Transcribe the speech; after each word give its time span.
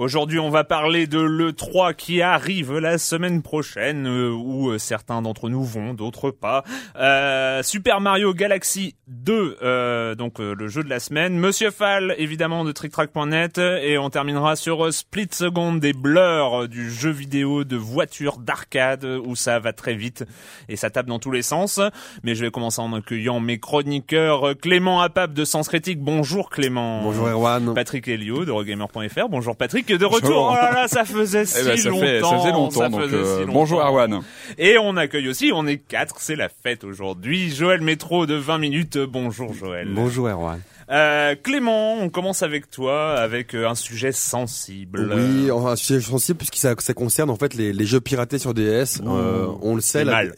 Aujourd'hui, 0.00 0.38
on 0.38 0.48
va 0.48 0.64
parler 0.64 1.06
de 1.06 1.20
l'E3 1.20 1.94
qui 1.94 2.22
arrive 2.22 2.78
la 2.78 2.96
semaine 2.96 3.42
prochaine, 3.42 4.06
euh, 4.06 4.30
où 4.30 4.70
euh, 4.70 4.78
certains 4.78 5.20
d'entre 5.20 5.50
nous 5.50 5.62
vont, 5.62 5.92
d'autres 5.92 6.30
pas. 6.30 6.64
Euh, 6.96 7.62
Super 7.62 8.00
Mario 8.00 8.32
Galaxy 8.32 8.94
2, 9.08 9.58
euh, 9.62 10.14
donc 10.14 10.40
euh, 10.40 10.54
le 10.54 10.68
jeu 10.68 10.82
de 10.82 10.88
la 10.88 11.00
semaine. 11.00 11.36
Monsieur 11.36 11.70
Fall, 11.70 12.14
évidemment, 12.16 12.64
de 12.64 12.72
TrickTrack.net. 12.72 13.58
Et 13.58 13.98
on 13.98 14.08
terminera 14.08 14.56
sur 14.56 14.90
Split 14.90 15.28
Second 15.32 15.74
des 15.74 15.92
Blurs, 15.92 16.66
du 16.66 16.90
jeu 16.90 17.10
vidéo 17.10 17.64
de 17.64 17.76
voiture 17.76 18.38
d'arcade, 18.38 19.04
où 19.04 19.36
ça 19.36 19.58
va 19.58 19.74
très 19.74 19.96
vite 19.96 20.24
et 20.70 20.76
ça 20.76 20.88
tape 20.88 21.08
dans 21.08 21.18
tous 21.18 21.30
les 21.30 21.42
sens. 21.42 21.78
Mais 22.22 22.34
je 22.34 22.42
vais 22.46 22.50
commencer 22.50 22.80
en 22.80 22.94
accueillant 22.94 23.38
mes 23.38 23.58
chroniqueurs. 23.58 24.56
Clément 24.56 25.02
Apap 25.02 25.34
de 25.34 25.44
Sens 25.44 25.68
Critique. 25.68 26.00
Bonjour 26.00 26.48
Clément. 26.48 27.02
Bonjour 27.02 27.28
Erwan. 27.28 27.74
Patrick 27.74 28.08
Elio 28.08 28.46
de 28.46 28.50
Rogamer.fr. 28.50 29.28
Bonjour 29.28 29.56
Patrick 29.56 29.89
de 29.98 30.04
retour. 30.04 30.50
Oh 30.52 30.54
là 30.54 30.72
là, 30.72 30.88
ça 30.88 31.04
faisait 31.04 31.44
si 31.46 31.58
Eh 31.60 31.64
ben, 31.64 31.76
ça 31.76 31.88
longtemps. 31.90 32.00
fait, 32.06 32.20
ça 32.20 32.38
faisait 32.38 32.50
longtemps. 32.52 32.70
ça 32.80 32.88
donc, 32.88 33.00
faisait 33.02 33.16
euh, 33.16 33.34
si 33.34 33.40
longtemps. 33.40 33.52
bonjour 33.52 33.80
Erwan. 33.80 34.20
Et 34.58 34.78
on 34.78 34.96
accueille 34.96 35.28
aussi, 35.28 35.52
on 35.54 35.66
est 35.66 35.78
quatre, 35.78 36.16
c'est 36.20 36.36
la 36.36 36.48
fête 36.48 36.84
aujourd'hui. 36.84 37.50
Joël 37.50 37.80
Métro 37.80 38.26
de 38.26 38.34
20 38.34 38.58
minutes. 38.58 38.98
Bonjour 38.98 39.52
Joël. 39.54 39.88
Bonjour 39.92 40.28
Erwan. 40.28 40.60
Euh, 40.90 41.36
Clément, 41.40 41.94
on 42.00 42.08
commence 42.08 42.42
avec 42.42 42.68
toi, 42.68 43.12
avec 43.12 43.54
euh, 43.54 43.68
un 43.68 43.76
sujet 43.76 44.10
sensible. 44.10 45.08
Oui, 45.14 45.48
un 45.50 45.76
sujet 45.76 46.00
sensible 46.00 46.38
puisque 46.38 46.56
ça, 46.56 46.74
ça 46.78 46.94
concerne 46.94 47.30
en 47.30 47.36
fait 47.36 47.54
les, 47.54 47.72
les 47.72 47.86
jeux 47.86 48.00
piratés 48.00 48.38
sur 48.38 48.54
DS. 48.54 49.00
Euh, 49.06 49.46
on 49.62 49.76
le 49.76 49.80
sait, 49.80 50.00
c'est 50.00 50.04
la- 50.04 50.12
mal. 50.12 50.34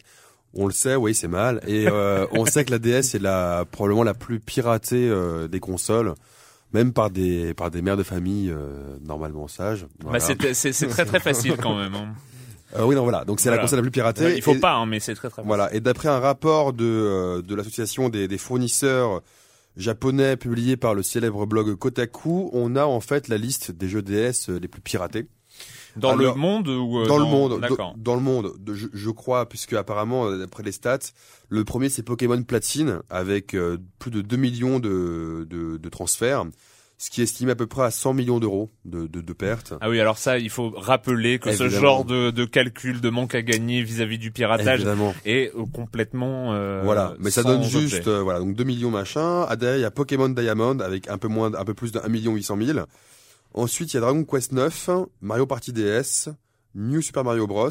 on 0.54 0.66
le 0.66 0.72
sait, 0.74 0.94
oui, 0.94 1.14
c'est 1.14 1.28
mal. 1.28 1.62
Et 1.66 1.86
euh, 1.88 2.26
on 2.32 2.44
sait 2.44 2.66
que 2.66 2.70
la 2.70 2.78
DS 2.78 3.14
est 3.14 3.22
la 3.22 3.64
probablement 3.70 4.04
la 4.04 4.12
plus 4.12 4.40
piratée 4.40 5.08
euh, 5.08 5.48
des 5.48 5.58
consoles, 5.60 6.12
même 6.72 6.92
par 6.92 7.10
des 7.10 7.54
par 7.54 7.70
des 7.70 7.82
mères 7.82 7.96
de 7.96 8.02
famille 8.02 8.50
euh, 8.50 8.96
normalement 9.06 9.48
sages. 9.48 9.82
Bah, 10.00 10.10
Voilà. 10.10 10.20
c'est, 10.20 10.54
c'est, 10.54 10.72
c'est 10.72 10.86
très 10.88 11.04
très 11.04 11.20
facile 11.20 11.56
quand 11.56 11.76
même. 11.78 11.94
hein. 11.94 12.08
Euh, 12.74 12.86
oui, 12.86 12.94
non, 12.94 13.02
voilà. 13.02 13.26
Donc 13.26 13.38
c'est 13.38 13.50
Voilà. 13.50 13.56
la 13.58 13.62
console 13.64 13.80
la 13.80 13.82
plus 13.82 13.90
piratée. 13.90 14.34
Il 14.34 14.40
faut 14.40 14.54
Et- 14.54 14.58
pas, 14.58 14.72
hein, 14.72 14.86
mais 14.86 14.98
c'est 14.98 15.14
très 15.14 15.28
très 15.28 15.42
Voilà. 15.42 15.70
Et 15.74 15.80
d'après 15.80 16.08
un 16.08 16.20
rapport 16.20 16.72
de, 16.72 16.86
euh, 16.86 17.42
de 17.42 17.54
l'association 17.54 18.08
des, 18.08 18.28
des 18.28 18.38
fournisseurs 18.38 19.20
japonais 19.76 20.38
publié 20.38 20.78
par 20.78 20.94
le 20.94 21.02
célèbre 21.02 21.44
blog 21.44 21.74
Kotaku, 21.76 22.48
on 22.54 22.74
a 22.76 22.84
en 22.86 23.00
fait 23.00 23.28
la 23.28 23.36
liste 23.36 23.72
des 23.72 23.88
jeux 23.90 24.00
DS 24.00 24.48
les 24.48 24.68
plus 24.68 24.80
piratés. 24.80 25.26
Dans 25.96 26.10
Alors, 26.18 26.34
le 26.34 26.40
monde 26.40 26.68
ou 26.68 27.00
euh, 27.00 27.06
dans, 27.06 27.18
le 27.18 27.24
monde, 27.24 27.60
D'accord. 27.60 27.94
dans, 27.96 28.12
dans 28.12 28.14
le 28.14 28.22
monde, 28.22 28.52
de- 28.58 28.74
je, 28.74 28.86
je 28.92 29.10
crois, 29.10 29.48
puisque 29.48 29.72
apparemment, 29.74 30.30
d'après 30.36 30.62
les 30.62 30.72
stats, 30.72 30.98
le 31.48 31.64
premier 31.64 31.88
c'est 31.88 32.02
Pokémon 32.02 32.42
Platine 32.42 33.00
avec 33.10 33.54
euh, 33.54 33.76
plus 33.98 34.10
de 34.10 34.22
2 34.22 34.36
millions 34.36 34.78
de, 34.78 35.46
de, 35.50 35.76
de 35.76 35.88
transferts, 35.88 36.44
ce 36.98 37.10
qui 37.10 37.20
est 37.20 37.24
estimé 37.24 37.50
à 37.50 37.56
peu 37.56 37.66
près 37.66 37.82
à 37.82 37.90
100 37.90 38.14
millions 38.14 38.38
d'euros 38.38 38.70
de, 38.84 39.08
de, 39.08 39.20
de 39.20 39.32
pertes. 39.32 39.74
Ah 39.80 39.90
oui, 39.90 39.98
alors 40.00 40.18
ça, 40.18 40.38
il 40.38 40.50
faut 40.50 40.70
rappeler 40.76 41.40
que 41.40 41.52
ce 41.52 41.68
genre 41.68 42.04
de, 42.04 42.30
de 42.30 42.44
calcul, 42.44 43.00
de 43.00 43.10
manque 43.10 43.34
à 43.34 43.42
gagner 43.42 43.82
vis-à-vis 43.82 44.18
du 44.18 44.30
piratage 44.30 44.76
Évidemment. 44.82 45.12
est 45.24 45.52
euh, 45.56 45.64
complètement 45.74 46.54
euh, 46.54 46.80
Voilà, 46.84 47.14
mais 47.18 47.30
ça 47.30 47.42
donne 47.42 47.64
juste 47.64 48.06
euh, 48.06 48.22
voilà 48.22 48.38
donc 48.38 48.54
2 48.54 48.62
millions 48.64 48.90
machin. 48.90 49.44
Ah, 49.48 49.56
derrière, 49.56 49.78
il 49.78 49.82
y 49.82 49.84
a 49.84 49.90
Pokémon 49.90 50.28
Diamond 50.28 50.78
avec 50.78 51.08
un 51.08 51.18
peu 51.18 51.26
moins, 51.28 51.52
un 51.54 51.64
peu 51.64 51.74
plus 51.74 51.90
de 51.90 51.98
1 51.98 52.08
million 52.08 52.34
800 52.34 52.56
000. 52.64 52.78
Ensuite, 53.54 53.92
il 53.92 53.96
y 53.96 53.98
a 53.98 54.00
Dragon 54.00 54.24
Quest 54.24 54.52
9, 54.52 54.90
Mario 55.20 55.46
Party 55.46 55.72
DS, 55.72 56.28
New 56.74 57.02
Super 57.02 57.22
Mario 57.22 57.46
Bros 57.46 57.68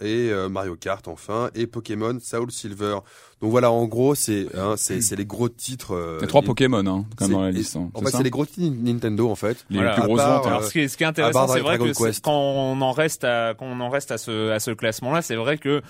et 0.00 0.28
euh, 0.30 0.48
Mario 0.48 0.74
Kart 0.74 1.06
enfin 1.06 1.50
et 1.54 1.68
Pokémon 1.68 2.18
Soul 2.20 2.50
Silver. 2.50 2.98
Donc 3.40 3.52
voilà, 3.52 3.70
en 3.70 3.86
gros, 3.86 4.16
c'est 4.16 4.48
hein, 4.58 4.74
c'est 4.76 5.00
c'est 5.02 5.14
les 5.14 5.24
gros 5.24 5.48
titres. 5.48 5.94
euh, 5.94 6.16
Il 6.18 6.22
y 6.22 6.24
a 6.24 6.26
trois 6.26 6.42
Pokémon, 6.42 6.84
hein, 6.84 7.04
quand 7.16 7.26
même 7.28 7.36
dans 7.36 7.42
la 7.42 7.52
c'est- 7.52 7.58
liste. 7.58 7.76
hein. 7.76 7.90
En 7.94 8.00
C'est 8.00 8.06
fait, 8.10 8.16
c'est 8.16 8.22
les 8.24 8.30
gros 8.30 8.44
titres 8.44 8.74
Nintendo 8.82 9.30
en 9.30 9.36
fait. 9.36 9.64
Les 9.70 9.76
Voilà. 9.76 9.92
plus 9.94 10.02
grosses 10.02 10.18
part, 10.18 10.38
ventes. 10.38 10.46
euh, 10.46 10.48
Alors, 10.48 10.64
ce 10.64 10.72
qui 10.72 10.80
est, 10.80 10.88
ce 10.88 10.96
qui 10.96 11.04
est 11.04 11.06
à 11.06 11.10
intéressant, 11.10 11.46
c'est 11.46 11.60
vrai 11.60 11.78
Dragon 11.78 11.92
que 11.92 11.96
Quest. 12.06 12.24
quand 12.24 12.32
on 12.36 12.80
en 12.80 12.90
reste 12.90 13.22
à 13.22 13.54
quand 13.56 13.66
on 13.66 13.78
en 13.78 13.88
reste 13.88 14.10
à 14.10 14.18
ce 14.18 14.50
à 14.50 14.58
ce 14.58 14.72
classement-là, 14.72 15.22
c'est 15.22 15.36
vrai 15.36 15.56
que 15.56 15.80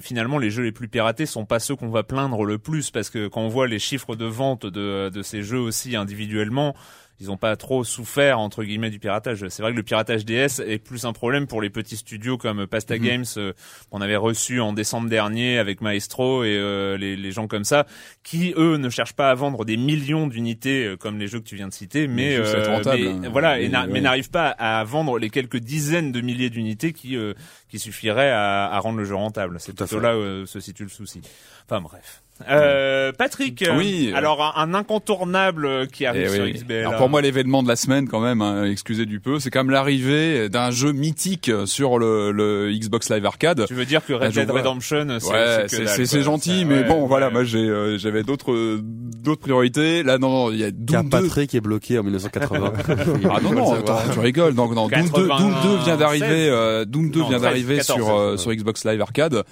finalement 0.00 0.38
les 0.38 0.48
jeux 0.50 0.62
les 0.62 0.72
plus 0.72 0.88
piratés 0.88 1.26
sont 1.26 1.44
pas 1.44 1.58
ceux 1.60 1.76
qu'on 1.76 1.90
va 1.90 2.02
plaindre 2.02 2.44
le 2.46 2.56
plus 2.56 2.90
parce 2.90 3.10
que 3.10 3.28
quand 3.28 3.42
on 3.42 3.48
voit 3.48 3.66
les 3.68 3.78
chiffres 3.78 4.16
de 4.16 4.24
vente 4.24 4.64
de 4.64 5.10
de 5.10 5.22
ces 5.22 5.42
jeux 5.42 5.60
aussi 5.60 5.94
individuellement, 5.96 6.74
ils 7.20 7.30
ont 7.30 7.36
pas 7.36 7.56
trop 7.56 7.82
souffert 7.84 8.38
entre 8.38 8.62
guillemets 8.64 8.90
du 8.90 8.98
piratage. 8.98 9.46
C'est 9.48 9.62
vrai 9.62 9.72
que 9.72 9.76
le 9.76 9.82
piratage 9.82 10.24
DS 10.24 10.60
est 10.66 10.78
plus 10.78 11.04
un 11.04 11.12
problème 11.12 11.46
pour 11.46 11.62
les 11.62 11.70
petits 11.70 11.96
studios 11.96 12.36
comme 12.38 12.66
Pasta 12.66 12.96
Mhm. 12.96 13.02
Games 13.04 13.24
euh, 13.38 13.52
qu'on 13.90 14.00
avait 14.00 14.16
reçu 14.16 14.60
en 14.60 14.72
décembre 14.72 15.08
dernier 15.08 15.58
avec 15.58 15.80
Maestro 15.80 16.44
et 16.44 16.56
euh, 16.56 16.96
les, 16.96 17.16
les 17.16 17.32
gens 17.32 17.46
comme 17.46 17.64
ça 17.64 17.86
qui 18.22 18.52
eux 18.56 18.76
ne 18.76 18.90
cherchent 18.90 19.14
pas 19.14 19.30
à 19.30 19.34
vendre 19.34 19.64
des 19.64 19.76
millions 19.76 20.26
d'unités 20.26 20.84
euh, 20.86 20.96
comme 20.96 21.18
les 21.18 21.26
jeux 21.28 21.40
que 21.40 21.44
tu 21.48 21.56
viens 21.56 21.68
de 21.68 21.72
citer, 21.72 22.06
mais, 22.08 22.36
euh, 22.36 22.70
rentable, 22.76 23.02
mais 23.02 23.26
hein. 23.26 23.30
voilà, 23.30 23.60
et 23.60 23.64
Et, 23.64 23.68
n'a- 23.68 23.86
mais 23.86 24.00
n'arrivent 24.00 24.30
pas 24.30 24.48
à 24.50 24.82
vendre 24.84 25.18
les 25.18 25.30
quelques 25.30 25.58
dizaines 25.58 26.12
de 26.12 26.20
milliers 26.20 26.50
d'unités 26.50 26.92
qui 26.92 27.16
euh, 27.16 27.32
qui 27.68 27.78
suffiraient 27.78 28.30
à, 28.30 28.66
à 28.66 28.78
rendre 28.78 28.98
le 28.98 29.04
jeu 29.04 29.14
rentable. 29.14 29.56
C'est 29.58 29.74
plutôt 29.74 29.98
là 30.00 30.16
où 30.16 30.20
euh, 30.20 30.46
se 30.46 30.60
situe 30.60 30.82
le 30.84 30.88
souci. 30.88 31.20
Enfin 31.64 31.80
bref. 31.80 32.22
Euh, 32.48 33.12
Patrick, 33.16 33.62
euh, 33.62 33.76
Oui. 33.78 34.12
alors 34.14 34.42
un, 34.56 34.62
un 34.70 34.74
incontournable 34.74 35.86
qui 35.88 36.04
arrive 36.04 36.28
Eh 36.30 36.34
sur 36.34 36.44
oui. 36.44 36.52
XBL. 36.52 36.80
Alors 36.86 36.96
pour 36.96 37.08
moi, 37.08 37.22
l'événement 37.22 37.62
de 37.62 37.68
la 37.68 37.76
semaine, 37.76 38.08
quand 38.08 38.20
même, 38.20 38.42
hein, 38.42 38.64
excusez 38.64 39.06
du 39.06 39.20
peu, 39.20 39.38
c'est 39.40 39.50
quand 39.50 39.60
même 39.60 39.70
l'arrivée 39.70 40.48
d'un 40.48 40.70
jeu 40.70 40.92
mythique 40.92 41.50
sur 41.64 41.98
le, 41.98 42.32
le 42.32 42.70
Xbox 42.72 43.10
Live 43.10 43.24
Arcade. 43.24 43.64
tu 43.66 43.74
veux 43.74 43.86
dire 43.86 44.04
que 44.04 44.12
Red 44.12 44.32
Dead. 44.32 44.50
Redemption, 44.50 45.06
c'est 45.18 46.06
c'est 46.06 46.22
gentil, 46.22 46.60
Ça, 46.60 46.66
mais 46.66 46.74
ouais, 46.80 46.84
bon, 46.84 47.06
voilà, 47.06 47.30
moi 47.30 47.44
j'ai 47.44 47.58
euh, 47.58 47.96
j'avais 47.98 48.22
d'autres 48.22 48.78
d'autres 48.82 49.40
priorités. 49.40 50.02
Là, 50.02 50.18
non, 50.18 50.28
non, 50.30 50.50
il 50.52 50.58
y 50.58 50.64
a 50.64 50.70
Doom 50.70 51.08
2. 51.08 51.08
Patrick 51.08 51.54
est 51.54 51.60
bloqué 51.60 51.98
en 51.98 52.02
1980. 52.02 52.72
Ah 53.30 53.40
non 53.42 53.52
non, 53.52 53.72
attends, 53.74 53.98
tu 54.12 54.18
rigoles. 54.20 54.54
Donc 54.54 54.74
non, 54.74 54.88
Doom 54.88 55.08
2, 55.14 55.26
Doom 55.26 55.54
2 55.62 55.68
vient 55.84 55.96
96. 55.96 55.98
d'arriver, 55.98 56.48
euh, 56.50 56.84
Doom 56.84 57.10
2 57.10 57.20
Non, 57.20 57.28
vient 57.28 57.38
13, 57.38 57.42
d'arriver 57.42 57.76
14, 57.78 57.98
sur 57.98 58.08
euh, 58.14 58.30
ouais. 58.32 58.38
sur 58.38 58.52
Xbox 58.52 58.84
Live 58.84 59.00
Arcade. 59.00 59.42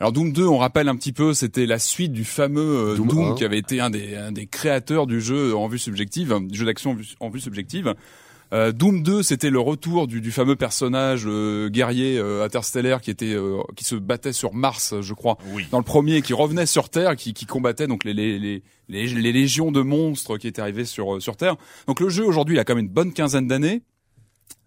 Alors 0.00 0.12
Doom 0.12 0.32
2, 0.32 0.46
on 0.46 0.58
rappelle 0.58 0.88
un 0.88 0.94
petit 0.96 1.12
peu, 1.12 1.34
c'était 1.34 1.66
la 1.66 1.80
suite 1.80 2.12
du 2.12 2.24
fameux 2.24 2.92
euh, 2.92 2.94
Doom 2.96 3.08
Doom, 3.08 3.32
1. 3.32 3.34
qui 3.34 3.44
avait 3.44 3.58
été 3.58 3.80
un 3.80 3.90
des 3.90 4.14
un 4.14 4.30
des 4.30 4.46
créateurs 4.46 5.06
du 5.08 5.20
jeu 5.20 5.56
en 5.56 5.66
vue 5.66 5.78
subjective, 5.78 6.36
du 6.42 6.56
jeu 6.56 6.66
d'action 6.66 6.92
en 6.92 6.94
vue- 6.94 7.14
en 7.18 7.28
vue 7.30 7.40
subjective. 7.40 7.94
Euh, 8.54 8.72
Doom 8.72 9.02
2, 9.02 9.22
c'était 9.22 9.50
le 9.50 9.58
retour 9.60 10.06
du, 10.06 10.20
du 10.22 10.30
fameux 10.30 10.56
personnage 10.56 11.24
euh, 11.26 11.68
guerrier 11.68 12.16
euh, 12.16 12.44
interstellaire 12.44 13.00
qui 13.02 13.10
était 13.10 13.34
euh, 13.34 13.58
qui 13.76 13.84
se 13.84 13.94
battait 13.96 14.32
sur 14.32 14.54
Mars, 14.54 14.94
je 15.02 15.12
crois 15.14 15.36
Oui. 15.52 15.66
dans 15.70 15.78
le 15.78 15.84
premier 15.84 16.22
qui 16.22 16.32
revenait 16.32 16.64
sur 16.64 16.88
Terre, 16.88 17.14
qui, 17.16 17.34
qui 17.34 17.44
combattait 17.44 17.88
donc 17.88 18.04
les, 18.04 18.14
les, 18.14 18.38
les, 18.38 18.62
les, 18.88 19.06
les 19.08 19.32
légions 19.32 19.70
de 19.72 19.82
monstres 19.82 20.38
qui 20.38 20.46
étaient 20.46 20.62
arrivés 20.62 20.86
sur, 20.86 21.16
euh, 21.16 21.20
sur 21.20 21.36
Terre. 21.36 21.56
Donc 21.88 21.98
le 22.00 22.08
jeu 22.08 22.24
aujourd'hui, 22.24 22.54
il 22.56 22.58
a 22.58 22.64
quand 22.64 22.74
même 22.76 22.84
une 22.86 22.90
bonne 22.90 23.12
quinzaine 23.12 23.48
d'années. 23.48 23.82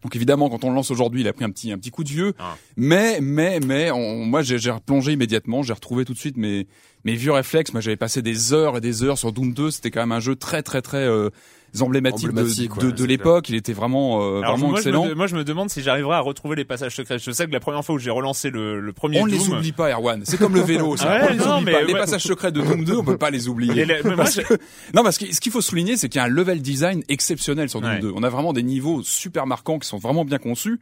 Donc 0.03 0.15
évidemment, 0.15 0.49
quand 0.49 0.63
on 0.63 0.69
le 0.69 0.75
lance 0.75 0.89
aujourd'hui, 0.89 1.21
il 1.21 1.27
a 1.27 1.33
pris 1.33 1.45
un 1.45 1.51
petit 1.51 1.71
un 1.71 1.77
petit 1.77 1.91
coup 1.91 2.03
de 2.03 2.09
vieux. 2.09 2.33
Ah. 2.39 2.55
Mais 2.75 3.19
mais 3.21 3.59
mais 3.59 3.91
on- 3.91 4.25
moi 4.25 4.41
j'ai 4.41 4.57
j'ai 4.57 4.71
replongé 4.71 5.11
immédiatement, 5.13 5.61
j'ai 5.63 5.73
retrouvé 5.73 6.05
tout 6.05 6.13
de 6.13 6.17
suite 6.19 6.37
mes 6.37 6.67
mes 7.05 7.15
vieux 7.15 7.31
réflexes. 7.31 7.71
Moi 7.73 7.81
j'avais 7.81 7.97
passé 7.97 8.21
des 8.21 8.51
heures 8.53 8.77
et 8.77 8.81
des 8.81 9.03
heures 9.03 9.17
sur 9.19 9.31
Doom 9.31 9.53
2. 9.53 9.69
C'était 9.71 9.91
quand 9.91 9.99
même 10.01 10.11
un 10.11 10.19
jeu 10.19 10.35
très 10.35 10.63
très 10.63 10.81
très 10.81 11.05
euh, 11.07 11.29
emblématique, 11.79 12.25
de- 12.27 12.31
Emblématique, 12.31 12.77
de, 12.77 12.85
ouais, 12.87 12.91
de, 12.93 12.97
c'est 13.01 13.07
l'époque. 13.07 13.49
Il 13.49 13.55
était 13.55 13.73
vraiment 13.73 14.21
euh, 14.21 14.39
Alors, 14.41 14.51
vraiment 14.57 14.69
moi, 14.69 14.79
excellent. 14.79 15.05
Je 15.05 15.09
me, 15.09 15.15
moi, 15.15 15.27
je 15.27 15.35
me 15.35 15.43
demande 15.43 15.69
si 15.69 15.81
j'arriverai 15.81 16.15
à 16.15 16.19
retrouver 16.19 16.55
les 16.55 16.65
passages 16.65 16.95
secrets. 16.95 17.19
Je 17.19 17.31
sais 17.31 17.45
que 17.47 17.51
la 17.51 17.59
première 17.59 17.83
fois 17.85 17.95
où 17.95 17.99
j'ai 17.99 18.09
relancé 18.11 18.49
le, 18.49 18.79
le 18.79 18.93
premier 18.93 19.19
On 19.21 19.25
Doom, 19.27 19.35
les 19.35 19.49
oublie 19.49 19.71
pas, 19.71 19.91
Erwan. 19.91 20.21
C'est 20.25 20.37
comme 20.37 20.55
le 20.55 20.61
vélo. 20.61 20.97
Ça. 20.97 21.11
Ouais, 21.11 21.27
on 21.29 21.33
les 21.33 21.39
oublie 21.41 21.65
mais 21.65 21.71
pas. 21.73 21.81
Les 21.83 21.93
ouais. 21.93 21.99
passages 21.99 22.23
secrets 22.23 22.51
de 22.51 22.61
Doom 22.61 22.83
2, 22.83 22.95
on 22.97 23.03
peut 23.03 23.17
pas 23.17 23.29
les 23.29 23.47
oublier. 23.47 23.85
La- 23.85 24.01
moi, 24.03 24.25
que- 24.25 24.53
non, 24.93 25.03
parce 25.03 25.17
que 25.17 25.33
ce 25.33 25.39
qu'il 25.39 25.51
faut 25.51 25.61
souligner, 25.61 25.97
c'est 25.97 26.09
qu'il 26.09 26.19
y 26.19 26.21
a 26.21 26.25
un 26.25 26.29
level 26.29 26.61
design 26.61 27.03
exceptionnel 27.09 27.69
sur 27.69 27.81
Doom 27.81 27.91
Ouais. 27.91 27.99
2. 27.99 28.11
On 28.15 28.23
a 28.23 28.29
vraiment 28.29 28.53
des 28.53 28.63
niveaux 28.63 29.01
super 29.03 29.45
marquants 29.47 29.79
qui 29.79 29.87
sont 29.87 29.97
vraiment 29.97 30.25
bien 30.25 30.37
conçus. 30.39 30.79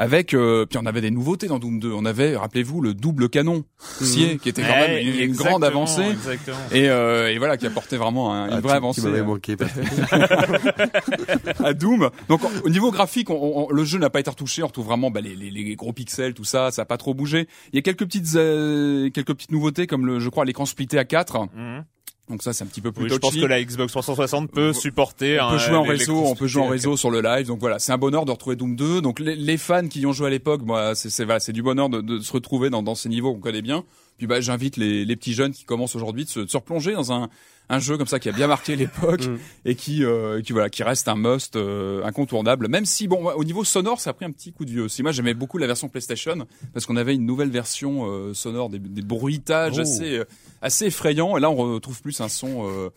Avec, 0.00 0.32
euh, 0.32 0.64
puis 0.64 0.78
on 0.80 0.86
avait 0.86 1.00
des 1.00 1.10
nouveautés 1.10 1.48
dans 1.48 1.58
Doom 1.58 1.80
2. 1.80 1.90
On 1.92 2.04
avait, 2.04 2.36
rappelez-vous, 2.36 2.80
le 2.80 2.94
double 2.94 3.28
canon 3.28 3.64
scié, 4.00 4.38
qui 4.38 4.48
était 4.48 4.62
quand 4.62 4.68
même 4.68 5.04
une, 5.04 5.32
grande 5.32 5.64
avancée. 5.64 6.02
Exactement. 6.12 6.56
Et, 6.70 6.88
euh, 6.88 7.32
et 7.32 7.38
voilà, 7.38 7.56
qui 7.56 7.66
apportait 7.66 7.96
vraiment 7.96 8.32
un- 8.32 8.46
une 8.46 8.52
Ah, 8.54 8.60
vraie 8.60 8.72
tu- 8.74 8.76
avancée. 8.76 9.22
Manqué. 9.22 9.56
à 11.64 11.72
Doom. 11.74 12.10
Donc 12.28 12.44
en- 12.44 12.50
au 12.64 12.68
niveau 12.68 12.90
graphique, 12.90 13.30
on- 13.30 13.68
on- 13.68 13.70
le 13.72 13.84
jeu 13.84 13.98
n'a 13.98 14.10
pas 14.10 14.20
été 14.20 14.30
retouché. 14.30 14.62
On 14.62 14.66
retrouve 14.66 14.86
vraiment 14.86 15.10
bah, 15.10 15.20
les, 15.20 15.34
les- 15.34 15.50
les 15.50 15.76
gros 15.76 15.92
pixels, 15.92 16.34
tout 16.34 16.44
ça. 16.44 16.70
Ça 16.70 16.82
a 16.82 16.84
pas 16.84 16.96
trop 16.96 17.14
bougé. 17.14 17.48
Il 17.72 17.76
y 17.76 17.78
a 17.78 17.82
quelques 17.82 18.04
petites 18.04 18.34
euh, 18.36 19.10
quelques 19.10 19.34
petites 19.34 19.52
nouveautés 19.52 19.86
comme 19.86 20.06
le, 20.06 20.20
je 20.20 20.28
crois, 20.28 20.44
l'écran 20.44 20.66
splitté 20.66 20.98
à 20.98 21.04
4 21.04 21.48
Mhm. 21.54 21.84
Donc 22.30 22.42
ça, 22.42 22.52
c'est 22.52 22.62
un 22.62 22.66
petit 22.66 22.82
peu 22.82 22.92
plus 22.92 23.04
Oui, 23.04 23.08
je 23.10 23.16
pense 23.16 23.34
que 23.34 23.46
la 23.46 23.62
Xbox 23.64 23.90
360 23.90 24.50
peut 24.50 24.74
supporter. 24.74 25.40
on 25.40 25.48
peut 25.48 25.54
un- 25.54 25.58
jouer 25.58 25.76
en 25.76 25.82
les- 25.84 25.92
les 25.92 25.98
réseau, 25.98 26.24
on 26.26 26.34
peut 26.34 26.46
jouer 26.46 26.62
en 26.62 26.66
réseau 26.68 26.94
sur 26.98 27.10
le 27.10 27.22
live. 27.22 27.46
Donc 27.46 27.58
voilà, 27.58 27.78
c'est 27.78 27.90
un 27.92 27.96
bonheur 27.96 28.26
de 28.26 28.30
retrouver 28.32 28.54
Doom 28.54 28.76
2. 28.76 29.00
Donc 29.00 29.18
les, 29.18 29.34
les 29.34 29.56
fans 29.56 29.88
qui 29.88 30.00
y 30.00 30.06
ont 30.06 30.12
joué 30.12 30.26
à 30.26 30.30
l'époque, 30.30 30.60
moi, 30.62 30.94
c'est 30.94 31.08
c'est 31.08 31.24
voilà, 31.24 31.40
c'est 31.40 31.54
du 31.54 31.62
bonheur 31.62 31.88
de, 31.88 32.02
de 32.02 32.18
se 32.18 32.30
retrouver 32.32 32.68
dans, 32.68 32.82
dans 32.82 32.94
ces 32.94 33.08
niveaux 33.08 33.32
qu'on 33.32 33.40
connaît 33.40 33.62
bien. 33.62 33.82
Puis 34.18 34.26
bah, 34.26 34.40
j'invite 34.40 34.76
les, 34.76 35.04
les 35.04 35.16
petits 35.16 35.32
jeunes 35.32 35.52
qui 35.52 35.64
commencent 35.64 35.94
aujourd'hui 35.96 36.24
de 36.24 36.28
se, 36.30 36.40
de 36.40 36.46
se 36.50 36.56
replonger 36.56 36.92
dans 36.92 37.12
un, 37.12 37.28
un 37.70 37.78
jeu 37.78 37.96
comme 37.96 38.06
ça 38.06 38.18
qui 38.18 38.28
a 38.28 38.32
bien 38.32 38.46
marqué 38.48 38.76
l'époque 38.82 39.26
Mm. 39.26 39.38
et 39.64 39.74
qui, 39.74 40.04
euh, 40.04 40.40
qui 40.42 40.52
voilà, 40.52 40.68
qui 40.70 40.82
reste 40.82 41.06
un 41.08 41.14
must 41.16 41.56
euh, 41.56 42.02
incontournable. 42.04 42.68
Même 42.68 42.84
si 42.84 43.08
bon, 43.08 43.30
au 43.30 43.44
niveau 43.44 43.62
sonore, 43.64 44.00
ça 44.00 44.10
a 44.10 44.12
pris 44.12 44.24
un 44.24 44.30
petit 44.32 44.52
coup 44.52 44.64
de 44.64 44.70
vieux 44.70 44.82
aussi. 44.82 45.02
Moi, 45.02 45.12
j'aimais 45.12 45.34
beaucoup 45.34 45.58
la 45.58 45.66
version 45.66 45.88
PlayStation 45.88 46.46
parce 46.74 46.84
qu'on 46.86 46.96
avait 46.96 47.14
une 47.14 47.26
nouvelle 47.26 47.50
version 47.50 48.06
euh, 48.10 48.34
sonore, 48.34 48.68
des, 48.70 48.78
des 48.78 49.02
bruitages 49.02 49.74
Oh. 49.78 49.80
assez 49.80 50.18
euh, 50.18 50.24
assez 50.62 50.86
effrayants. 50.86 51.36
Et 51.36 51.40
là, 51.40 51.50
on 51.50 51.56
retrouve 51.56 52.00
plus 52.02 52.20
un 52.20 52.28
son. 52.28 52.90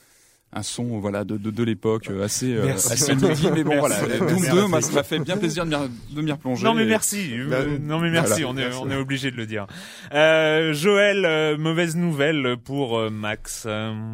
Un 0.54 0.64
son 0.64 1.00
voilà 1.00 1.24
de, 1.24 1.38
de, 1.38 1.50
de 1.50 1.64
l'époque 1.64 2.10
euh, 2.10 2.26
assez 2.26 2.54
euh, 2.56 2.66
Merci. 2.66 2.92
assez 2.94 3.16
midi 3.16 3.48
mais 3.54 3.64
bon 3.64 3.76
Merci. 3.82 4.06
voilà 4.06 4.32
Doom 4.34 4.42
2 4.52 4.68
moi, 4.68 4.82
ça 4.82 4.92
m'a 4.92 5.04
fait 5.04 5.20
bien 5.20 5.38
plaisir 5.38 5.66
de 5.66 5.70
m'y, 5.76 6.16
de 6.16 6.22
m'y 6.22 6.32
replonger 6.32 6.66
Non 6.66 6.74
mais 6.74 6.84
Et- 6.84 6.88
merci, 6.88 7.32
Bah, 7.50 7.58
Euh, 7.62 7.78
non 7.80 8.00
mais 8.00 8.10
merci, 8.10 8.44
voilà. 8.44 8.50
on 8.50 8.58
est 8.58 8.76
on 8.76 8.90
est 8.92 8.98
obligé 8.98 9.32
de 9.32 9.38
le 9.38 9.46
dire. 9.46 9.66
Euh, 10.14 10.74
Joël, 10.74 11.24
euh, 11.26 11.58
mauvaise 11.58 11.96
nouvelle 11.96 12.58
pour 12.64 12.98
euh, 12.98 13.10
Max. 13.10 13.66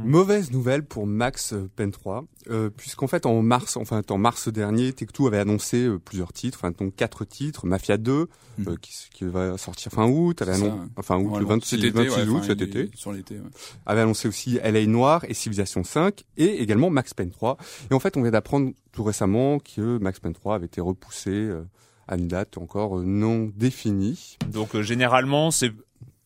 Mauvaise 0.06 0.52
nouvelle 0.52 0.84
pour 0.84 1.08
Max 1.08 1.56
Pen 1.76 1.92
3, 1.92 2.24
euh, 2.50 2.70
puisqu'en 2.70 3.08
fait 3.08 3.26
en 3.26 3.42
mars, 3.42 3.78
enfin 3.78 4.02
en 4.10 4.18
mars 4.18 4.48
dernier, 4.50 4.92
Tech2 4.92 5.28
avait 5.28 5.40
annoncé 5.40 5.86
euh, 5.86 6.00
plusieurs 6.00 6.34
titres, 6.34 6.60
enfin 6.62 6.72
donc 6.78 6.96
quatre 6.96 7.26
titres, 7.26 7.66
Mafia 7.66 7.98
2 7.98 8.12
euh, 8.12 8.26
Mhm. 8.60 8.78
qui, 8.80 8.92
qui 9.14 9.24
va 9.26 9.58
sortir 9.58 9.92
fin 9.92 10.08
août, 10.08 10.42
avait 10.42 10.54
C'est 10.54 10.60
ça, 10.60 10.66
annon- 10.66 10.74
ouais. 10.82 10.88
enfin 10.98 11.18
août, 11.18 11.32
Ouais, 11.34 11.40
le 11.40 11.46
bon, 11.46 11.54
26, 11.56 11.70
cet 11.70 11.80
été, 11.80 11.90
26 11.92 12.16
ouais, 12.16 12.28
août 12.30 12.44
cet 12.46 12.62
été, 12.62 12.90
sur 12.96 13.12
l'été 13.12 13.36
ouais. 13.36 13.42
avait 13.86 14.02
annoncé 14.02 14.28
aussi 14.28 14.58
LA 14.64 14.86
Noir 14.88 15.24
et 15.28 15.34
Civilization 15.34 15.84
5 15.84 16.24
et 16.38 16.62
également 16.62 16.90
Max 16.90 17.14
Payne 17.14 17.30
3. 17.32 17.58
Et 17.92 17.94
en 17.94 18.00
fait, 18.00 18.18
on 18.18 18.22
vient 18.22 18.32
d'apprendre 18.32 18.72
tout 18.92 19.04
récemment 19.04 19.60
que 19.60 19.98
Max 20.00 20.20
Payne 20.20 20.34
3 20.34 20.56
avait 20.56 20.66
été 20.66 20.82
repoussé 20.82 21.30
euh, 21.32 21.64
à 22.08 22.16
une 22.16 22.28
date 22.28 22.58
encore 22.58 23.00
euh, 23.00 23.04
non 23.06 23.52
définie. 23.56 24.38
donc 24.48 24.74
euh, 24.76 24.82
généralement 24.82 25.52
c'est 25.52 25.72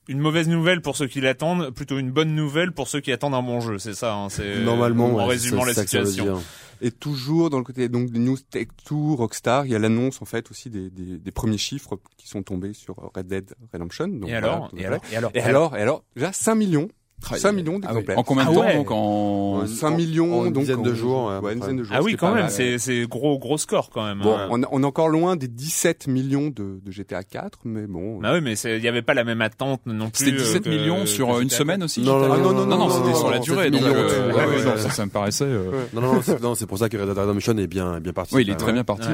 une 0.08 0.20
mauvaise 0.20 0.48
nouvelle 0.48 0.82
pour 0.82 0.98
ceux 0.98 1.08
qui 1.08 1.22
l'attendent, 1.22 1.72
plutôt 1.72 1.98
une 1.98 2.12
bonne 2.12 2.36
nouvelle 2.36 2.72
pour 2.72 2.88
ceux 2.88 3.02
qui 3.02 3.12
attendent 3.12 3.36
un 3.36 3.44
bon 3.44 3.62
jeu. 3.62 3.78
C'est 3.80 3.94
ça, 3.94 4.14
hein, 4.16 4.30
c'est 4.30 4.60
Normalement, 4.64 5.08
en 5.08 5.16
ouais, 5.18 5.26
résumant 5.26 5.64
la 5.64 5.74
situation. 5.74 6.42
Et 6.84 6.90
toujours 6.90 7.52
dans 7.52 7.60
le 7.60 7.64
côté 7.64 7.90
donc 7.90 8.10
des 8.10 8.18
news 8.18 8.38
Tech2, 8.52 9.16
Rockstar, 9.16 9.68
il 9.68 9.72
y 9.72 9.76
a 9.76 9.80
l'annonce 9.80 10.20
en 10.22 10.26
fait 10.26 10.50
aussi 10.50 10.72
des, 10.72 10.90
des, 10.90 11.20
des 11.20 11.32
premiers 11.32 11.60
chiffres 11.60 12.00
qui 12.18 12.28
sont 12.28 12.42
tombés 12.42 12.74
sur 12.74 12.96
Red 13.16 13.28
Dead 13.28 13.54
Redemption. 13.72 14.08
Donc, 14.08 14.30
Et 14.30 14.32
voilà, 14.32 14.48
alors, 14.48 14.70
tout 14.70 14.78
à 14.78 14.80
et 14.80 14.86
alors, 14.86 15.02
et 15.12 15.16
alors, 15.16 15.32
Et 15.36 15.42
alors, 15.42 15.78
et 15.78 15.82
alors, 15.82 16.04
déjà 16.16 16.34
5 16.34 16.56
millions, 16.56 16.88
5 17.24 17.52
millions 17.54 17.80
Ah 17.86 17.94
oui. 17.96 18.04
en 18.16 18.24
combien 18.24 18.46
de 18.46 18.50
Ah 18.50 18.54
temps 18.54 18.62
ouais. 18.62 18.76
donc 18.76 18.92
en 18.92 19.66
5 19.68 19.88
en- 19.88 19.96
millions, 19.96 20.40
en 20.42 20.46
une 20.46 20.54
donc 20.54 20.64
dizaine 20.64 20.84
de 20.84 20.94
jours, 20.94 21.28
ouais, 21.28 21.38
ouais, 21.40 21.54
une 21.54 21.60
dizaine 21.60 21.78
de 21.78 21.84
jours. 21.84 21.96
Ah 21.98 22.02
oui, 22.02 22.16
quand 22.18 22.34
même, 22.34 22.50
c'est 22.50 22.78
c'est 22.80 23.06
gros 23.08 23.38
gros 23.40 23.58
score 23.58 23.90
quand 23.92 24.04
même. 24.06 24.20
Bon, 24.22 24.36
hein. 24.36 24.48
on, 24.52 24.62
on 24.72 24.84
est 24.84 24.86
encore 24.86 25.10
loin 25.10 25.36
des 25.36 25.48
17 25.48 26.08
millions 26.08 26.48
de, 26.50 26.80
de 26.84 26.92
GTA 26.92 27.24
4, 27.24 27.60
mais 27.66 27.88
bon. 27.88 28.20
Bah 28.20 28.32
oui, 28.34 28.42
mais 28.42 28.54
il 28.56 28.84
y 28.84 28.88
avait 28.88 29.02
pas 29.02 29.14
la 29.14 29.24
même 29.24 29.42
attente 29.42 29.82
non 29.86 30.10
plus. 30.10 30.26
c'était 30.26 30.38
17 30.38 30.56
euh, 30.56 30.60
que- 30.64 30.70
millions 30.70 31.06
sur 31.06 31.30
euh, 31.36 31.42
une 31.42 31.50
GTA. 31.50 31.58
semaine 31.58 31.84
aussi 31.84 32.02
Non, 32.02 32.20
non, 32.20 32.28
non, 32.38 32.54
non, 32.54 32.66
non, 32.66 32.78
non, 32.78 32.90
c'était 32.90 33.10
non, 33.10 33.16
sur 33.16 33.30
la 33.32 33.40
durée 33.40 33.72
donc 33.72 33.82
millions, 33.82 33.94
euh, 33.96 34.28
ouais, 34.28 34.34
ouais, 34.34 34.46
ouais, 34.46 34.56
ouais, 34.58 34.64
non, 34.66 34.72
ouais. 34.72 34.78
ça, 34.78 34.90
ça 34.90 35.06
me 35.06 35.12
paraissait 35.12 35.46
euh, 35.46 35.72
Non, 35.94 36.02
non, 36.02 36.14
non, 36.16 36.22
c'est, 36.22 36.42
non, 36.42 36.56
c'est 36.56 36.66
pour 36.66 36.78
ça 36.78 36.90
que 36.90 36.98
Red 36.98 37.08
Dead 37.08 37.18
Redemption 37.18 37.58
est 37.58 37.68
bien, 37.68 38.00
bien 38.00 38.14
parti. 38.14 38.36
oui 38.36 38.44
il 38.44 38.50
est 38.50 38.56
très 38.56 38.74
bien 38.74 38.84
parti 38.84 39.08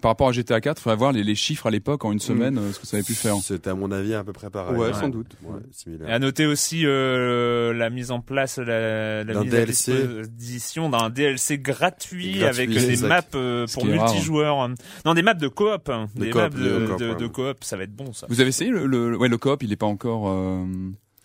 par 0.00 0.10
rapport 0.10 0.28
à 0.28 0.32
GTA 0.32 0.60
4 0.60 0.80
faudrait 0.80 0.96
voir 0.96 1.12
les, 1.12 1.22
les 1.24 1.34
chiffres 1.34 1.66
à 1.66 1.70
l'époque 1.70 2.04
en 2.04 2.12
une 2.12 2.18
semaine 2.20 2.58
euh, 2.58 2.72
ce 2.72 2.78
que 2.80 2.86
ça 2.86 2.96
avait 2.96 3.04
pu 3.04 3.14
faire 3.14 3.34
C'était 3.42 3.70
à 3.70 3.74
mon 3.74 3.90
avis 3.92 4.14
à 4.14 4.24
peu 4.24 4.32
près 4.32 4.50
pareil. 4.50 4.76
Ouais, 4.76 4.88
Ouais. 4.88 4.92
sans 4.92 5.08
doute. 5.08 5.28
Similaire. 5.72 6.08
à 6.10 6.18
noter 6.18 6.46
aussi 6.46 6.84
euh, 6.86 7.43
la 7.74 7.90
mise 7.90 8.10
en 8.10 8.20
place, 8.20 8.58
la, 8.58 9.24
la 9.24 9.34
D'un 9.34 9.42
mise 9.42 9.50
DLC. 9.50 9.92
à 9.92 10.22
disposition 10.26 10.88
d'un 10.88 11.10
DLC 11.10 11.58
gratuit, 11.58 12.38
Gratuit, 12.38 12.44
avec 12.44 12.70
des 12.70 12.96
maps 13.06 13.22
euh, 13.34 13.66
pour 13.72 13.82
qui 13.82 13.90
est 13.90 13.96
rare. 13.98 14.10
multijoueurs. 14.12 14.68
Non, 15.04 15.14
des 15.14 15.22
maps 15.22 15.34
de 15.34 15.48
coop, 15.48 15.88
hein. 15.88 16.08
De 16.14 16.24
des 16.24 16.30
coop, 16.30 16.40
maps 16.42 16.48
de 16.50 16.56
de, 16.56 16.86
coop, 16.86 16.98
de, 16.98 17.08
ouais. 17.10 17.16
de 17.16 17.26
coop, 17.26 17.64
ça 17.64 17.76
va 17.76 17.82
être 17.84 17.94
bon 17.94 18.12
ça. 18.12 18.26
vous 18.28 18.40
avez 18.40 18.48
essayé 18.48 18.70
le, 18.70 18.86
le, 18.86 19.16
ouais, 19.16 19.28
le 19.28 19.38
coop 19.38 19.62
il 19.62 19.72
est 19.72 19.76
pas 19.76 19.86
encore 19.86 20.28
euh, 20.28 20.64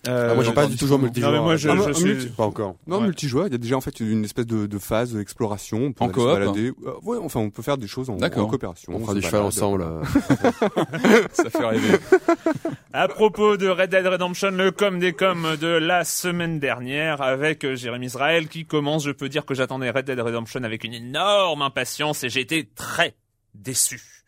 Euh, 0.08 0.30
Ah, 0.32 0.36
moi, 0.36 0.44
j'ai 0.46 0.54
pas 0.54 0.64
dans- 0.64 0.70
du 0.70 0.78
tout 0.78 0.88
joué 0.88 0.98
multijoueur. 0.98 1.32
Non, 1.34 1.38
mais 1.40 1.44
moi, 1.44 1.56
je, 1.58 1.68
Ah, 1.70 1.76
je 1.90 1.92
suis... 1.94 2.06
multi- 2.06 2.28
Pas 2.30 2.46
encore. 2.46 2.76
Non, 2.88 3.00
Ouais. 3.00 3.04
multijoueur, 3.08 3.48
il 3.48 3.52
y 3.52 3.56
a 3.56 3.58
déjà 3.58 3.76
en 3.76 3.82
fait 3.82 4.00
une 4.00 4.24
espèce 4.24 4.46
de, 4.46 4.66
de 4.66 4.80
phase 4.80 5.14
d'exploration. 5.14 5.78
On 5.84 5.92
peut 5.92 6.04
En 6.04 6.08
aller 6.08 6.14
se 6.14 6.20
coop 6.20 6.26
balader. 6.32 6.72
Euh, 6.86 6.92
ouais, 7.04 7.18
enfin, 7.22 7.42
on 7.42 7.50
peut 7.50 7.62
faire 7.62 7.78
des 7.78 7.88
choses 7.88 8.10
en, 8.10 8.16
D'accord. 8.16 8.46
en 8.46 8.50
coopération. 8.50 8.94
On 8.96 9.00
fera 9.02 9.12
se 9.12 9.18
du 9.18 9.22
cheval 9.26 9.42
balade. 9.42 9.48
ensemble. 9.48 9.82
euh. 9.82 10.04
ça 11.34 11.50
fait 11.50 11.66
rêver 11.66 11.98
À 12.94 13.08
propos 13.10 13.58
de 13.58 13.68
Red 13.68 13.90
Dead 13.90 14.06
Redemption, 14.08 14.52
le 14.52 14.72
com 14.72 15.00
des 15.00 15.12
coms 15.14 15.58
de 15.60 15.68
la 15.68 16.06
semaine 16.06 16.60
dernière 16.60 17.22
avec 17.22 17.66
euh, 17.66 17.76
Jérémy 17.76 18.06
Israël 18.06 18.48
qui 18.48 18.66
commence. 18.66 19.04
Je 19.04 19.12
peux 19.12 19.28
dire 19.30 19.46
que 19.46 19.54
j'attendais 19.54 19.90
Red 19.90 20.06
Dead 20.06 20.20
Redemption 20.20 20.64
avec 20.64 20.86
une 20.86 20.94
énorme 20.94 21.62
impatience 21.62 22.24
et 22.24 22.30
j'ai 22.30 22.40
été 22.42 22.70
très 22.74 23.16
déçu. 23.54 24.19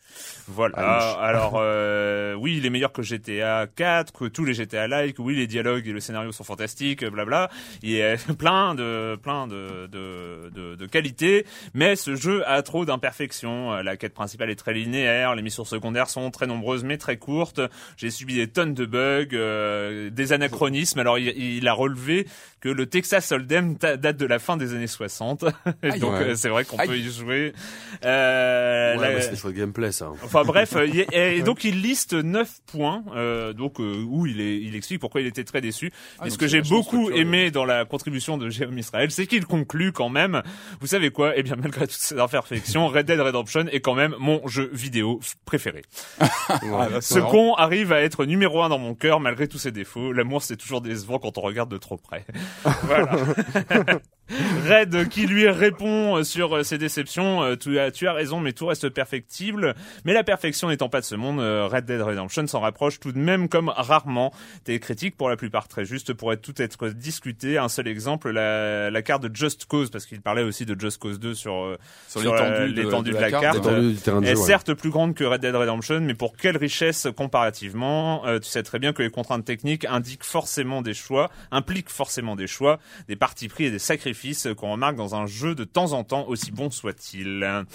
Voilà. 0.47 0.77
Alors 1.19 1.53
euh, 1.57 2.33
oui, 2.33 2.55
il 2.57 2.65
est 2.65 2.69
meilleur 2.69 2.91
que 2.91 3.01
GTA 3.01 3.67
4, 3.75 4.11
que 4.13 4.25
tous 4.25 4.43
les 4.45 4.53
GTA 4.53 4.87
like. 4.87 5.17
Oui, 5.19 5.35
les 5.35 5.47
dialogues 5.47 5.87
et 5.87 5.91
le 5.93 5.99
scénario 5.99 6.31
sont 6.31 6.43
fantastiques, 6.43 7.05
blabla. 7.05 7.49
Il 7.83 7.91
y 7.91 8.01
a 8.01 8.15
plein 8.37 8.75
de 8.75 9.17
plein 9.21 9.47
de 9.47 9.87
de, 9.87 10.49
de, 10.53 10.75
de 10.75 10.85
qualités, 10.85 11.45
mais 11.73 11.95
ce 11.95 12.15
jeu 12.15 12.43
a 12.47 12.61
trop 12.61 12.85
d'imperfections. 12.85 13.73
Euh, 13.73 13.83
La 13.83 13.97
quête 13.97 14.13
principale 14.13 14.49
est 14.49 14.55
très 14.55 14.73
linéaire, 14.73 15.35
les 15.35 15.41
missions 15.41 15.65
secondaires 15.65 16.09
sont 16.09 16.31
très 16.31 16.47
nombreuses 16.47 16.83
mais 16.83 16.97
très 16.97 17.17
courtes. 17.17 17.61
J'ai 17.97 18.09
subi 18.11 18.35
des 18.35 18.47
tonnes 18.47 18.73
de 18.73 18.85
bugs, 18.85 19.27
euh, 19.33 20.09
des 20.09 20.33
anachronismes. 20.33 20.99
Alors 20.99 21.17
il, 21.19 21.29
il 21.37 21.67
a 21.67 21.73
relevé 21.73 22.27
que 22.59 22.69
le 22.69 22.85
Texas 22.85 23.31
Hold'em 23.31 23.75
date 23.75 24.17
de 24.17 24.25
la 24.25 24.37
fin 24.39 24.55
des 24.57 24.73
années 24.73 24.85
60. 24.87 25.45
Et 25.83 25.91
Aïe, 25.91 25.99
donc 25.99 26.13
ouais. 26.13 26.23
euh, 26.29 26.35
c'est 26.35 26.49
vrai 26.49 26.63
qu'on 26.65 26.77
peut 26.77 26.97
y 26.97 27.11
jouer. 27.11 27.53
Euh, 28.05 28.95
Ouais, 28.97 29.01
la- 29.09 29.13
mais 29.15 29.21
c'est 29.21 29.31
des 29.31 29.35
choix 29.37 29.51
de 29.51 29.55
gameplay, 29.57 29.91
ça. 29.91 30.09
Enfin 30.33 30.45
bref, 30.45 30.77
euh, 30.77 30.87
et 31.11 31.41
donc 31.41 31.65
il 31.65 31.81
liste 31.81 32.13
9 32.13 32.61
points, 32.65 33.03
euh, 33.13 33.51
donc 33.51 33.81
euh, 33.81 34.01
où 34.07 34.25
il, 34.25 34.39
est, 34.39 34.61
il 34.61 34.77
explique 34.77 35.01
pourquoi 35.01 35.19
il 35.19 35.27
était 35.27 35.43
très 35.43 35.59
déçu. 35.59 35.91
Ah, 36.19 36.29
ce 36.29 36.37
que 36.37 36.47
j'ai 36.47 36.61
beaucoup 36.61 37.11
aimé 37.11 37.51
dans 37.51 37.65
la 37.65 37.83
contribution 37.83 38.37
de 38.37 38.49
Jérôme 38.49 38.77
Israël, 38.77 39.11
c'est 39.11 39.27
qu'il 39.27 39.45
conclut 39.45 39.91
quand 39.91 40.07
même, 40.07 40.41
vous 40.79 40.87
savez 40.87 41.11
quoi, 41.11 41.33
eh 41.35 41.43
bien 41.43 41.57
malgré 41.57 41.81
toutes 41.81 41.99
ces 41.99 42.17
imperfections, 42.17 42.87
Red 42.87 43.07
Dead 43.07 43.19
Redemption 43.19 43.65
est 43.73 43.81
quand 43.81 43.93
même 43.93 44.15
mon 44.19 44.47
jeu 44.47 44.69
vidéo 44.71 45.19
préféré. 45.43 45.81
Ce 47.01 47.19
con 47.19 47.55
arrive 47.55 47.91
à 47.91 48.01
être 48.01 48.23
numéro 48.23 48.61
un 48.61 48.69
dans 48.69 48.79
mon 48.79 48.95
cœur 48.95 49.19
malgré 49.19 49.49
tous 49.49 49.57
ses 49.57 49.71
défauts. 49.71 50.13
L'amour 50.13 50.43
c'est 50.43 50.55
toujours 50.55 50.79
décevant 50.79 51.19
quand 51.19 51.37
on 51.39 51.41
regarde 51.41 51.69
de 51.69 51.77
trop 51.77 51.97
près. 51.97 52.25
voilà. 52.83 53.17
Red 54.67 55.09
qui 55.09 55.27
lui 55.27 55.47
répond 55.49 56.23
sur 56.23 56.57
euh, 56.57 56.63
ses 56.63 56.77
déceptions, 56.77 57.43
euh, 57.43 57.55
tu 57.55 57.79
as, 57.79 57.91
tu 57.91 58.07
as 58.07 58.13
raison 58.13 58.39
mais 58.39 58.53
tout 58.53 58.65
reste 58.67 58.89
perfectible. 58.89 59.75
Mais 60.05 60.13
la 60.13 60.23
perfection 60.23 60.69
n'étant 60.69 60.89
pas 60.89 60.99
de 61.01 61.05
ce 61.05 61.15
monde, 61.15 61.39
euh, 61.39 61.67
Red 61.71 61.85
Dead 61.85 62.01
Redemption 62.01 62.47
s'en 62.47 62.59
rapproche 62.59 62.99
tout 62.99 63.11
de 63.11 63.17
même 63.19 63.49
comme 63.49 63.69
rarement. 63.69 64.33
Tes 64.63 64.79
critiques 64.79 65.15
pour 65.17 65.29
la 65.29 65.35
plupart 65.37 65.67
très 65.67 65.85
justes 65.85 66.13
pourraient 66.13 66.37
tout 66.37 66.59
être 66.61 66.89
discutées. 66.89 67.57
Un 67.57 67.69
seul 67.69 67.87
exemple, 67.87 68.31
la, 68.31 68.89
la 68.91 69.01
carte 69.01 69.23
de 69.23 69.35
Just 69.35 69.65
Cause, 69.65 69.89
parce 69.89 70.05
qu'il 70.05 70.21
parlait 70.21 70.43
aussi 70.43 70.65
de 70.65 70.79
Just 70.79 70.97
Cause 70.99 71.19
2 71.19 71.33
sur, 71.33 71.77
Sur 72.07 72.21
sur, 72.21 72.33
l'étendue 72.33 72.73
de- 72.73 72.81
l'étendue 72.81 73.11
de 73.11 73.15
de, 73.17 73.21
la 73.21 73.29
carte. 73.31 73.43
carte. 73.43 73.55
L'étendue 73.57 73.91
du 73.93 73.97
terrain 73.99 74.21
de 74.21 74.25
est 74.25 74.35
jeu, 74.35 74.39
ouais. 74.39 74.45
certes 74.47 74.73
plus 74.73 74.89
grande 74.89 75.13
que 75.15 75.23
Red 75.23 75.41
Dead 75.41 75.55
Redemption, 75.55 76.01
mais 76.01 76.13
pour 76.13 76.35
quelle 76.37 76.57
richesse 76.57 77.07
comparativement 77.15 78.25
Euh, 78.25 78.39
Tu 78.39 78.49
sais 78.49 78.63
très 78.63 78.79
bien 78.79 78.93
que 78.93 79.01
les 79.03 79.09
contraintes 79.09 79.45
techniques 79.45 79.85
indiquent 79.85 80.23
forcément 80.23 80.81
des 80.81 80.93
choix, 80.93 81.29
impliquent 81.51 81.89
forcément 81.89 82.35
des 82.35 82.47
choix, 82.47 82.79
des 83.07 83.15
partis 83.15 83.47
pris 83.47 83.65
et 83.65 83.71
des 83.71 83.79
sacrifices 83.79 84.20
qu'on 84.55 84.71
remarque 84.71 84.95
dans 84.95 85.15
un 85.15 85.25
jeu 85.25 85.55
de 85.55 85.63
temps 85.63 85.93
en 85.93 86.03
temps, 86.03 86.27
aussi 86.27 86.51
bon 86.51 86.69
soit-il. 86.69 87.65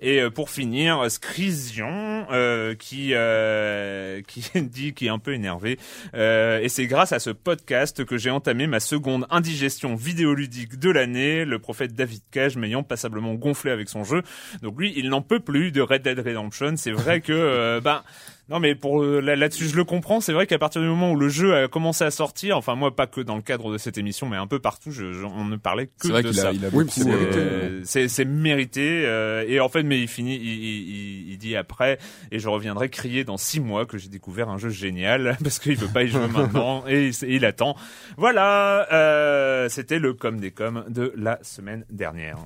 Et 0.00 0.20
euh, 0.20 0.30
pour 0.30 0.50
finir, 0.50 1.10
Scrision, 1.10 2.26
euh, 2.30 2.74
qui 2.74 3.10
euh, 3.12 4.22
qui 4.26 4.50
dit 4.62 4.94
qui 4.94 5.06
est 5.06 5.10
un 5.10 5.18
peu 5.18 5.34
énervé, 5.34 5.78
euh, 6.14 6.60
et 6.60 6.68
c'est 6.68 6.86
grâce 6.86 7.12
à 7.12 7.18
ce 7.18 7.30
podcast 7.30 8.04
que 8.04 8.16
j'ai 8.16 8.30
entamé 8.30 8.66
ma 8.66 8.80
seconde 8.80 9.26
indigestion 9.30 9.94
vidéoludique 9.94 10.78
de 10.78 10.90
l'année, 10.90 11.44
le 11.44 11.58
prophète 11.58 11.94
David 11.94 12.22
Cage 12.30 12.56
m'ayant 12.56 12.82
passablement 12.82 13.34
gonflé 13.34 13.70
avec 13.70 13.88
son 13.88 14.04
jeu. 14.04 14.22
Donc 14.62 14.78
lui, 14.78 14.92
il 14.96 15.08
n'en 15.08 15.22
peut 15.22 15.40
plus 15.40 15.72
de 15.72 15.80
Red 15.80 16.02
Dead 16.02 16.18
Redemption. 16.18 16.74
C'est 16.76 16.92
vrai 16.92 17.20
que, 17.22 17.80
ben, 17.80 18.02
non 18.48 18.60
mais 18.60 18.74
pour 18.76 19.02
euh, 19.02 19.20
là- 19.20 19.34
là-dessus, 19.34 19.66
je 19.66 19.76
le 19.76 19.84
comprends. 19.84 20.20
C'est 20.20 20.32
vrai 20.32 20.46
qu'à 20.46 20.58
partir 20.58 20.80
du 20.80 20.86
moment 20.86 21.10
où 21.10 21.16
le 21.16 21.28
jeu 21.28 21.54
a 21.56 21.66
commencé 21.68 22.04
à 22.04 22.10
sortir, 22.12 22.56
enfin 22.56 22.74
moi 22.76 22.94
pas 22.94 23.06
que 23.08 23.20
dans 23.20 23.34
le 23.36 23.42
cadre 23.42 23.72
de 23.72 23.78
cette 23.78 23.98
émission, 23.98 24.28
mais 24.28 24.36
un 24.36 24.46
peu 24.46 24.58
partout, 24.60 24.90
je, 24.92 25.12
je- 25.12 25.24
on 25.24 25.44
ne 25.44 25.56
parlait 25.56 25.86
que 25.86 25.92
C'est 26.02 26.08
vrai 26.10 26.22
de 26.22 26.28
qu'il 26.28 26.36
ça. 26.38 26.48
a, 26.48 26.52
il 26.52 26.64
a 26.64 26.68
Oui, 26.72 26.84
beaucoup. 26.84 26.90
c'est 26.90 27.04
mérité. 27.04 27.38
euh, 27.38 27.42
Euh, 27.70 27.80
c'est 27.84 28.08
c'est 28.08 28.24
mérité 28.24 29.02
euh, 29.04 29.44
et 29.48 29.58
en 29.60 29.68
fait 29.68 29.82
mais 29.82 30.00
il 30.00 30.06
finit 30.08 30.36
il, 30.36 30.42
il, 30.46 30.88
il- 30.90 31.32
il 31.32 31.38
dit 31.38 31.56
après 31.56 31.98
et 32.30 32.38
je 32.38 32.48
reviendrai 32.48 32.88
crier 32.88 33.24
dans 33.24 33.36
six 33.36 33.58
mois 33.60 33.84
que 33.86 33.98
j'ai 33.98 34.08
découvert 34.08 34.48
un 34.48 34.58
jeu 34.58 34.68
génial 34.70 35.36
parce 35.42 35.58
qu'il 35.58 35.76
veut 35.76 35.88
pas 35.88 36.04
y 36.04 36.08
jouer 36.08 36.28
maintenant 36.28 36.84
et 36.88 37.08
il, 37.08 37.28
il 37.28 37.44
attend 37.44 37.74
voilà 38.16 38.86
euh, 38.92 39.68
c'était 39.68 39.98
le 39.98 40.14
com 40.14 40.38
des 40.38 40.50
coms 40.52 40.84
de 40.88 41.12
la 41.16 41.38
semaine 41.42 41.84
dernière 41.90 42.36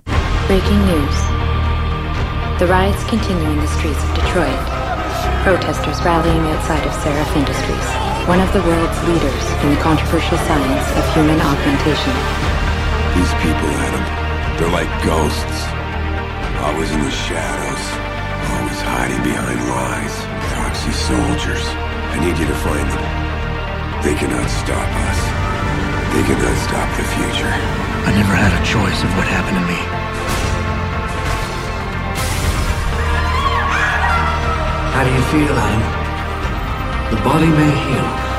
Breaking 0.48 0.78
news. 0.86 1.16
The 2.58 2.64
riots 2.64 3.04
continue 3.08 3.44
in 3.46 3.62
the 3.62 3.68
streets 3.68 4.02
of 4.02 4.14
Detroit. 4.14 4.99
Protesters 5.40 5.96
rallying 6.04 6.44
outside 6.52 6.84
of 6.84 6.92
Seraph 7.00 7.32
Industries, 7.32 7.88
one 8.28 8.44
of 8.44 8.52
the 8.52 8.60
world's 8.60 9.00
leaders 9.08 9.44
in 9.64 9.72
the 9.72 9.80
controversial 9.80 10.36
science 10.44 10.84
of 11.00 11.04
human 11.16 11.40
augmentation. 11.40 12.12
These 13.16 13.32
people, 13.40 13.72
Adam, 13.88 14.04
they're 14.60 14.68
like 14.68 14.92
ghosts. 15.00 15.58
Always 16.60 16.92
in 16.92 17.00
the 17.00 17.16
shadows, 17.24 17.84
always 18.52 18.80
hiding 18.84 19.24
behind 19.24 19.64
lies. 19.64 20.12
Proxy 20.52 20.92
soldiers. 20.92 21.64
I 22.12 22.20
need 22.20 22.36
you 22.36 22.44
to 22.44 22.58
find 22.60 22.84
them. 22.84 23.06
They 24.04 24.12
cannot 24.20 24.44
stop 24.44 24.88
us. 25.08 25.20
They 26.12 26.24
cannot 26.28 26.56
stop 26.68 26.88
the 27.00 27.06
future. 27.16 27.48
I 27.48 28.12
never 28.12 28.36
had 28.36 28.52
a 28.52 28.62
choice 28.68 29.00
of 29.00 29.10
what 29.16 29.24
happened 29.24 29.56
to 29.56 29.64
me. 29.64 30.09
You 35.16 35.22
feel, 35.22 35.58
Adam? 35.58 37.16
The 37.16 37.22
body 37.24 37.46
may 37.46 37.70
heal. 37.84 38.30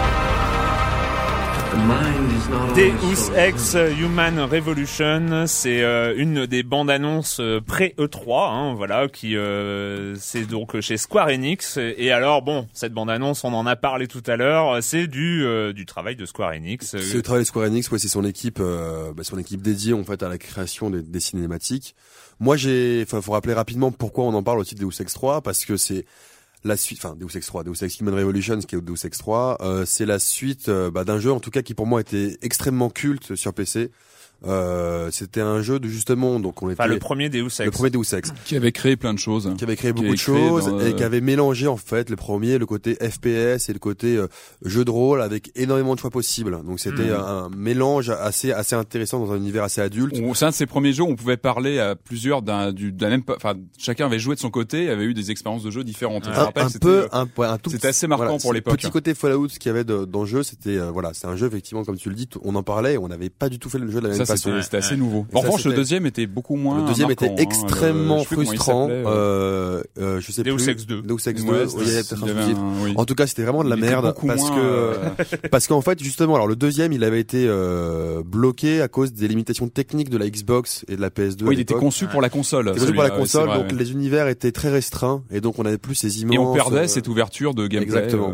but 1.53 1.71
The 1.71 1.77
mind 1.77 2.31
is 2.31 2.49
not 2.49 2.69
always 2.69 3.01
Deus 3.01 3.31
Ex 3.35 3.75
Human 3.75 4.39
Revolution, 4.39 5.45
c'est 5.47 5.81
euh, 5.83 6.13
une 6.17 6.45
des 6.45 6.63
bandes 6.63 6.89
annonces 6.89 7.41
pré 7.65 7.95
E3, 7.97 8.49
hein, 8.49 8.73
voilà, 8.75 9.07
qui 9.07 9.35
euh, 9.35 10.15
c'est 10.17 10.45
donc 10.45 10.79
chez 10.79 10.97
Square 10.97 11.27
Enix. 11.27 11.77
Et 11.77 12.11
alors 12.11 12.41
bon, 12.41 12.67
cette 12.73 12.93
bande 12.93 13.09
annonce, 13.09 13.43
on 13.43 13.53
en 13.53 13.65
a 13.65 13.75
parlé 13.75 14.07
tout 14.07 14.23
à 14.27 14.35
l'heure, 14.37 14.81
c'est 14.81 15.07
du 15.07 15.43
euh, 15.45 15.73
du 15.73 15.85
travail 15.85 16.15
de 16.15 16.25
Square 16.25 16.51
Enix. 16.51 16.95
C'est 16.97 17.13
le 17.15 17.21
travail 17.21 17.43
de 17.43 17.47
Square 17.47 17.65
Enix, 17.65 17.89
ouais, 17.91 17.99
c'est 17.99 18.07
son 18.07 18.23
équipe, 18.25 18.59
euh, 18.61 19.13
bah, 19.13 19.23
son 19.23 19.37
équipe 19.37 19.61
dédiée 19.61 19.93
en 19.93 20.03
fait 20.03 20.23
à 20.23 20.29
la 20.29 20.37
création 20.37 20.89
des, 20.89 21.01
des 21.01 21.19
cinématiques. 21.19 21.95
Moi, 22.39 22.57
j'ai, 22.57 23.03
enfin, 23.05 23.21
faut 23.21 23.33
rappeler 23.33 23.53
rapidement 23.53 23.91
pourquoi 23.91 24.23
on 24.23 24.33
en 24.33 24.41
parle 24.41 24.59
aussi 24.59 24.73
de 24.73 24.79
Deus 24.79 24.99
Ex 24.99 25.13
3, 25.13 25.41
parce 25.41 25.63
que 25.63 25.77
c'est 25.77 26.05
la 26.63 26.77
suite, 26.77 27.03
enfin 27.03 27.15
Deus 27.15 27.35
Ex 27.35 27.45
3, 27.47 27.63
Deus 27.63 27.83
Ex 27.83 27.99
Human 27.99 28.13
Revolution, 28.13 28.59
qui 28.59 28.75
est 28.75 28.81
Deus 28.81 29.05
Ex 29.05 29.17
3, 29.17 29.57
euh, 29.61 29.85
c'est 29.85 30.05
la 30.05 30.19
suite 30.19 30.69
euh, 30.69 30.91
bah, 30.91 31.03
d'un 31.03 31.19
jeu 31.19 31.31
en 31.31 31.39
tout 31.39 31.51
cas 31.51 31.61
qui 31.61 31.73
pour 31.73 31.87
moi 31.87 32.01
était 32.01 32.37
extrêmement 32.41 32.89
culte 32.89 33.35
sur 33.35 33.53
PC. 33.53 33.91
Euh, 34.47 35.09
c'était 35.11 35.41
un 35.41 35.61
jeu 35.61 35.79
de 35.79 35.87
justement, 35.87 36.39
donc 36.39 36.63
on 36.63 36.69
était 36.71 36.81
Enfin, 36.81 36.89
le 36.91 36.97
premier 36.97 37.29
Deus 37.29 37.45
Ex. 37.45 37.59
le 37.65 37.69
premier 37.71 37.91
Deus 37.91 38.11
Ex 38.15 38.33
qui 38.43 38.55
avait 38.55 38.71
créé 38.71 38.95
plein 38.95 39.13
de 39.13 39.19
choses. 39.19 39.53
qui 39.57 39.63
avait 39.63 39.75
créé 39.75 39.91
Qui 39.91 39.93
beaucoup 39.93 40.07
avait 40.07 40.15
de 40.15 40.21
créé 40.21 40.35
choses 40.49 40.65
dans, 40.65 40.79
et 40.79 40.83
euh, 40.85 40.91
qui 40.93 41.03
avait 41.03 41.21
mélangé 41.21 41.67
en 41.67 41.77
fait 41.77 42.09
le 42.09 42.15
premier 42.15 42.57
le 42.57 42.65
côté 42.65 42.95
FPS 42.95 43.69
et 43.69 43.73
le 43.73 43.77
côté 43.79 44.17
euh, 44.17 44.27
jeu 44.65 44.83
de 44.83 44.89
rôle 44.89 45.21
avec 45.21 45.51
énormément 45.55 45.93
de 45.93 45.99
choix 45.99 46.09
possibles. 46.09 46.57
Donc 46.65 46.79
c'était 46.79 47.03
Mhm. 47.03 47.11
un, 47.11 47.49
mélange 47.55 48.09
assez 48.09 48.51
assez 48.51 48.75
intéressant 48.75 49.19
dans 49.19 49.31
un 49.31 49.37
univers 49.37 49.63
assez 49.63 49.79
adulte. 49.81 50.15
On- 50.19 50.33
C'est 50.33 50.45
un 50.45 50.49
de 50.49 50.55
ces 50.55 50.65
premiers 50.65 50.93
jeux 50.93 51.03
où 51.03 51.07
on 51.09 51.15
pouvait 51.15 51.37
parler 51.37 51.77
à 51.77 51.95
plusieurs 51.95 52.41
d'un 52.41 52.71
du- 52.73 52.91
d'un 52.91 53.09
même, 53.09 53.23
enfin 53.35 53.53
chacun 53.77 54.07
avait 54.07 54.17
joué 54.19 54.33
de 54.33 54.39
son 54.39 54.49
côté, 54.49 54.89
avait 54.89 55.03
eu 55.05 55.13
des 55.13 55.29
expériences 55.29 55.61
de 55.63 55.69
jeu 55.69 55.83
différentes. 55.83 56.25
Je 56.25 56.29
un, 56.31 56.33
rappelle, 56.45 56.63
un 56.63 56.69
c'était, 56.69 56.79
peu 56.79 57.07
un, 57.11 57.25
tout 57.27 57.69
c'était 57.69 57.77
petit- 57.77 57.87
assez 57.87 58.07
marquant 58.07 58.23
voilà, 58.25 58.39
pour 58.41 58.49
ce 58.49 58.53
l'époque. 58.55 58.77
Petit 58.79 58.89
côté 58.89 59.13
Fallout 59.13 59.47
qu'il 59.49 59.67
y 59.67 59.69
avait 59.69 59.83
de- 59.83 60.05
dans 60.05 60.21
le 60.21 60.25
jeu, 60.27 60.41
c'était 60.41 60.77
euh, 60.77 60.89
voilà, 60.89 61.11
c'est 61.13 61.27
un 61.27 61.35
jeu 61.35 61.45
effectivement 61.45 61.83
comme 61.83 61.97
tu 61.97 62.09
le 62.09 62.15
dis, 62.15 62.27
on 62.43 62.55
en 62.55 62.63
parlait, 62.63 62.97
on 62.97 63.07
n'avait 63.07 63.29
pas 63.29 63.49
du 63.49 63.59
tout 63.59 63.69
fait 63.69 63.77
le 63.77 63.87
jeu 63.91 63.99
de 63.99 64.03
la 64.07 64.09
même 64.09 64.17
ça 64.17 64.25
façon. 64.25 64.30
C'était 64.37 64.61
c'était 64.61 64.77
assez 64.77 64.97
nouveau. 64.97 65.25
En 65.33 65.39
revanche, 65.41 65.65
le 65.65 65.73
deuxième 65.73 66.05
était 66.05 66.27
beaucoup 66.27 66.55
moins. 66.55 66.81
Le 66.81 66.87
deuxième 66.87 67.07
marquant, 67.09 67.25
était 67.25 67.33
hein. 67.33 67.43
extrêmement 67.43 68.19
je 68.19 68.29
sais 68.29 68.35
plus 68.35 68.45
frustrant. 68.45 68.87
Euh, 68.89 69.81
euh, 69.99 70.19
je 70.19 70.31
sais 70.31 70.43
Deus 70.43 70.55
plus. 70.55 70.69
Ex 70.69 70.85
2. 70.85 71.01
Deus 71.01 71.15
Ex 71.27 71.43
2. 71.43 71.51
Ouais, 71.51 71.65
il 71.79 71.87
y 71.87 71.91
avait 71.91 72.03
peut-être 72.03 72.17
il 72.17 72.23
un 72.23 72.27
y 72.27 72.29
avait 72.31 72.41
souci. 72.43 72.55
un- 72.55 72.83
oui. 72.83 72.93
En 72.97 73.05
tout 73.05 73.15
cas, 73.15 73.27
c'était 73.27 73.43
vraiment 73.43 73.63
de 73.63 73.69
la 73.69 73.75
merde 73.75 74.13
parce 74.25 74.41
moins, 74.41 74.55
que 74.55 74.59
euh, 74.59 74.93
parce 75.51 75.67
qu'en 75.67 75.81
fait 75.81 76.01
justement, 76.03 76.35
alors 76.35 76.47
le 76.47 76.55
deuxième, 76.55 76.93
il 76.93 77.03
avait 77.03 77.19
été 77.19 77.45
euh, 77.47 78.21
bloqué 78.25 78.81
à 78.81 78.87
cause 78.87 79.13
des 79.13 79.27
limitations 79.27 79.67
techniques 79.67 80.09
de 80.09 80.17
la 80.17 80.29
Xbox 80.29 80.85
et 80.87 80.95
de 80.95 81.01
la 81.01 81.09
PS2. 81.09 81.43
oui, 81.45 81.55
il 81.55 81.59
était 81.59 81.73
conçu 81.73 82.07
pour 82.07 82.21
la 82.21 82.29
console. 82.29 82.71
Conçu 82.73 82.93
pour 82.93 83.03
la 83.03 83.09
console, 83.09 83.49
donc 83.49 83.71
les 83.71 83.91
univers 83.91 84.27
étaient 84.27 84.51
très 84.51 84.69
restreints 84.69 85.23
et 85.31 85.41
donc 85.41 85.59
on 85.59 85.65
avait 85.65 85.77
plus 85.77 85.95
ces 85.95 86.21
immenses. 86.21 86.35
Et 86.35 86.39
on 86.39 86.53
perdait 86.53 86.77
euh, 86.79 86.87
cette 86.87 87.07
ouverture 87.07 87.53
de 87.53 87.67
gameplay. 87.67 87.99
exactement. 87.99 88.33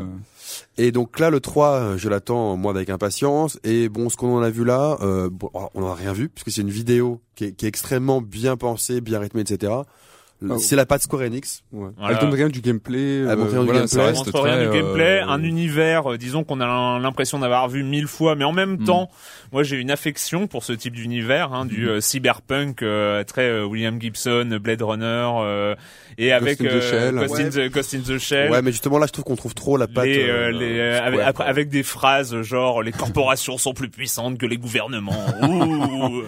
Euh, 0.79 0.83
Et 0.83 0.91
donc 0.91 1.19
là, 1.19 1.29
le 1.29 1.39
3, 1.39 1.97
je 1.97 2.09
l'attends 2.09 2.55
moi 2.57 2.71
avec 2.71 2.89
impatience. 2.89 3.59
Et 3.63 3.89
bon, 3.89 4.09
ce 4.09 4.17
qu'on 4.17 4.37
en 4.37 4.41
a 4.41 4.49
vu 4.49 4.63
là, 4.63 4.97
euh, 5.01 5.29
bon, 5.31 5.49
on 5.73 5.81
n'en 5.81 5.91
a 5.91 5.95
rien 5.95 6.13
vu 6.13 6.29
puisque 6.29 6.51
c'est 6.51 6.61
une 6.61 6.69
vidéo 6.69 7.21
qui 7.35 7.45
est 7.45 7.63
extrêmement 7.63 8.21
bien 8.21 8.57
pensée, 8.57 9.01
bien 9.01 9.19
rythmée, 9.19 9.41
etc. 9.41 9.73
Ah, 10.49 10.53
C'est 10.59 10.75
la 10.75 10.85
patte 10.85 11.01
Square 11.01 11.23
Enix. 11.23 11.63
Ouais. 11.71 11.89
Voilà. 11.97 12.13
Elle 12.15 12.21
donne 12.21 12.33
rien 12.35 12.49
du 12.49 12.61
gameplay. 12.61 13.19
Elle 13.27 13.37
montre 13.37 13.51
rien 13.51 13.59
du 13.61 13.65
voilà, 13.65 13.79
gameplay. 13.79 13.87
ça 13.87 14.01
On 14.03 14.05
reste 14.05 14.25
montre 14.27 14.41
rien 14.41 14.55
très, 14.55 14.65
du 14.67 14.71
gameplay, 14.71 15.19
euh, 15.21 15.27
un 15.27 15.41
univers, 15.43 16.11
euh, 16.13 16.17
disons 16.17 16.43
qu'on 16.43 16.61
a 16.61 16.99
l'impression 16.99 17.39
d'avoir 17.39 17.67
vu 17.69 17.83
mille 17.83 18.07
fois, 18.07 18.35
mais 18.35 18.43
en 18.45 18.51
même 18.53 18.77
Mm. 18.77 18.83
temps, 18.85 19.09
moi 19.51 19.63
j'ai 19.63 19.77
une 19.77 19.89
affection 19.89 20.45
pour 20.47 20.63
ce 20.63 20.73
type 20.73 20.93
d'univers, 20.93 21.53
hein, 21.53 21.65
du 21.65 21.89
euh, 21.89 22.01
cyberpunk 22.01 22.83
euh, 22.83 23.23
très 23.23 23.49
euh, 23.49 23.65
William 23.65 23.99
Gibson, 23.99 24.59
Blade 24.61 24.81
Runner, 24.83 25.05
euh, 25.39 25.75
et 26.19 26.31
avec 26.31 26.61
in 26.61 26.65
the 26.65 26.67
euh, 26.67 26.81
Shell. 26.81 27.15
Ghost, 27.15 27.39
in 27.39 27.49
the, 27.49 27.71
Ghost 27.71 27.93
in 27.95 27.99
the 28.01 28.17
Shell. 28.19 28.51
Ouais, 28.51 28.61
mais 28.61 28.71
justement 28.71 28.99
là, 28.99 29.07
je 29.07 29.13
trouve 29.13 29.25
qu'on 29.25 29.35
trouve 29.35 29.55
trop 29.55 29.77
la 29.77 29.87
patte. 29.87 30.05
les, 30.05 30.19
euh, 30.29 30.49
euh, 30.49 30.51
les, 30.51 30.79
euh, 30.79 31.31
avec, 31.39 31.69
des 31.69 31.83
phrases 31.83 32.41
genre 32.43 32.83
les 32.83 32.91
corporations 32.91 33.57
sont 33.57 33.73
plus 33.73 33.89
puissantes 33.89 34.37
que 34.37 34.45
les 34.45 34.57
gouvernements. 34.57 35.25
Ouh. 35.49 36.23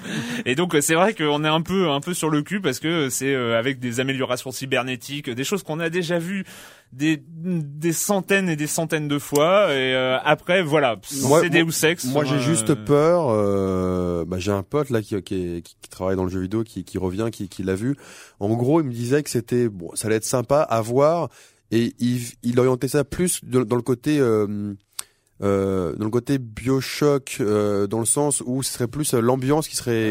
Et 0.46 0.56
donc 0.56 0.74
euh, 0.74 0.82
c'est 0.82 0.96
vrai 0.96 1.14
qu'on 1.14 1.44
est 1.44 1.48
un 1.50 1.62
peu 1.62 1.90
un 1.90 2.00
peu 2.02 2.14
sur 2.14 2.30
le 2.30 2.42
cul 2.42 2.60
parce 2.62 2.80
que 2.80 3.10
c'est 3.10 3.34
euh, 3.34 3.58
avec 3.60 3.80
des 3.80 3.99
améliorations 4.00 4.52
cybernétiques, 4.52 5.30
des 5.30 5.44
choses 5.44 5.64
qu'on 5.64 5.80
a 5.80 5.90
déjà 5.90 6.20
vues 6.20 6.46
des 6.92 7.22
des 7.28 7.94
centaines 7.94 8.50
et 8.50 8.56
des 8.56 8.66
centaines 8.68 9.08
de 9.08 9.20
fois 9.20 9.74
et 9.74 9.94
euh, 9.94 10.18
après 10.24 10.64
voilà, 10.64 10.96
c'est 11.42 11.50
Deus 11.50 11.86
Ex. 11.86 12.06
Moi, 12.06 12.24
j'ai 12.26 12.36
euh, 12.36 12.40
juste 12.40 12.74
peur. 12.74 13.28
Euh, 13.30 14.26
bah, 14.26 14.38
j'ai 14.40 14.52
un 14.52 14.64
pote 14.64 14.90
là 14.90 15.02
qui, 15.02 15.22
qui, 15.22 15.36
est- 15.36 15.62
qui, 15.62 15.76
qui 15.82 15.90
travaille 15.90 16.16
dans 16.16 16.24
le 16.26 16.30
jeu 16.32 16.40
vidéo, 16.42 16.64
qui, 16.64 16.84
qui 16.84 16.98
revient, 16.98 17.28
qui, 17.32 17.48
qui 17.50 17.64
l'a 17.64 17.76
vu. 17.76 17.96
En 18.40 18.50
gros, 18.56 18.82
il 18.82 18.88
me 18.88 18.92
disait 18.94 19.22
que 19.24 19.30
c'était 19.30 19.70
bon, 19.70 19.92
ça 19.96 20.08
allait 20.08 20.16
être 20.18 20.26
sympa 20.26 20.62
à 20.62 20.82
voir, 20.82 21.30
et 21.72 21.94
il, 22.00 22.22
il 22.44 22.60
orientait 22.60 22.88
ça 22.88 23.04
plus 23.04 23.44
de- 23.44 23.64
dans 23.64 23.76
le 23.76 23.82
côté 23.84 24.20
euh, 24.20 24.74
euh, 25.42 25.96
dans 25.96 26.06
le 26.06 26.12
côté 26.12 26.38
Bioshock, 26.38 27.38
euh, 27.40 27.88
dans 27.88 28.00
le 28.00 28.06
sens 28.06 28.44
où 28.46 28.62
ce 28.64 28.74
serait 28.74 28.88
plus 28.88 29.14
euh, 29.14 29.22
l'ambiance 29.22 29.68
qui 29.70 29.76
serait 29.78 30.08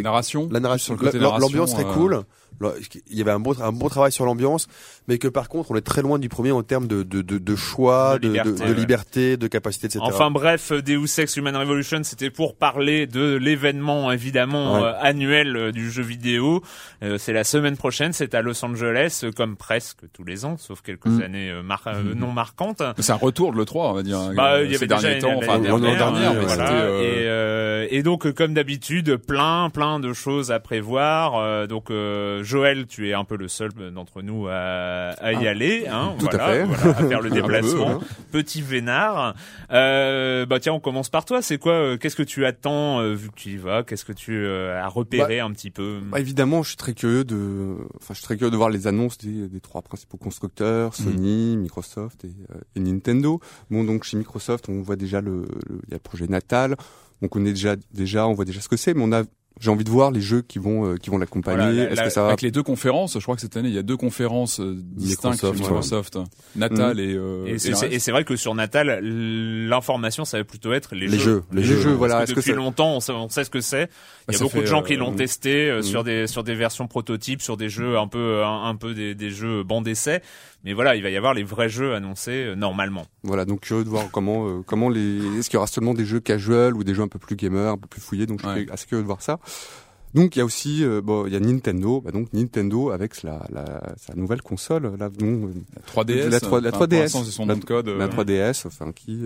La 0.49 0.61
narration. 0.61 0.97
la- 1.13 1.13
narration, 1.19 1.47
l'ambiance 1.49 1.73
serait 1.73 1.85
euh, 1.85 1.93
cool. 1.93 2.23
Il 3.09 3.17
y 3.17 3.21
avait 3.21 3.31
un 3.31 3.39
bon, 3.39 3.55
un 3.61 3.71
bon 3.71 3.89
travail 3.89 4.11
sur 4.11 4.25
l'ambiance, 4.25 4.67
mais 5.07 5.19
que 5.19 5.29
par 5.29 5.49
contre, 5.49 5.71
on 5.71 5.77
est 5.77 5.81
très 5.81 6.03
loin 6.03 6.19
du 6.19 6.29
premier 6.29 6.51
en 6.51 6.63
termes 6.65 6.89
de, 6.89 7.05
de, 7.05 7.23
de, 7.23 7.39
de 7.39 7.57
choix, 7.57 8.19
De 8.19 8.27
de, 8.27 8.29
de, 8.29 8.33
liberté, 8.35 8.51
de 8.65 8.69
ouais. 8.69 8.75
liberté, 8.75 9.37
de 9.37 9.47
capacité, 9.47 9.87
etc. 9.87 10.01
Enfin 10.03 10.31
bref, 10.33 10.73
Deus 10.73 11.07
Ex 11.21 11.37
Human 11.37 11.57
Revolution, 11.57 12.01
c'était 12.03 12.31
pour 12.31 12.57
parler 12.57 13.07
de 13.07 13.37
l'événement 13.37 14.11
évidemment 14.11 14.75
Ouais. 14.75 14.83
euh, 14.83 14.93
annuel 15.01 15.57
euh, 15.57 15.73
du 15.73 15.91
jeu 15.91 16.03
vidéo. 16.03 16.63
Euh, 17.05 17.17
c'est 17.19 17.33
la 17.33 17.45
semaine 17.45 17.77
prochaine, 17.77 18.13
c'est 18.13 18.35
à 18.35 18.43
Los 18.43 18.65
Angeles, 18.65 19.25
comme 19.37 19.57
presque 19.57 20.01
tous 20.13 20.25
les 20.25 20.45
ans, 20.45 20.57
sauf 20.59 20.83
quelques 20.83 21.07
Mm. 21.07 21.23
années 21.23 21.53
mar- 21.63 21.83
euh, 21.87 22.15
non 22.17 22.33
marquantes. 22.33 22.83
C'est 22.99 23.13
un 23.13 23.17
retour 23.17 23.53
de 23.53 23.59
l'E3, 23.59 23.91
on 23.91 23.93
va 23.93 24.03
dire. 24.03 24.19
Bah, 24.35 24.55
euh, 24.55 24.65
il 24.65 24.73
y 24.73 24.75
avait 24.75 24.79
ces 24.79 24.87
déjà 24.89 25.15
temps, 25.21 25.37
enfin, 25.37 25.59
dernière, 25.61 25.97
dernière, 25.97 26.33
euh, 26.33 26.41
voilà. 26.41 26.73
euh, 26.73 27.01
et, 27.03 27.27
euh, 27.29 27.87
et 27.91 28.03
donc 28.03 28.31
comme 28.33 28.53
d'habitude, 28.55 29.17
plein 29.17 29.71
plein 29.71 30.01
de 30.01 30.13
choses 30.13 30.51
à 30.51 30.59
prévoir. 30.61 31.37
Euh, 31.37 31.67
donc 31.67 31.91
euh, 31.91 32.38
Joël, 32.43 32.87
tu 32.87 33.09
es 33.09 33.15
un 33.15 33.25
peu 33.25 33.37
le 33.37 33.49
seul 33.49 33.71
d'entre 33.93 34.23
nous 34.23 34.47
à, 34.49 34.55
à 35.21 35.33
y 35.33 35.47
Ah, 35.47 35.51
aller, 35.51 35.87
hein, 35.89 36.15
tout 36.19 36.27
à 36.27 36.31
voilà, 36.37 36.53
fait. 36.53 36.65
voilà, 36.65 36.99
à 36.99 37.09
faire 37.09 37.21
le 37.21 37.29
peu, 37.31 37.35
déplacement. 37.37 37.91
hein. 37.91 38.01
Petit 38.33 38.63
vénard. 38.63 39.35
Euh, 39.71 40.47
bah 40.47 40.61
tiens, 40.61 40.73
on 40.73 40.81
commence 40.81 41.09
par 41.09 41.25
toi. 41.25 41.43
C'est 41.43 41.59
quoi 41.59 41.73
euh, 41.73 41.97
Qu'est-ce 41.97 42.17
que 42.17 42.23
tu 42.23 42.45
attends 42.47 43.01
euh, 43.01 43.15
vu 43.15 43.29
que 43.31 43.35
tu 43.37 43.51
y 43.51 43.57
vas? 43.57 43.83
Qu'est-ce 43.83 44.05
que 44.05 44.13
tu 44.13 44.37
euh, 44.37 44.81
as 44.83 44.89
repéré 44.89 45.41
un 45.41 45.51
petit 45.53 45.71
peu? 45.71 46.01
Bah, 46.11 46.21
évidemment, 46.21 46.63
je 46.63 46.69
suis 46.69 46.77
très 46.77 46.95
curieux 46.95 47.25
de, 47.25 47.77
enfin, 47.97 48.09
je 48.11 48.15
suis 48.15 48.25
très 48.25 48.37
curieux 48.37 48.51
de 48.51 48.57
voir 48.57 48.71
les 48.71 48.87
annonces 48.87 49.19
des, 49.19 49.49
des 49.49 49.61
trois 49.61 49.83
principaux 49.83 50.17
constructeurs, 50.19 50.95
Sony, 50.95 51.57
Microsoft 51.57 52.25
et, 52.25 52.31
euh, 52.55 52.59
et 52.77 52.81
Nintendo. 52.81 53.41
Bon, 53.71 53.85
donc 53.85 54.05
chez 54.05 54.17
Microsoft, 54.17 54.69
on 54.69 54.81
voit 54.83 54.97
déjà 54.97 55.21
le, 55.21 55.43
y 55.89 55.93
a 55.93 55.97
le 55.97 55.99
projet 55.99 56.27
Natal. 56.27 56.77
On 57.23 57.29
connaît 57.29 57.51
déjà, 57.53 57.75
déjà, 57.93 58.27
on 58.29 58.33
voit 58.33 58.45
déjà 58.45 58.61
ce 58.61 58.69
que 58.69 58.77
c'est, 58.77 58.95
mais 58.95 59.03
on 59.05 59.13
a, 59.13 59.23
j'ai 59.61 59.71
envie 59.71 59.85
de 59.85 59.91
voir 59.91 60.11
les 60.11 60.21
jeux 60.21 60.43
qui 60.43 60.59
vont, 60.59 60.87
euh, 60.87 60.97
qui 60.97 61.11
vont 61.11 61.19
l'accompagner. 61.19 61.57
Voilà, 61.59 61.73
la- 61.73 61.85
Est-ce 61.91 61.95
la- 61.97 62.05
que 62.05 62.11
ça 62.11 62.23
va 62.23 62.29
Avec 62.29 62.43
les 62.43 62.51
deux 62.51 62.63
conférences, 62.63 63.15
je 63.15 63.23
crois 63.23 63.35
que 63.35 63.41
cette 63.41 63.57
année, 63.57 63.69
il 63.69 63.75
y 63.75 63.79
a 63.79 63.83
deux 63.83 63.97
conférences 63.97 64.61
euh, 64.61 64.75
distinctes 64.79 65.35
Microsoft, 65.43 65.59
Microsoft. 65.61 66.19
Natal 66.57 67.01
et, 67.01 67.15
euh, 67.15 67.47
et 67.47 67.59
c'est 67.99 68.11
vrai 68.11 68.25
que 68.25 68.37
sur 68.37 68.55
Natal, 68.55 69.01
l'information, 69.03 70.25
ça 70.25 70.39
va 70.39 70.45
plutôt 70.45 70.73
être 70.73 70.95
les, 70.95 71.07
Les 71.09 71.19
jeux, 71.19 71.43
les 71.53 71.61
Les 71.63 71.67
jeux. 71.67 71.81
jeux, 71.81 71.93
voilà. 71.93 72.19
Parce 72.19 72.31
que 72.31 72.37
depuis 72.37 72.51
ça- 72.51 72.57
longtemps, 72.57 72.97
on 72.97 73.01
sait, 73.01 73.13
on 73.13 73.29
sait 73.29 73.45
ce 73.45 73.51
que 73.51 73.61
c'est. 73.61 73.89
Il 74.29 74.33
y 74.33 74.35
a 74.35 74.39
ça 74.39 74.45
beaucoup 74.45 74.61
de 74.61 74.67
gens 74.67 74.83
qui 74.83 74.95
euh, 74.95 74.99
l'ont 74.99 75.15
testé 75.15 75.71
euh, 75.71 75.81
mm. 75.81 75.83
sur 75.83 76.05
des 76.05 76.27
sur 76.27 76.45
des 76.45 76.55
versions 76.55 76.87
prototypes, 76.87 77.41
sur 77.43 77.57
des 77.57 77.69
jeux 77.69 77.99
un 77.99 78.07
peu 78.09 78.43
un, 78.45 78.65
un 78.65 78.75
peu 78.77 78.95
des, 78.95 79.15
des 79.15 79.31
jeux 79.31 79.63
banc 79.63 79.81
d'essai. 79.83 80.23
Mais 80.65 80.73
voilà, 80.73 80.97
il 80.97 81.03
va 81.03 81.11
y 81.11 81.17
avoir 81.17 81.35
les 81.35 81.45
vrais 81.45 81.69
jeux 81.69 81.95
annoncés 81.95 82.45
euh, 82.47 82.55
normalement. 82.57 83.07
Voilà, 83.23 83.45
donc 83.45 83.61
curieux 83.61 83.85
de 83.85 83.89
voir 83.89 84.11
comment, 84.11 84.49
euh, 84.49 84.63
comment 84.67 84.89
les, 84.89 85.19
est-ce 85.39 85.49
qu'il 85.49 85.55
y 85.55 85.57
aura 85.59 85.67
seulement 85.69 85.95
des 85.95 86.05
jeux 86.05 86.21
casual 86.21 86.75
ou 86.77 86.83
des 86.85 86.95
jeux 86.95 87.03
un 87.03 87.09
peu 87.09 87.19
plus 87.21 87.37
gamers, 87.37 87.73
un 87.73 87.79
peu 87.79 87.87
plus 87.87 88.01
fouillés. 88.01 88.27
Donc 88.27 88.41
je 88.43 88.49
suis 88.63 88.71
assez 88.71 88.87
curieux 88.87 89.03
de 89.03 89.07
voir 89.07 89.23
ça. 89.23 89.39
Donc 90.15 90.35
il 90.35 90.39
y 90.39 90.43
a 90.43 90.45
aussi, 90.45 90.83
euh, 90.85 91.01
bon, 91.03 91.27
il 91.27 91.33
y 91.33 91.37
a 91.37 91.41
Nintendo, 91.41 92.01
bah, 92.01 92.11
donc 92.11 92.33
Nintendo 92.33 92.91
avec 92.91 93.23
la, 93.23 93.47
la, 93.53 93.83
sa 93.99 94.15
nouvelle 94.15 94.41
console, 94.43 94.95
là, 94.99 95.11
dont, 95.11 95.47
euh, 95.49 95.53
La 95.77 95.83
3DS. 96.05 96.29
La 96.31 96.39
3- 96.39 96.61
la 96.63 96.69
enfin, 96.71 96.79
pour 96.79 96.87
3DS. 96.87 97.01
l'instant, 97.03 97.25
c'est 97.25 97.31
son 97.31 97.47
La- 97.47 97.55
nom 97.55 97.61
de 97.61 97.65
code. 97.65 97.89
la 97.89 98.05
euh, 98.07 98.09
3DS, 98.09 98.67
enfin 98.67 98.91
qui 98.93 99.21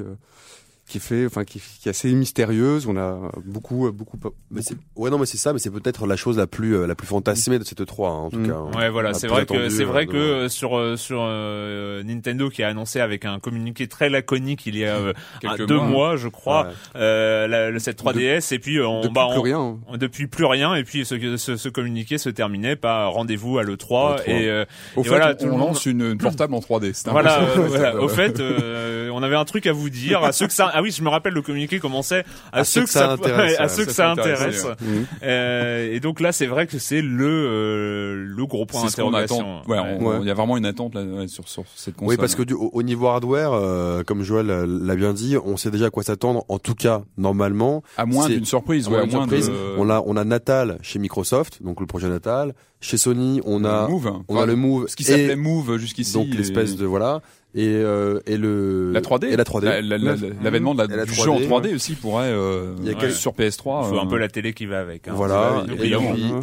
euh, 0.93 0.99
qui 0.99 1.01
fait, 1.01 1.27
enfin 1.27 1.45
qui, 1.45 1.61
qui 1.81 1.89
est 1.89 1.91
assez 1.91 2.13
mystérieuse. 2.13 2.87
On 2.87 2.97
a 2.97 3.19
beaucoup, 3.45 3.87
euh, 3.87 3.93
beaucoup. 3.93 4.19
Mais 4.51 4.63
c'est, 4.63 4.77
ouais, 4.97 5.11
non, 5.11 5.19
mais 5.19 5.27
c'est 5.27 5.39
ça, 5.39 5.53
mais 5.53 5.59
c'est 5.59 5.71
peut-être 5.71 6.07
la 6.07 6.17
chose 6.17 6.37
la 6.39 6.47
plus, 6.47 6.77
euh, 6.77 6.87
la 6.87 6.95
plus 6.95 7.07
fantasmée 7.07 7.59
de 7.59 7.65
cette 7.65 7.85
3 7.87 8.11
en 8.11 8.31
tout 8.31 8.39
Mm. 8.39 8.47
cas. 8.49 8.55
hein. 8.55 8.71
Ouais, 8.79 8.91
voilà, 8.91 9.15
c'est 9.15 9.27
plus 9.27 9.35
vrai 9.35 9.47
que 9.47 9.69
c'est 9.69 9.83
euh, 9.83 9.87
vrai 9.87 10.07
de- 10.07 10.11
que 10.13 10.17
euh, 10.17 10.49
sur 10.49 10.77
euh, 10.79 10.97
sur 10.97 11.21
euh, 11.23 12.03
Nintendo 12.03 12.49
qui 12.51 12.63
a 12.63 12.69
annoncé 12.69 13.01
avec 13.01 13.25
un 13.25 13.39
communiqué 13.39 13.87
très 13.89 14.09
laconique 14.11 14.67
il 14.67 14.77
y 14.77 14.85
a 14.85 14.97
euh, 14.97 15.13
deux 15.67 15.77
mois. 15.77 15.87
mois, 15.87 16.17
je 16.17 16.29
crois, 16.29 16.67
Ouais. 16.67 16.73
euh, 16.97 17.47
la- 17.49 17.71
le- 17.71 17.79
cette 17.79 17.99
3DS 17.99 18.53
et 18.55 18.59
puis 18.59 18.77
euh, 18.79 18.87
on 18.87 19.01
Depuis 19.03 19.13
bah, 19.15 19.29
plus 19.31 19.39
on- 19.39 19.43
rien. 19.43 19.59
hein. 19.93 19.97
depuis 19.99 20.27
plus 20.27 20.45
rien 20.45 20.75
et 20.75 20.85
puis 20.85 21.05
ce, 21.05 21.37
ce, 21.37 21.57
ce 21.57 21.69
communiqué 21.69 22.19
se 22.19 22.29
terminait 22.29 22.77
par 22.77 23.13
rendez-vous 23.13 23.59
à 23.59 23.63
l'E3 23.63 23.73
Le 23.73 23.77
3. 23.77 24.17
et 24.27 24.49
euh, 24.49 24.65
Au 24.97 25.01
Et 25.01 25.05
fait, 25.05 25.09
voilà, 25.11 25.31
on, 25.33 25.35
tout 25.35 25.47
le 25.47 25.53
on 25.53 25.57
monde- 25.59 25.69
lance 25.69 25.87
une, 25.87 26.03
une 26.03 26.19
portable 26.19 26.55
en 26.55 26.61
3D. 26.61 26.93
C'est 26.93 27.09
un 27.09 27.13
voilà, 27.13 27.41
euh, 27.43 27.67
voilà. 27.67 27.97
au 27.97 28.09
fait 28.09 28.39
euh, 28.41 29.11
on 29.15 29.23
avait 29.23 29.37
un 29.37 29.45
truc 29.45 29.67
à 29.67 29.73
vous 29.73 29.91
dire 29.91 30.23
à 30.25 30.33
ceux 30.33 30.47
que 30.47 30.53
ça 30.53 30.67
ah 30.83 30.85
oui 30.85 30.91
je 30.91 31.03
me 31.03 31.09
rappelle 31.09 31.33
le 31.35 31.43
communiqué 31.43 31.79
commençait 31.79 32.25
à, 32.53 32.65
ceux 32.65 32.83
que 32.85 32.91
ça, 32.91 33.13
intéresse, 33.13 33.57
à 33.59 33.63
ouais. 33.63 33.69
ceux 33.69 33.85
que 33.85 33.93
Ça 33.93 34.11
intéresse 34.11 34.65
Mhm. 34.81 35.07
Euh, 35.23 35.93
et 35.93 36.01
donc 36.01 36.21
là 36.21 36.33
c'est 36.33 36.47
vrai 36.47 36.67
que 36.67 36.79
c'est 36.79 37.03
le 37.03 37.27
euh, 37.27 38.25
le 38.27 38.47
gros 38.47 38.67
point 38.67 38.85
d'interrogation 38.85 39.61
attend. 39.61 39.71
Ouais, 39.71 40.19
il 40.23 40.27
y 40.27 40.31
a 40.31 40.35
vraiment 40.35 40.57
une 40.57 40.67
attente 40.67 40.95
là, 40.95 41.03
ouais, 41.03 41.29
sur, 41.29 41.49
sur 41.49 41.65
cette 41.75 41.95
console. 41.97 42.09
Oui, 42.11 42.17
parce 42.17 42.35
que 42.35 42.43
du, 42.43 42.55
au, 42.55 42.71
au 42.73 42.83
niveau 42.83 43.07
hardware, 43.09 43.53
euh, 43.53 44.03
comme 44.03 44.23
Joël 44.23 44.51
euh, 44.51 44.67
l'a 44.67 44.95
bien 44.97 45.13
dit, 45.13 45.37
on 45.37 45.57
sait 45.57 45.71
déjà 45.71 45.87
à 45.87 45.91
quoi 45.91 46.03
s'attendre. 46.03 46.45
En 46.49 46.59
tout 46.59 46.75
cas, 46.75 47.03
normalement, 47.17 47.83
à 47.97 48.07
moins 48.07 48.29
d'une 48.29 48.45
surprise, 48.45 48.87
à 48.89 48.91
ouais, 48.91 48.97
moins 48.97 49.03
à 49.03 49.07
d'une 49.07 49.17
moins 49.17 49.27
surprise, 49.29 49.49
de... 49.49 49.55
on 49.79 49.89
a 49.91 50.03
on 50.05 50.17
a 50.17 50.25
Natal 50.25 50.79
chez 50.83 50.99
Microsoft, 50.99 51.63
donc 51.63 51.81
le 51.81 51.87
projet 51.87 52.09
Natal. 52.09 52.55
Chez 52.81 52.97
Sony, 52.97 53.41
on 53.45 53.65
a 53.65 53.83
le 53.87 53.93
Move. 53.93 54.13
on 54.27 54.37
a 54.41 54.45
le 54.47 54.57
Move, 54.57 54.89
Ce 54.89 54.97
qui 54.97 55.05
s'appelait 55.05 55.37
Move 55.37 55.77
jusqu'ici. 55.79 56.15
donc 56.15 56.27
et- 56.29 56.37
l'espèce 56.37 56.75
de 56.77 56.85
voilà 56.85 57.21
et 57.55 57.69
euh, 57.69 58.21
et 58.27 58.37
le 58.37 58.93
La 58.93 59.01
3D. 59.01 59.27
et 59.27 59.37
la 59.37 59.45
3D. 59.45 59.65
La- 59.67 59.81
la- 59.83 59.99
la- 59.99 60.15
L'avènement 60.43 60.75
la 60.75 60.87
la, 60.87 61.05
du 61.05 61.13
jeu 61.13 61.31
en 61.31 61.39
3D, 61.39 61.47
3D 61.49 61.75
aussi 61.75 61.95
pourrait, 61.95 62.31
euh, 62.31 62.75
Il 62.79 62.85
y 62.85 62.89
a 62.89 62.93
ouais, 62.93 62.99
quel- 63.01 63.13
sur 63.13 63.33
PS3. 63.33 63.85
il 63.85 63.89
faut 63.91 63.99
un 64.01 64.07
euh, 64.07 64.09
peu 64.09 64.17
la 64.19 64.29
télé 64.29 64.53
qui 64.55 64.67
va 64.67 64.81
avec 64.81 65.09
hein. 65.09 65.13
Voilà. 65.15 65.65
Et 65.71 65.77
puis, 65.77 65.95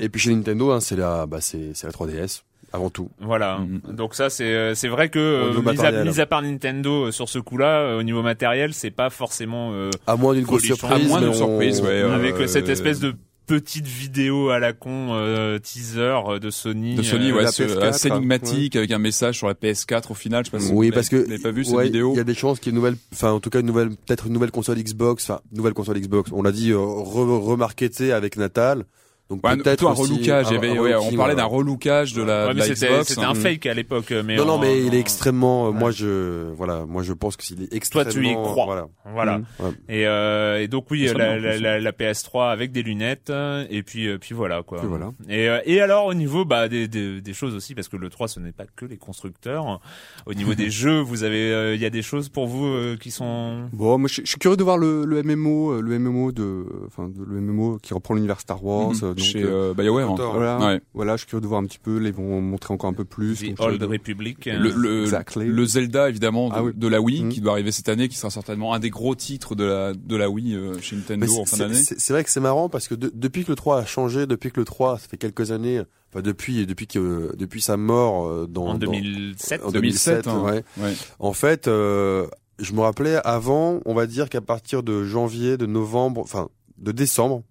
et 0.01 0.09
puis 0.09 0.21
chez 0.21 0.33
Nintendo, 0.35 0.71
hein, 0.71 0.79
c'est 0.79 0.95
la 0.95 1.25
bah 1.25 1.37
c'est 1.41 1.71
c'est 1.73 1.87
la 1.87 1.93
3DS 1.93 2.43
avant 2.71 2.91
tout. 2.91 3.09
Voilà. 3.19 3.57
Mhm. 3.57 3.95
Donc 3.95 4.13
ça 4.13 4.29
c'est 4.29 4.53
euh, 4.53 4.75
c'est 4.75 4.87
vrai 4.89 5.09
que 5.09 5.17
euh, 5.17 5.61
mis, 5.71 5.79
à, 5.83 6.03
mis 6.03 6.19
à 6.19 6.25
part 6.27 6.43
Nintendo 6.43 7.09
sur 7.11 7.27
ce 7.27 7.39
coup-là 7.39 7.95
au 7.97 8.03
niveau 8.03 8.21
matériel 8.21 8.75
c'est 8.75 8.91
pas 8.91 9.09
forcément 9.09 9.71
euh, 9.73 9.89
À 10.05 10.15
moins 10.15 10.35
d'une 10.35 10.43
grosse 10.43 10.61
surprise. 10.63 10.91
À 11.05 11.07
moins 11.07 11.21
d'une 11.21 11.33
surprise, 11.33 11.81
ouais, 11.81 12.01
avec 12.03 12.35
euh, 12.35 12.45
cette 12.45 12.69
espèce 12.69 12.99
de 12.99 13.15
petite 13.49 13.87
vidéo 13.87 14.49
à 14.49 14.59
la 14.59 14.73
con 14.73 15.09
euh, 15.13 15.57
teaser 15.57 15.99
euh, 16.27 16.37
de 16.39 16.51
Sony. 16.51 16.93
de 16.95 17.01
Sony, 17.01 17.31
euh, 17.31 17.35
ouais, 17.37 17.47
ce- 17.47 17.63
PS4, 17.63 17.81
assez 17.81 18.07
énigmatique 18.09 18.75
avec 18.75 18.91
un 18.91 18.99
message 18.99 19.37
sur 19.39 19.47
la 19.47 19.55
PS4 19.55 20.11
au 20.11 20.13
final. 20.13 20.45
Je 20.45 20.51
sais 20.51 20.57
pas 20.57 20.63
si 20.63 20.71
Oui, 20.71 20.89
vous 20.89 20.93
parce 20.93 21.09
que 21.09 21.41
pas 21.41 21.49
vu 21.51 21.65
cette 21.65 21.79
vidéo. 21.79 22.13
Il 22.13 22.17
y 22.17 22.21
a 22.21 22.23
des 22.23 22.35
chances 22.35 22.59
qu'il 22.59 22.67
y 22.67 22.69
ait 22.69 22.73
une 22.73 22.81
nouvelle, 22.83 22.95
enfin 23.11 23.31
en 23.31 23.39
tout 23.39 23.49
cas 23.49 23.59
une 23.61 23.65
nouvelle, 23.65 23.89
peut-être 23.89 24.27
une 24.27 24.33
nouvelle 24.33 24.51
console 24.51 24.77
Xbox, 24.77 25.23
enfin 25.29 25.41
nouvelle 25.51 25.73
console 25.73 25.99
Xbox. 25.99 26.29
On 26.31 26.43
l'a 26.43 26.51
dit, 26.51 26.71
euh, 26.71 26.77
re- 26.77 27.39
remarketé 27.43 28.13
avec 28.13 28.37
Natal. 28.37 28.85
Donc 29.29 29.45
Ouais, 29.45 29.55
peut-être 29.57 29.85
un 29.85 29.91
relookage. 29.93 30.47
Il 30.49 30.53
y 30.53 30.55
un- 30.55 30.57
avait, 30.57 30.77
un 30.77 30.81
ouais, 30.81 30.95
on 30.95 31.11
parlait 31.15 31.35
d'un 31.35 31.45
relookage 31.45 32.13
de 32.13 32.23
la, 32.23 32.47
ouais, 32.47 32.53
de 32.55 32.59
la 32.59 32.65
c'était 32.65 32.87
Xbox. 32.87 33.07
c'était 33.09 33.23
un 33.25 33.35
fake 33.35 33.65
à 33.67 33.73
l'époque. 33.75 34.11
Mais 34.25 34.35
Non, 34.37 34.45
non, 34.45 34.53
en- 34.53 34.57
mais 34.59 34.79
il 34.83 34.93
est 34.95 34.97
en- 34.97 35.01
extrêmement. 35.01 35.67
euh, 35.67 35.69
Ouais. 35.71 35.77
Moi, 35.79 35.91
je, 35.91 36.51
voilà, 36.53 36.85
moi 36.87 37.03
je 37.03 37.13
pense 37.13 37.37
que 37.37 37.43
s'il 37.43 37.61
est 37.61 37.67
Toi, 37.67 37.77
extrêmement. 37.77 38.09
tu 38.11 38.25
y 38.25 38.33
crois. 38.33 38.65
Voilà. 38.65 38.87
Voilà. 39.13 39.41
Ouais. 39.59 39.69
Et, 39.87 40.07
euh, 40.07 40.59
et 40.61 40.67
donc 40.67 40.89
oui, 40.89 41.05
la, 41.15 41.37
la, 41.39 41.57
la, 41.59 41.79
la 41.79 41.91
PS3 41.91 42.49
avec 42.51 42.71
des 42.71 42.81
lunettes 42.81 43.29
euh, 43.29 43.65
et 43.69 43.83
puis 43.83 44.07
euh, 44.07 44.17
puis 44.17 44.33
voilà 44.33 44.63
quoi. 44.63 44.79
Puis 44.79 44.87
voilà. 44.87 45.11
Et 45.29 45.47
euh, 45.47 45.59
et 45.65 45.79
alors 45.79 46.07
au 46.07 46.13
niveau 46.15 46.43
bah 46.43 46.67
des, 46.67 46.87
des 46.87 47.21
des 47.21 47.33
choses 47.33 47.53
aussi 47.53 47.75
parce 47.75 47.87
que 47.87 47.97
le 47.97 48.09
3 48.09 48.27
ce 48.27 48.39
n'est 48.39 48.51
pas 48.51 48.65
que 48.75 48.85
les 48.85 48.97
constructeurs. 48.97 49.79
Au 50.25 50.33
niveau 50.33 50.55
des 50.55 50.69
jeux, 50.71 51.01
vous 51.01 51.23
avez 51.23 51.51
euh, 51.51 51.75
il 51.75 51.81
y 51.81 51.85
a 51.85 51.89
des 51.91 52.01
choses 52.01 52.29
pour 52.29 52.47
vous 52.47 52.65
euh, 52.65 52.97
qui 52.99 53.11
sont 53.11 53.67
Bon, 53.73 53.97
moi 53.99 54.09
je, 54.11 54.21
je 54.23 54.27
suis 54.27 54.39
curieux 54.39 54.57
de 54.57 54.63
voir 54.63 54.77
le, 54.79 55.05
le 55.05 55.21
MMO, 55.21 55.81
le 55.81 55.99
MMO 55.99 56.31
de, 56.31 56.65
enfin 56.87 57.09
le 57.27 57.39
MMO 57.41 57.77
qui 57.81 57.93
reprend 57.93 58.15
l'univers 58.15 58.39
Star 58.39 58.63
Wars. 58.63 58.93
Mhm. 59.01 59.18
Euh, 59.19 59.23
donc, 59.23 59.31
chez 59.31 59.43
euh, 59.43 59.71
euh, 59.71 59.73
BioWare. 59.73 60.11
hein. 60.11 60.15
Voilà, 60.33 60.57
Ouais. 60.59 60.81
voilà, 60.93 61.15
je 61.15 61.19
suis 61.21 61.27
curieux 61.27 61.41
de 61.41 61.47
voir 61.47 61.61
un 61.61 61.65
petit 61.65 61.79
peu. 61.79 61.97
Les 61.97 62.11
vont 62.11 62.41
montrer 62.41 62.73
encore 62.73 62.89
un 62.89 62.93
peu 62.93 63.05
plus. 63.05 63.35
The 63.55 63.59
Old 63.59 63.79
de- 63.79 63.85
Republic. 63.85 64.45
Le, 64.45 64.71
le, 64.71 65.01
Exactly. 65.03 65.45
le 65.47 65.65
Zelda 65.65 66.09
évidemment 66.09 66.49
de, 66.49 66.53
Ah 66.55 66.63
oui. 66.63 66.71
de 66.75 66.87
la 66.87 67.01
Wii 67.01 67.23
Mhm. 67.23 67.29
qui 67.29 67.41
doit 67.41 67.51
arriver 67.53 67.71
cette 67.71 67.89
année, 67.89 68.07
qui 68.09 68.15
sera 68.17 68.29
certainement 68.29 68.73
un 68.73 68.79
des 68.79 68.89
gros 68.89 69.15
titres 69.15 69.55
de 69.55 69.63
la 69.65 69.93
de 69.93 70.15
la 70.15 70.29
Wii 70.29 70.55
euh, 70.55 70.79
chez 70.81 70.95
Nintendo 70.95 71.25
en 71.39 71.45
fin 71.45 71.57
d'année. 71.57 71.75
c'est 71.75 72.13
vrai 72.13 72.23
que 72.23 72.29
c'est 72.29 72.39
marrant 72.39 72.69
parce 72.69 72.87
que 72.87 72.95
de- 72.95 73.11
depuis 73.13 73.43
que 73.43 73.51
le 73.51 73.55
3 73.55 73.79
a 73.79 73.85
changé, 73.85 74.25
depuis 74.27 74.51
que 74.51 74.59
le 74.59 74.65
3, 74.65 74.97
ça 74.97 75.07
fait 75.07 75.17
quelques 75.17 75.51
années, 75.51 75.81
enfin 76.11 76.21
depuis 76.21 76.65
depuis 76.65 76.87
que 76.87 77.33
depuis 77.37 77.61
sa 77.61 77.77
mort 77.77 78.27
euh, 78.27 78.47
dans 78.49 78.67
en 78.67 78.73
dans- 78.73 78.91
2007. 78.91 79.61
en 79.63 79.71
2007, 79.71 80.25
2007, 80.25 80.27
hein. 80.27 80.43
ouais. 80.43 80.63
Ouais. 80.83 80.93
En 81.19 81.33
fait, 81.33 81.67
euh, 81.67 82.27
je 82.59 82.73
me 82.73 82.81
rappelais 82.81 83.15
avant, 83.23 83.79
on 83.85 83.93
va 83.93 84.05
dire 84.05 84.29
qu'à 84.29 84.41
partir 84.41 84.83
de 84.83 85.03
janvier, 85.03 85.57
de 85.57 85.65
novembre, 85.65 86.21
enfin 86.21 86.49
de 86.77 86.91
décembre, 86.91 87.43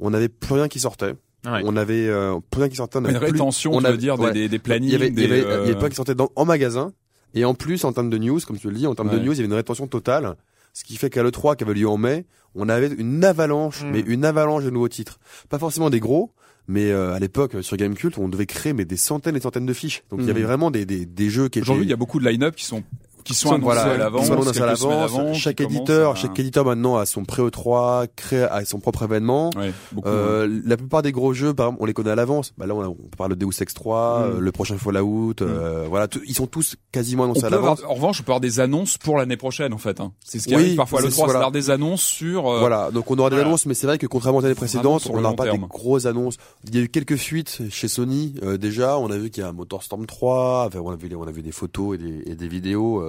on 0.00 0.10
n'avait 0.10 0.28
plus 0.28 0.54
rien 0.54 0.68
qui 0.68 0.80
sortait. 0.80 1.14
Ouais. 1.46 1.60
On 1.64 1.76
avait 1.76 2.08
euh, 2.08 2.38
plus 2.50 2.60
rien 2.60 2.68
qui 2.70 2.76
sortait. 2.76 2.98
On 2.98 3.02
Une 3.02 3.08
avait 3.10 3.18
plus- 3.18 3.32
rétention, 3.32 3.72
on 3.74 3.80
tu 3.80 3.86
a- 3.86 3.90
veux 3.90 3.98
dire, 3.98 4.16
des- 4.16 4.22
ouais. 4.24 4.32
des, 4.32 4.48
des 4.48 4.56
Il 4.56 4.60
plannings, 4.60 4.90
y 4.90 4.94
avait, 4.94 5.08
il 5.08 5.12
y 5.12 5.14
des, 5.16 5.24
avait, 5.24 5.44
euh, 5.44 5.62
il 5.64 5.68
y 5.68 5.70
avait 5.72 5.78
pas 5.80 5.88
qui 5.90 5.96
sortait 5.96 6.14
dans, 6.14 6.30
en 6.36 6.44
magasin. 6.44 6.92
Et 7.34 7.44
en 7.44 7.54
plus, 7.54 7.84
en 7.84 7.92
termes 7.92 8.10
de 8.10 8.16
news, 8.18 8.38
comme 8.46 8.56
tu 8.58 8.68
le 8.70 8.74
dis, 8.76 8.86
en 8.86 8.94
termes 8.94 9.10
de 9.10 9.18
news, 9.18 9.32
il 9.32 9.36
y 9.36 9.40
avait 9.40 9.44
une 9.48 9.52
rétention 9.52 9.86
totale. 9.86 10.36
Ce 10.72 10.84
qui 10.84 10.96
fait 10.96 11.10
qu'à 11.10 11.22
l'E3 11.22 11.56
qui 11.56 11.64
avait 11.64 11.74
lieu 11.74 11.88
en 11.88 11.96
mai, 11.98 12.24
on 12.54 12.68
avait 12.68 12.88
une 12.96 13.24
avalanche, 13.24 13.82
Mm. 13.84 13.90
mais 13.90 14.00
une 14.00 14.24
avalanche 14.24 14.64
de 14.64 14.70
nouveaux 14.70 14.88
titres. 14.88 15.18
Pas 15.48 15.58
forcément 15.58 15.90
des 15.90 16.00
gros, 16.00 16.32
mais 16.66 16.90
euh, 16.90 17.12
à 17.12 17.18
l'époque, 17.18 17.56
sur 17.62 17.76
Gamecult, 17.76 18.16
on 18.18 18.28
devait 18.28 18.46
créer 18.46 18.72
mais 18.72 18.84
des 18.84 18.96
centaines 18.96 19.36
et 19.36 19.40
centaines 19.40 19.66
de 19.66 19.72
fiches. 19.72 20.02
Donc 20.10 20.20
il 20.20 20.24
y 20.24 20.28
Mm. 20.28 20.30
avait 20.30 20.42
vraiment 20.42 20.70
des, 20.70 20.86
des, 20.86 21.04
des 21.06 21.28
jeux 21.28 21.48
qui 21.48 21.58
étaient... 21.58 21.66
Aujourd'hui, 21.66 21.84
il 21.86 21.90
y 21.90 21.92
a 21.92 21.96
beaucoup 21.96 22.18
de 22.20 22.26
line-up 22.28 22.54
qui 22.56 22.64
sont 22.64 22.82
qui 23.24 23.34
sont 23.34 23.52
annoncés 23.54 23.78
à 23.78 23.96
l'avance, 23.96 24.20
qui 24.22 24.26
sont 24.28 24.32
annoncés 24.34 24.60
à 24.62 24.66
l'avance. 24.66 25.36
Chaque 25.38 25.60
éditeur, 25.60 26.12
à- 26.12 26.14
chaque 26.14 26.38
éditeur 26.38 26.64
maintenant 26.64 26.96
a 26.96 27.06
son 27.06 27.24
pré 27.24 27.42
E3, 27.42 28.06
crée 28.14 28.42
a 28.44 28.64
son 28.64 28.78
propre 28.80 29.02
événement. 29.04 29.50
Ouais, 29.56 29.72
beaucoup. 29.92 30.08
Euh, 30.08 30.60
la 30.64 30.76
plupart 30.76 31.02
des 31.02 31.12
gros 31.12 31.32
jeux, 31.32 31.54
par 31.54 31.66
exemple, 31.66 31.82
on 31.82 31.86
les 31.86 31.94
connaît 31.94 32.10
à 32.10 32.14
l'avance. 32.14 32.52
Bah 32.58 32.66
là, 32.66 32.74
on, 32.74 32.82
a- 32.82 32.88
on 32.88 32.96
parle 33.16 33.34
de 33.34 33.44
Deus 33.46 33.60
Ex 33.62 33.72
3, 33.74 34.20
Mm. 34.20 34.22
euh, 34.36 34.40
le 34.40 34.52
prochain 34.52 34.76
Fallout, 34.78 35.34
euh, 35.40 35.86
voilà, 35.88 36.06
tout- 36.08 36.20
ils 36.26 36.34
sont 36.34 36.46
tous 36.46 36.76
quasiment 36.92 37.22
on 37.22 37.26
annoncés 37.26 37.44
à 37.46 37.50
l'avance. 37.50 37.82
en 37.88 37.94
revanche, 37.94 38.20
on 38.20 38.22
peut 38.24 38.32
avoir 38.32 38.40
des 38.40 38.60
annonces 38.60 38.98
pour 38.98 39.16
l'année 39.16 39.36
prochaine, 39.36 39.72
en 39.72 39.78
fait. 39.78 40.00
Hein. 40.00 40.12
C'est 40.24 40.38
ce 40.38 40.46
qui 40.48 40.54
Oui, 40.54 40.62
arrive 40.62 40.76
parfois 40.76 41.00
l'E3, 41.00 41.10
c'est 41.10 41.16
voilà. 41.16 41.32
d'avoir 41.34 41.52
des 41.52 41.70
annonces 41.70 42.02
sur... 42.02 42.42
Voilà, 42.42 42.90
donc 42.90 43.10
on 43.10 43.16
aura 43.18 43.30
des 43.30 43.36
voilà. 43.36 43.48
annonces, 43.48 43.66
mais 43.66 43.74
c'est 43.74 43.86
vrai 43.86 43.98
que 43.98 44.06
contrairement 44.06 44.38
aux 44.40 44.44
années 44.44 44.54
précédentes, 44.54 45.06
on 45.10 45.16
le 45.16 45.22
n'aura 45.22 45.34
pas 45.34 45.44
des 45.44 45.50
terme. 45.50 45.66
grosses 45.66 46.06
annonces. 46.06 46.36
Il 46.66 46.74
y 46.74 46.78
a 46.78 46.82
eu 46.82 46.88
quelques 46.88 47.16
fuites 47.16 47.62
chez 47.70 47.88
Sony 47.88 48.34
déjà. 48.60 48.98
On 48.98 49.10
a 49.10 49.16
vu 49.16 49.30
qu'il 49.30 49.42
y 49.42 49.46
a 49.46 49.48
un 49.48 49.52
Motorstorm 49.52 50.06
3. 50.06 50.66
Enfin, 50.68 50.80
on 50.84 50.90
a 50.90 50.96
vu, 50.96 51.14
on 51.16 51.26
a 51.26 51.30
vu 51.30 51.42
des 51.42 51.52
photos 51.52 51.94
et 51.94 51.98
des, 51.98 52.22
et 52.30 52.34
des 52.34 52.48
vidéos 52.48 53.02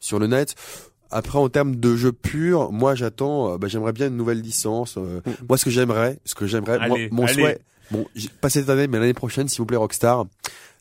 sur 0.00 0.18
le 0.18 0.26
net. 0.26 0.54
Après, 1.10 1.38
en 1.38 1.48
termes 1.48 1.74
de 1.76 1.96
jeu 1.96 2.12
pur, 2.12 2.70
moi 2.70 2.94
j'attends. 2.94 3.54
euh, 3.54 3.58
bah, 3.58 3.66
j'aimerais 3.68 3.92
bien 3.92 4.06
une 4.08 4.16
nouvelle 4.16 4.40
licence. 4.40 4.96
euh, 4.96 5.20
Moi, 5.48 5.58
ce 5.58 5.64
que 5.64 5.70
j'aimerais, 5.70 6.18
ce 6.24 6.34
que 6.34 6.46
j'aimerais, 6.46 6.78
mon 7.10 7.24
allez. 7.24 7.34
souhait, 7.34 7.60
bon, 7.90 8.06
pas 8.40 8.48
cette 8.50 8.68
année, 8.68 8.86
mais 8.86 8.98
l'année 9.00 9.14
prochaine, 9.14 9.48
s'il 9.48 9.58
vous 9.58 9.66
plaît, 9.66 9.76
Rockstar. 9.76 10.26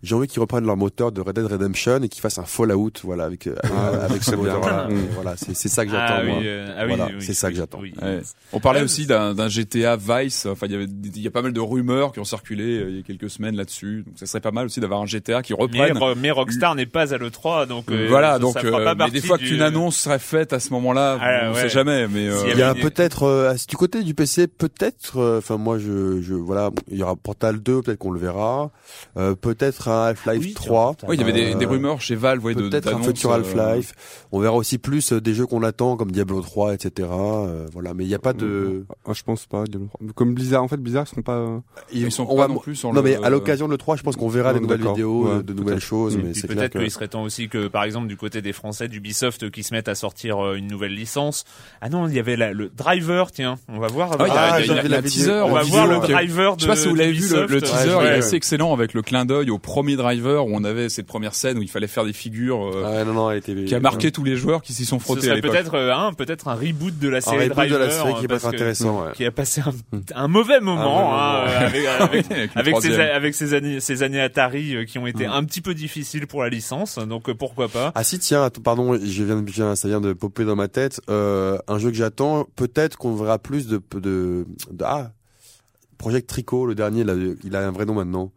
J'ai 0.02 0.16
envie 0.16 0.28
qu'ils 0.28 0.40
reprennent 0.40 0.66
leur 0.66 0.78
moteur 0.78 1.12
de 1.12 1.20
Red 1.22 1.36
Dead 1.36 1.46
Redemption 1.46 2.02
et 2.02 2.08
qu'ils 2.10 2.22
fassent 2.22 2.38
un 2.40 2.46
Fallout, 2.46 2.92
voilà, 3.04 3.26
avec 3.26 3.48
euh, 3.48 3.56
avec 4.02 4.24
ce 4.24 4.36
moteur-là. 4.36 4.88
Euh, 4.90 4.96
Voilà, 5.16 5.36
c'est 5.36 5.54
c'est 5.56 5.68
ça 5.70 5.86
que 5.86 5.92
j'attends. 5.92 6.16
Ah 6.20 6.22
oui, 6.24 6.32
euh, 6.46 6.74
ah 6.78 6.82
oui, 6.84 6.88
Voilà, 6.96 7.06
oui, 7.14 7.22
c'est 7.22 7.34
ça 7.34 7.50
que 7.50 7.58
j'attends. 7.58 7.80
oui. 7.82 7.94
Ouais. 8.02 8.22
On 8.54 8.60
parlait 8.60 8.80
Ouais, 8.80 8.86
aussi 8.86 9.06
d'un 9.06 9.34
d'un 9.34 9.50
GTA 9.50 9.98
Vice. 9.98 10.46
Enfin, 10.46 10.68
il 10.68 10.72
y 10.72 10.76
avait, 10.76 10.86
il 10.86 11.22
y 11.22 11.28
a 11.28 11.32
pas 11.32 11.42
mal 11.42 11.52
de 11.52 11.60
rumeurs 11.60 12.14
qui 12.14 12.20
ont 12.20 12.24
circulé 12.26 12.64
euh, 12.80 12.90
il 12.90 12.96
y 12.96 13.00
a 13.00 13.04
quelques 13.04 13.30
semaines 13.30 13.56
là-dessus. 13.58 14.04
Donc, 14.06 14.14
ça 14.18 14.26
serait 14.26 14.40
pas 14.40 14.52
mal 14.52 14.66
aussi 14.68 14.80
d'avoir 14.80 15.02
un 15.02 15.06
GTA 15.06 15.42
qui 15.42 15.54
Mais, 15.54 15.62
reprenne. 15.64 15.98
Ro- 15.98 16.16
mais 16.16 16.32
Rockstar 16.32 16.76
n'est 16.76 16.86
pas 16.86 17.14
à 17.14 17.18
l'E3, 17.18 17.68
donc 17.68 17.92
euh, 17.92 18.06
voilà, 18.08 18.34
ça- 18.34 18.40
donc 18.40 18.54
ça 18.54 18.62
fera 18.62 18.96
pas 18.96 19.06
mais 19.06 19.12
des 19.12 19.22
fois 19.22 19.38
du- 19.38 19.48
qu'une 19.50 19.62
annonce 19.62 19.98
serait 19.98 20.20
faite 20.20 20.54
à 20.54 20.60
ce 20.62 20.72
moment-là, 20.72 21.18
Ah, 21.20 21.50
on 21.50 21.54
ouais. 21.56 21.62
sait 21.64 21.70
jamais. 21.70 22.08
Mais 22.08 22.28
euh, 22.30 22.38
Il 22.54 22.58
y 22.58 22.64
a 22.64 22.72
une- 22.74 22.80
peut-être 22.82 23.24
euh, 23.24 23.54
du 23.68 23.76
côté 23.76 24.04
du 24.04 24.14
PC 24.14 24.48
peut-être 24.48 25.18
euh, 25.20 25.40
enfin 25.40 25.58
moi 25.58 25.78
je 25.78 26.22
je 26.22 26.34
voilà 26.36 26.70
il 26.90 26.98
y 26.98 27.04
aura 27.04 27.16
Portal 27.18 27.60
2 27.60 27.82
peut-être 27.82 27.98
qu'on 28.00 28.12
le 28.12 28.20
verra 28.20 28.72
euh, 29.18 29.36
peut-être 29.36 29.89
un 29.90 30.06
Half-Life 30.08 30.40
Oui, 30.44 30.54
3 30.54 30.96
ouais, 31.08 31.16
il 31.16 31.20
y 31.20 31.24
avait 31.24 31.34
des, 31.34 31.54
Euh, 31.54 31.58
des 31.58 31.66
rumeurs 31.66 32.02
chez 32.02 32.16
Valve, 32.16 32.44
ouais, 32.44 32.54
peut-être 32.56 32.94
un 32.94 33.02
futur 33.02 33.32
euh, 33.32 33.36
Half-Life 33.36 33.94
on 34.32 34.40
verra 34.40 34.56
aussi 34.56 34.78
plus 34.78 35.12
euh, 35.14 35.20
des 35.22 35.34
jeux 35.34 35.46
qu'on 35.48 35.64
attend 35.64 35.98
comme 35.98 36.12
Diablo 36.12 36.42
3 36.42 36.74
etc 36.76 37.10
euh, 37.12 37.66
voilà 37.74 37.94
mais 37.94 38.04
il 38.06 38.10
y 38.10 38.16
a 38.16 38.20
pas 38.20 38.34
de 38.34 38.86
Ah, 39.08 39.14
je 39.14 39.24
pense 39.24 39.46
pas. 39.46 39.64
Diablo 39.66 39.88
3. 39.88 40.08
Comme 40.16 40.34
Blizzard, 40.34 40.64
en 40.64 40.68
fait, 40.68 40.78
Blizzard, 40.78 41.06
ils 41.12 41.16
sont 41.16 41.22
pas. 41.22 41.34
euh, 41.38 41.60
Ils 41.92 42.12
sont 42.12 42.26
on 42.30 42.36
pas 42.36 42.48
va- 42.48 42.54
non 42.54 42.60
plus 42.60 42.76
sur 42.76 42.90
non 42.90 43.02
le- 43.02 43.10
mais 43.10 43.16
à 43.24 43.30
l'occasion 43.30 43.66
de 43.68 43.72
le 43.72 43.78
3 43.78 43.96
je 43.96 44.04
pense 44.04 44.16
qu'on 44.16 44.28
verra 44.30 44.50
Ah, 44.50 44.54
des 44.54 44.60
nouvelles 44.60 44.82
vidéos 44.82 45.28
Ouais, 45.28 45.44
de, 45.44 45.54
nouvelles 45.54 45.80
choses 45.80 46.18
mais 46.18 46.34
c'est 46.34 46.48
peut-être 46.48 46.74
que 46.74 46.80
qu'il 46.80 46.92
serait 46.92 47.08
temps 47.08 47.24
aussi 47.24 47.50
que, 47.50 47.68
par 47.68 47.84
exemple, 47.84 48.08
du 48.08 48.18
côté 48.18 48.42
des 48.42 48.54
Français 48.54 48.88
d'Ubisoft, 48.88 49.50
qui 49.52 49.64
se 49.64 49.74
mettent 49.74 49.88
à 49.90 49.96
sortir 49.96 50.54
une 50.54 50.68
nouvelle 50.68 50.94
licence. 50.94 51.44
Ah 51.82 51.90
non, 51.90 52.08
il 52.08 52.14
y 52.16 52.20
avait 52.20 52.36
la- 52.36 52.54
le 52.54 52.70
driver, 52.70 53.32
tiens. 53.32 53.58
On 53.68 53.80
va 53.80 53.88
voir. 53.88 54.12
Ah, 54.20 54.26
il 54.26 54.28
y 54.28 54.32
a, 54.32 54.34
Ah, 54.40 54.48
il 54.48 54.52
y 54.52 54.54
a- 54.54 54.60
j'ai 54.62 54.72
il 54.72 54.76
y 54.76 54.80
a 54.80 54.82
vu 54.84 54.88
la 54.90 55.02
teaser. 55.02 55.32
on 55.46 55.52
va 55.54 55.64
voir 55.64 55.88
le 55.88 56.00
driver 56.00 56.56
de 56.56 56.60
Je 56.62 56.66
sais 56.66 56.70
pas 56.72 56.76
si 56.76 56.88
vous 56.88 56.96
l'avez 56.96 57.12
vu, 57.12 57.28
le, 57.34 57.46
le 57.48 57.62
teaser 57.62 57.98
il 58.02 58.06
est 58.08 58.10
assez 58.12 58.36
excellent 58.36 58.74
avec 58.74 58.94
le 58.94 59.02
clin 59.02 59.26
d'œil 59.26 59.50
au 59.50 59.58
premier 59.80 59.96
driver 59.96 60.46
où 60.46 60.50
on 60.54 60.64
avait 60.64 60.90
cette 60.90 61.06
première 61.08 61.34
scène 61.34 61.58
où 61.58 61.62
il 61.62 61.70
fallait 61.70 61.88
faire 61.88 62.04
des 62.06 62.14
figures 62.14 62.66
euh, 62.66 62.84
Ah 62.86 62.90
ouais, 62.92 63.06
non 63.06 63.14
non 63.14 63.32
elle 63.32 63.38
était 63.38 63.56
qui 63.66 63.74
a 63.76 63.80
marqué 63.80 64.12
tous 64.12 64.24
les 64.24 64.36
joueurs 64.36 64.62
qui 64.62 64.74
s'y 64.74 64.84
sont 64.86 65.00
Ce 65.00 65.04
frottés 65.06 65.22
serait 65.22 65.36
l'époque. 65.36 65.52
peut-être 65.52 65.74
euh, 65.76 65.94
un, 65.96 66.14
peut-être 66.14 66.48
un 66.50 66.54
reboot 66.56 66.98
de 67.00 67.08
la 67.10 67.18
un 67.18 67.22
série 67.22 67.44
reboot 67.46 67.56
Driver. 67.56 67.80
de 67.80 67.84
la 67.86 67.90
série 67.92 68.14
qui 68.20 68.28
parce 68.28 68.44
être 68.44 68.50
que- 68.52 68.56
intéressant 68.56 69.06
ouais. 69.06 69.12
Qui 69.14 69.26
a 69.26 69.32
passé 69.32 69.62
un, 69.62 69.74
un 70.16 70.28
mauvais 70.28 70.60
moment, 70.60 71.14
Un 71.14 71.46
hein, 71.46 71.46
avec, 71.60 71.86
avec, 71.86 72.26
Avec 72.56 72.76
le 72.84 73.00
avec 73.14 73.34
ses, 73.36 73.50
avec 73.50 73.54
années, 73.54 73.80
ces 73.80 74.04
années 74.04 74.20
Atari 74.22 74.76
euh, 74.76 74.86
qui 74.86 75.00
ont 75.00 75.08
été 75.08 75.28
Mm. 75.28 75.32
un 75.32 75.44
petit 75.46 75.62
peu 75.62 75.74
difficiles 75.74 76.28
pour 76.28 76.44
la 76.44 76.50
licence. 76.50 76.98
Donc 77.00 77.30
euh, 77.30 77.34
pourquoi 77.34 77.68
pas. 77.70 77.92
Ah 77.96 78.04
si 78.04 78.20
tiens, 78.20 78.50
pardon, 78.64 78.96
je 79.02 79.24
viens, 79.24 79.42
de- 79.42 79.48
je 79.48 79.54
viens- 79.54 79.76
ça 79.76 79.88
vient 79.88 80.02
de 80.02 80.14
popper 80.14 80.44
dans 80.46 80.56
ma 80.56 80.68
tête. 80.68 81.00
Euh, 81.10 81.58
un 81.68 81.78
jeu 81.80 81.90
que 81.92 81.96
j'attends, 81.98 82.46
peut-être 82.56 82.98
qu'on 82.98 83.16
verra 83.16 83.40
plus 83.40 83.68
de, 83.68 83.82
de, 83.96 84.46
de 84.72 84.84
ah 84.86 85.12
Project 85.98 86.30
Tricot, 86.30 86.66
le 86.66 86.76
dernier, 86.76 87.04
il 87.44 87.56
a 87.56 87.68
un 87.68 87.72
vrai 87.72 87.86
nom 87.86 87.94
maintenant. 87.94 88.32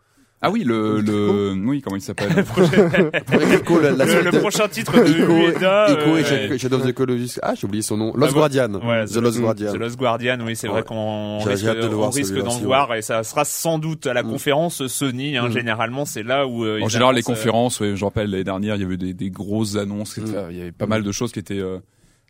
Ah 0.44 0.50
oui, 0.50 0.64
le, 0.64 1.00
le, 1.00 1.52
oui, 1.64 1.81
comment 1.83 1.94
il 1.96 2.02
s'appelle 2.02 2.31
le, 2.37 2.42
prochain 4.40 4.68
titre 4.68 4.92
de 5.02 5.09
Ico, 5.09 5.33
Ueda. 5.33 5.87
Ico 5.90 6.00
euh, 6.00 6.18
et 6.18 6.24
Shadow- 6.24 6.59
Shadow 6.59 6.76
of 6.78 6.87
the 6.87 6.92
Colossus. 6.92 7.38
Ah, 7.42 7.55
j'ai 7.55 7.66
oublié 7.66 7.83
son 7.83 7.96
nom. 7.96 8.12
Ah, 8.14 8.18
Lost 8.18 8.33
bon. 8.35 8.40
Guardian. 8.40 8.74
Ouais, 8.74 9.05
The 9.07 9.16
Lost 9.16 9.40
Guardian. 9.40 9.72
The 9.72 9.76
Lost 9.76 9.96
Guardian, 9.96 10.38
oui, 10.44 10.57
c'est 10.57 10.68
vrai 10.68 10.83
qu'on 10.83 11.38
risque, 11.38 11.64
de 11.64 11.88
on 11.94 12.11
risque 12.11 12.35
d'en 12.37 12.48
aussi, 12.48 12.64
voir 12.64 12.92
et 12.94 13.02
ça 13.02 13.22
sera 13.22 13.44
sans 13.44 13.78
doute 13.78 14.07
à 14.07 14.14
la 14.14 14.22
Mm. 14.22 14.31
conférence 14.31 14.87
Sony. 14.87 15.37
Hein, 15.37 15.48
Mm. 15.48 15.52
Généralement, 15.52 16.05
c'est 16.05 16.22
là 16.22 16.46
où 16.46 16.64
euh, 16.64 16.81
En 16.83 16.88
général, 16.88 17.14
les 17.14 17.20
annoncent, 17.20 17.33
euh, 17.33 17.35
conférences, 17.37 17.81
ouais, 17.81 17.96
je 17.96 18.05
rappelle 18.05 18.31
l'année 18.31 18.44
dernière, 18.44 18.76
il 18.76 18.83
y 18.83 18.85
avait 18.85 18.96
des, 18.96 19.14
des 19.14 19.31
grosses 19.31 19.76
annonces. 19.76 20.16
Mm. 20.18 20.24
il 20.50 20.57
y 20.57 20.61
avait 20.61 20.72
pas 20.72 20.87
mal 20.87 21.02
de 21.02 21.12
choses 21.12 21.33
qui 21.33 21.38
étaient 21.38 21.59
euh, 21.61 21.78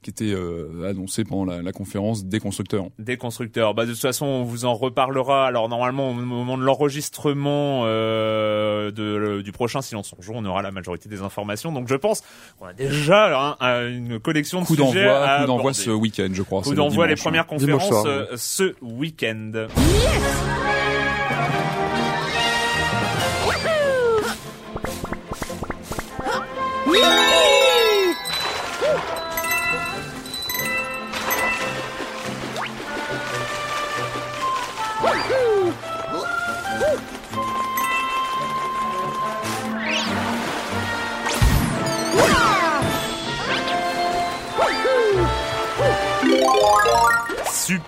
qui 0.03 0.11
étaient 0.11 0.33
euh, 0.35 0.88
annoncées 0.91 1.25
pendant 1.25 1.45
la, 1.45 1.62
la 1.62 1.73
conférence 1.73 2.25
des 2.25 2.41
constructeurs. 2.41 2.87
des 2.99 3.17
constructeurs. 3.17 3.73
Bah 3.75 3.87
de 3.87 3.93
toute 3.93 4.01
façon, 4.01 4.27
on 4.27 4.43
vous 4.45 4.65
en 4.65 4.75
reparlera. 4.75 5.47
Alors 5.47 5.69
normalement, 5.69 6.11
au 6.11 6.12
moment 6.15 6.59
de 6.59 6.62
l'enregistrement 6.65 7.83
euh, 7.87 8.91
de, 8.91 9.03
le- 9.03 9.43
du 9.43 9.53
prochain 9.53 9.81
Silence 9.83 10.12
en 10.19 10.21
jour, 10.23 10.37
on 10.38 10.45
aura 10.45 10.62
la 10.62 10.71
majorité 10.73 11.09
des 11.09 11.23
informations. 11.23 11.73
Donc 11.73 11.88
je 11.88 11.95
pense 11.95 12.23
qu'on 12.59 12.67
a 12.67 12.73
déjà 12.73 13.51
hein, 13.51 13.57
un- 13.61 13.88
une 13.88 14.19
collection 14.21 14.61
de 14.61 14.67
Coup 14.67 14.75
sujets 14.75 15.05
d'envoi, 15.05 15.25
à 15.25 15.41
coup 15.41 15.47
d'envoi 15.47 15.61
aborder. 15.71 15.79
ce 15.79 15.91
week-end, 15.91 16.29
je 16.33 16.43
crois. 16.43 16.62
Coup 16.62 16.71
le 16.71 16.77
d'envoi 16.77 17.07
les 17.07 17.15
premières 17.17 17.47
hein. 17.51 17.57
Dimanche 17.57 17.83
conférences 17.83 18.03
soir, 18.03 18.07
euh, 18.07 18.27
ce 18.37 18.75
week-end. 18.83 19.53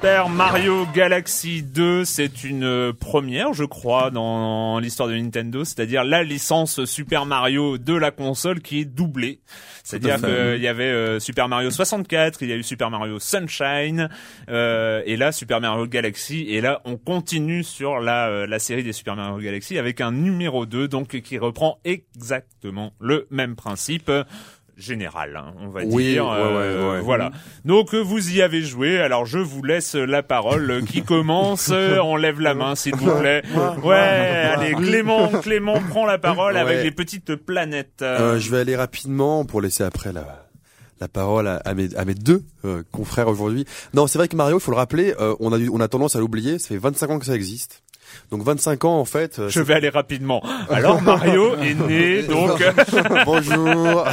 Super 0.04 0.28
Mario 0.28 0.86
Galaxy 0.94 1.62
2, 1.62 2.04
c'est 2.04 2.44
une 2.44 2.64
euh, 2.64 2.92
première, 2.92 3.54
je 3.54 3.64
crois, 3.64 4.10
dans 4.10 4.78
l'histoire 4.78 5.08
de 5.08 5.14
Nintendo, 5.14 5.64
c'est-à-dire 5.64 6.04
la 6.04 6.22
licence 6.22 6.84
Super 6.84 7.24
Mario 7.24 7.78
de 7.78 7.94
la 7.94 8.10
console 8.10 8.60
qui 8.60 8.80
est 8.80 8.84
doublée. 8.84 9.40
C'est-à-dire 9.82 10.16
qu'il 10.16 10.62
y 10.62 10.68
avait 10.68 10.84
euh, 10.84 11.20
Super 11.20 11.46
Mario 11.48 11.70
64, 11.70 12.42
il 12.42 12.48
y 12.48 12.52
a 12.52 12.56
eu 12.56 12.62
Super 12.62 12.90
Mario 12.90 13.18
Sunshine, 13.18 14.08
euh, 14.48 15.02
et 15.04 15.16
là 15.16 15.30
Super 15.30 15.60
Mario 15.60 15.86
Galaxy, 15.86 16.46
et 16.48 16.60
là. 16.60 16.80
On 16.86 16.96
continue 16.96 17.62
sur 17.62 18.00
la, 18.00 18.28
euh, 18.28 18.46
la 18.46 18.58
série 18.58 18.82
des 18.82 18.92
Super 18.92 19.16
Mario 19.16 19.38
Galaxy 19.38 19.78
avec 19.78 20.00
un 20.00 20.12
numéro 20.12 20.66
2, 20.66 20.88
donc 20.88 21.20
qui 21.20 21.38
reprend 21.38 21.78
exactement 21.84 22.92
le 22.98 23.26
même 23.30 23.56
principe 23.56 24.10
général, 24.76 25.36
hein, 25.36 25.54
on 25.60 25.68
va 25.68 25.82
Oui, 25.84 26.12
dire. 26.12 26.24
ouais, 26.26 26.32
Euh, 26.36 26.92
ouais. 26.96 27.00
Voilà. 27.00 27.30
Donc 27.64 27.94
euh, 27.94 28.00
vous 28.00 28.32
y 28.32 28.42
avez 28.42 28.62
joué. 28.62 28.98
Alors 29.00 29.24
je 29.26 29.38
vous 29.38 29.62
laisse 29.62 29.94
la 29.94 30.22
parole. 30.22 30.70
Euh, 30.70 30.80
Qui 30.82 31.02
commence 31.02 31.70
Euh, 31.72 31.98
On 32.02 32.16
lève 32.16 32.40
la 32.40 32.54
main, 32.54 32.74
s'il 32.74 32.96
vous 32.96 33.10
plaît. 33.20 33.42
Ouais. 33.82 33.94
Allez, 33.96 34.72
Clément, 34.74 35.28
Clément 35.42 35.80
prend 35.88 36.06
la 36.06 36.18
parole 36.18 36.54
Ouais. 36.54 36.60
avec 36.60 36.82
les 36.82 36.90
petites 36.90 37.36
planètes. 37.36 38.02
Euh, 38.02 38.38
je 38.38 38.50
vais 38.50 38.58
aller 38.58 38.74
rapidement 38.76 39.44
pour 39.44 39.60
laisser 39.60 39.84
après 39.84 40.12
la, 40.12 40.46
la 41.00 41.06
parole 41.08 41.46
à, 41.46 41.56
à 41.58 41.74
mes, 41.74 41.94
à 41.96 42.04
mes 42.04 42.14
deux 42.14 42.42
euh, 42.64 42.82
confrères 42.90 43.28
aujourd'hui. 43.28 43.64
Non, 43.94 44.06
c'est 44.08 44.18
vrai 44.18 44.26
que 44.28 44.34
Mario, 44.36 44.58
il 44.58 44.60
faut 44.62 44.72
le 44.72 44.76
rappeler, 44.76 45.14
euh, 45.20 45.36
on, 45.38 45.52
a, 45.52 45.58
on 45.72 45.80
a 45.80 45.86
tendance 45.88 46.16
à 46.16 46.18
l'oublier, 46.20 46.58
ça 46.58 46.68
fait 46.68 46.78
25 46.78 47.10
ans 47.10 47.18
que 47.20 47.26
ça 47.26 47.34
existe. 47.34 47.83
Donc 48.30 48.42
25 48.42 48.84
ans 48.84 48.98
en 48.98 49.04
fait. 49.04 49.38
euh, 49.38 49.48
Je 49.48 49.60
vais 49.60 49.74
aller 49.74 49.88
rapidement. 49.88 50.42
Alors 50.70 51.00
Mario 51.02 51.56
est 51.56 51.74
né 51.74 52.22
donc. 52.22 52.62
Bonjour. 53.24 54.04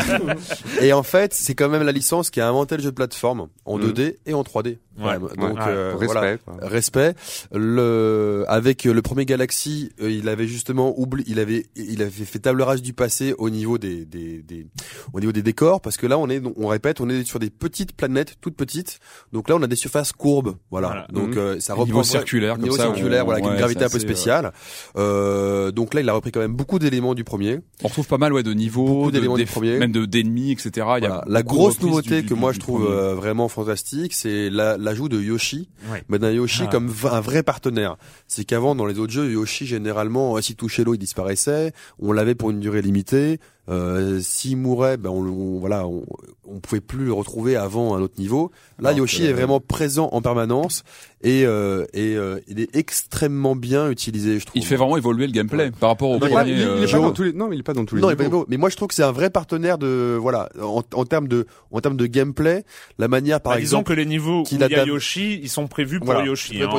et 0.81 0.93
en 0.93 1.03
fait, 1.03 1.33
c'est 1.33 1.55
quand 1.55 1.69
même 1.69 1.83
la 1.83 1.91
licence 1.91 2.29
qui 2.29 2.41
a 2.41 2.47
inventé 2.47 2.77
le 2.77 2.83
jeu 2.83 2.89
de 2.91 2.95
plateforme 2.95 3.47
en 3.65 3.77
Mm. 3.77 3.81
2D 3.81 4.15
et 4.25 4.33
en 4.33 4.41
3D. 4.43 4.77
Ouais. 4.99 5.17
Donc 5.19 5.55
Ouais. 5.57 5.61
euh, 5.67 5.93
Respect. 5.97 6.05
voilà. 6.13 6.37
quoi. 6.37 6.55
Respect. 6.61 7.15
Le 7.53 8.43
avec 8.47 8.85
euh, 8.85 8.93
le 8.93 9.01
premier 9.01 9.25
Galaxy, 9.25 9.91
euh, 10.01 10.11
il 10.11 10.27
avait 10.27 10.47
justement 10.47 10.93
oublié, 10.99 11.25
il 11.29 11.39
avait 11.39 11.65
il 11.75 12.01
avait 12.01 12.09
fait 12.25 12.39
table 12.39 12.61
rase 12.61 12.81
du 12.81 12.93
passé 12.93 13.33
au 13.37 13.49
niveau 13.49 13.77
des, 13.77 14.05
des 14.05 14.41
des 14.41 14.67
au 15.13 15.19
niveau 15.19 15.31
des 15.31 15.41
décors 15.43 15.79
parce 15.81 15.97
que 15.97 16.07
là 16.07 16.17
on 16.17 16.29
est 16.29 16.41
on 16.57 16.67
répète, 16.67 16.99
on 17.01 17.09
est 17.09 17.23
sur 17.23 17.39
des 17.39 17.49
petites 17.49 17.93
planètes 17.93 18.35
toutes 18.41 18.55
petites. 18.55 18.99
Donc 19.31 19.47
là 19.49 19.55
on 19.55 19.63
a 19.63 19.67
des 19.67 19.75
surfaces 19.75 20.11
courbes, 20.11 20.55
voilà. 20.71 20.87
Voilà. 20.87 21.07
Donc 21.13 21.29
Mhm. 21.35 21.37
euh, 21.37 21.59
ça 21.59 21.73
Niveau 21.73 21.85
reprend 21.85 22.03
circulaire, 22.03 22.55
comme 22.55 22.63
niveau 22.63 22.75
ça, 22.77 22.83
circulaire, 22.83 23.21
on- 23.23 23.25
voilà, 23.25 23.39
avec 23.39 23.51
une 23.53 23.57
gravité 23.57 23.85
un 23.85 23.89
peu 23.89 23.99
spéciale. 23.99 24.51
Euh, 24.97 25.71
donc 25.71 25.93
là 25.93 26.01
il 26.01 26.09
a 26.09 26.13
repris 26.13 26.31
quand 26.31 26.39
même 26.41 26.53
beaucoup 26.53 26.79
d'éléments 26.79 27.13
du 27.15 27.23
premier. 27.23 27.59
On 27.83 27.87
retrouve 27.87 28.07
pas 28.07 28.17
mal 28.17 28.33
ouais 28.33 28.43
de 28.43 28.53
niveaux, 28.53 29.09
d'éléments 29.11 29.37
du 29.37 29.45
premier. 29.45 29.77
même 29.77 29.91
de 29.91 30.05
d'ennemis, 30.05 30.51
etc. 30.51 30.69
Il 30.75 30.77
y 30.77 30.81
a 31.05 31.09
Voilà. 31.11 31.23
La 31.27 31.43
grosse 31.43 31.81
nouveauté 31.81 32.21
du- 32.21 32.27
que 32.27 32.33
du- 32.33 32.39
moi 32.39 32.51
du 32.51 32.55
je 32.55 32.59
trouve 32.59 32.85
euh, 32.89 33.15
vraiment 33.15 33.47
fantastique, 33.47 34.13
c'est 34.13 34.49
la- 34.49 34.77
l'ajout 34.91 35.09
de 35.09 35.19
Yoshi, 35.21 35.69
Ouais. 35.89 36.03
mais 36.09 36.19
d'un 36.19 36.31
Yoshi 36.31 36.63
Ah. 36.65 36.67
comme 36.71 36.93
un 37.11 37.21
vrai 37.21 37.43
partenaire. 37.43 37.95
C'est 38.27 38.43
qu'avant 38.43 38.75
dans 38.75 38.85
les 38.85 38.99
autres 38.99 39.13
jeux, 39.13 39.31
Yoshi 39.31 39.65
généralement, 39.65 40.35
euh, 40.37 40.41
s'il 40.41 40.55
touchait 40.57 40.83
l'eau, 40.83 40.93
il 40.95 40.97
disparaissait. 40.99 41.71
On 41.99 42.11
l'avait 42.11 42.35
pour 42.35 42.51
une 42.51 42.59
durée 42.59 42.81
limitée. 42.81 43.39
Euh, 43.69 44.19
S'il 44.21 44.57
mourait, 44.57 44.97
ben 44.97 45.09
on, 45.11 45.23
on- 45.25 45.59
voilà, 45.59 45.85
on, 45.87 46.03
on 46.47 46.59
pouvait 46.59 46.81
plus 46.81 47.05
le 47.05 47.13
retrouver 47.13 47.55
avant 47.55 47.95
un 47.95 48.01
autre 48.01 48.15
niveau. 48.17 48.51
Là, 48.79 48.89
Alors 48.89 48.99
Yoshi 48.99 49.19
que- 49.19 49.23
est 49.25 49.33
vraiment 49.33 49.59
présent 49.59 50.09
en 50.11 50.21
permanence 50.21 50.83
et, 51.23 51.45
euh, 51.45 51.85
et 51.93 52.15
euh, 52.15 52.39
il 52.47 52.59
est 52.59 52.75
extrêmement 52.75 53.55
bien 53.55 53.89
utilisé, 53.91 54.39
je 54.39 54.45
trouve. 54.47 54.57
Il 54.59 54.65
fait 54.65 54.75
vraiment 54.75 54.97
évoluer 54.97 55.27
le 55.27 55.31
gameplay 55.31 55.69
par 55.69 55.89
rapport 55.89 56.09
au 56.09 56.17
Non, 56.17 56.25
il- 56.27 56.31
premier. 56.33 56.51
il, 56.51 56.57
il 56.57 56.63
euh, 56.67 56.83
est 56.83 56.87
jeu. 56.87 56.97
pas 56.97 57.03
dans 57.05 57.11
tous 57.13 57.23
les, 57.23 57.33
non, 57.33 57.47
mais 57.47 57.55
il 57.55 57.59
est 57.59 57.63
pas 57.63 57.73
dans 57.73 57.85
tous 57.85 57.95
les 57.95 58.01
non, 58.01 58.09
il 58.09 58.13
est 58.13 58.15
pas 58.15 58.23
niveaux. 58.23 58.45
mais 58.49 58.57
moi 58.57 58.69
je 58.69 58.75
trouve 58.75 58.87
que 58.87 58.95
c'est 58.95 59.03
un 59.03 59.11
vrai 59.11 59.29
partenaire 59.29 59.77
de 59.77 60.17
voilà 60.19 60.49
en, 60.59 60.81
en 60.93 61.05
termes 61.05 61.27
de 61.27 61.45
en 61.71 61.79
termes 61.79 61.97
de 61.97 62.07
gameplay, 62.07 62.65
la 62.97 63.07
manière 63.07 63.39
par 63.39 63.53
Bah, 63.53 63.59
disons 63.59 63.77
exemple 63.77 63.89
que 63.89 63.93
les 63.99 64.05
niveaux 64.07 64.39
où 64.39 64.43
qu'il 64.43 64.59
il 64.59 64.71
y 64.71 64.75
a 64.75 64.85
Yoshi, 64.85 65.39
ils 65.43 65.49
sont 65.49 65.67
prévus 65.67 65.99
pour 65.99 66.07
Voilà, 66.07 66.25
Yoshi. 66.25 66.57
c'est 66.57 66.63
hein, 66.63 66.71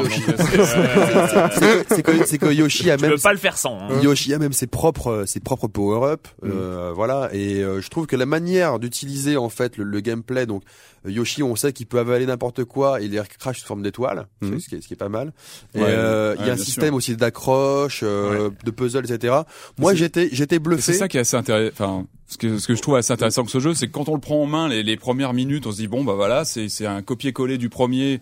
c'est, 1.88 2.08
euh, 2.08 2.22
c'est 2.26 2.38
que 2.38 2.52
Yoshi 2.52 2.90
a 2.90 2.96
tu 2.96 3.02
même 3.02 3.12
peux 3.12 3.18
pas 3.20 3.32
le 3.32 3.38
faire 3.38 3.56
sans. 3.56 3.78
hein. 3.78 4.00
Yoshi 4.02 4.34
a 4.34 4.38
même 4.38 4.52
ses 4.52 4.66
propres 4.66 5.24
ses 5.26 5.38
propres 5.40 5.68
power 5.68 6.10
up 6.12 6.28
euh, 6.72 6.92
voilà 6.92 7.28
et 7.32 7.62
euh, 7.62 7.80
je 7.80 7.88
trouve 7.88 8.06
que 8.06 8.16
la 8.16 8.26
manière 8.26 8.78
d'utiliser 8.78 9.36
en 9.36 9.48
fait 9.48 9.76
le, 9.76 9.84
le 9.84 10.00
gameplay 10.00 10.46
donc 10.46 10.62
Yoshi 11.06 11.42
on 11.42 11.54
sait 11.56 11.72
qu'il 11.72 11.86
peut 11.86 11.98
avaler 11.98 12.26
n'importe 12.26 12.64
quoi 12.64 13.00
et 13.00 13.04
il 13.04 13.10
les 13.12 13.20
crash 13.38 13.60
sous 13.60 13.66
forme 13.66 13.82
d'étoiles 13.82 14.26
Mhm. 14.40 14.58
ce, 14.60 14.68
qui 14.68 14.74
est, 14.76 14.80
ce 14.80 14.86
qui 14.88 14.94
est 14.94 14.96
pas 14.96 15.08
mal 15.08 15.32
et 15.74 15.78
Ouais, 15.80 15.84
euh, 15.88 16.34
il 16.40 16.46
y 16.46 16.50
a 16.50 16.54
un 16.54 16.56
système 16.56 16.94
aussi 16.94 17.16
d'accroche 17.16 18.00
euh, 18.02 18.50
de 18.64 18.70
puzzle 18.70 19.04
etc 19.04 19.34
moi 19.78 19.94
j'étais 19.94 20.28
j'étais 20.32 20.58
bluffé 20.58 20.82
C'est 20.82 20.94
ça 20.94 21.08
qui 21.08 21.16
est 21.18 21.20
assez 21.20 21.36
intéressant. 21.36 21.72
Enfin, 21.72 22.06
ce 22.28 22.38
que, 22.38 22.58
ce 22.58 22.66
que 22.66 22.74
je 22.74 22.80
trouve 22.80 22.96
assez 22.96 23.12
intéressant 23.12 23.42
avec 23.42 23.50
ce 23.50 23.60
jeu, 23.60 23.74
c'est 23.74 23.88
que 23.88 23.92
quand 23.92 24.08
on 24.08 24.14
le 24.14 24.20
prend 24.20 24.42
en 24.42 24.46
main, 24.46 24.66
les, 24.68 24.82
les 24.82 24.96
premières 24.96 25.34
minutes, 25.34 25.66
on 25.66 25.72
se 25.72 25.76
dit 25.76 25.86
bon 25.88 26.02
bah 26.02 26.14
voilà, 26.14 26.46
c'est 26.46 26.70
c'est 26.70 26.86
un 26.86 27.02
copier-coller 27.02 27.58
du 27.58 27.68
premier. 27.68 28.20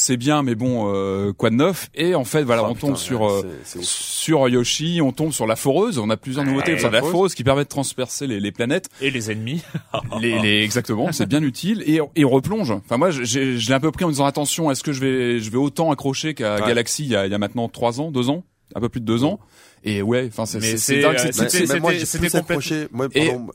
C'est 0.00 0.16
bien, 0.16 0.44
mais 0.44 0.54
bon, 0.54 0.92
euh, 0.94 1.32
quoi 1.32 1.50
de 1.50 1.56
neuf? 1.56 1.88
Et 1.96 2.14
en 2.14 2.22
fait, 2.22 2.44
voilà, 2.44 2.62
Oh, 2.62 2.68
on 2.70 2.74
putain, 2.74 2.86
tombe 2.86 2.96
sur 2.96 3.28
euh, 3.28 3.42
sur 3.82 4.48
Yoshi, 4.48 5.00
on 5.02 5.10
tombe 5.10 5.32
sur 5.32 5.44
la 5.44 5.56
foreuse. 5.56 5.98
On 5.98 6.08
a 6.08 6.16
plusieurs 6.16 6.44
nouveautés. 6.44 6.72
Ouais, 6.74 6.78
Enfin, 6.78 6.90
la 6.90 7.00
foreuse. 7.00 7.12
foreuse 7.12 7.34
qui 7.34 7.42
permet 7.42 7.64
de 7.64 7.68
transpercer 7.68 8.28
les, 8.28 8.38
les 8.38 8.52
planètes. 8.52 8.88
Et 9.00 9.10
les 9.10 9.32
ennemis. 9.32 9.62
Les, 10.20 10.38
les- 10.38 10.62
exactement, 10.62 11.10
c'est 11.10 11.26
bien 11.26 11.42
utile 11.42 11.82
et, 11.84 11.98
et 12.14 12.24
on 12.24 12.30
replonge. 12.30 12.70
Enfin 12.70 12.96
moi, 12.96 13.10
j'ai- 13.10 13.58
je 13.58 13.68
l'ai 13.68 13.74
un 13.74 13.80
peu 13.80 13.90
pris 13.90 14.04
en 14.04 14.08
me 14.08 14.12
disant 14.12 14.24
attention, 14.26 14.70
est-ce 14.70 14.84
que 14.84 14.92
je 14.92 15.00
vais 15.00 15.40
je 15.40 15.50
vais 15.50 15.58
autant 15.58 15.90
accrocher 15.90 16.32
qu'à 16.34 16.54
Ouais. 16.60 16.68
Galaxy 16.68 17.04
il 17.04 17.10
y, 17.10 17.16
a, 17.16 17.26
il 17.26 17.32
y 17.32 17.34
a 17.34 17.38
maintenant 17.38 17.68
trois 17.68 18.00
ans, 18.00 18.12
deux 18.12 18.30
ans, 18.30 18.44
un 18.76 18.80
peu 18.80 18.88
plus 18.88 19.00
de 19.00 19.06
deux 19.06 19.24
ans? 19.24 19.40
Et 19.82 20.00
ouais, 20.02 20.28
enfin 20.28 20.46
c'est 20.46 20.60
c'est- 20.60 20.76
c'est, 20.76 20.94
c'est 20.94 21.00
dingue, 21.00 21.14
euh, 21.16 21.18
c'est- 21.18 21.50
c'était- 22.06 22.88
moi 22.92 23.08
pardon, 23.08 23.46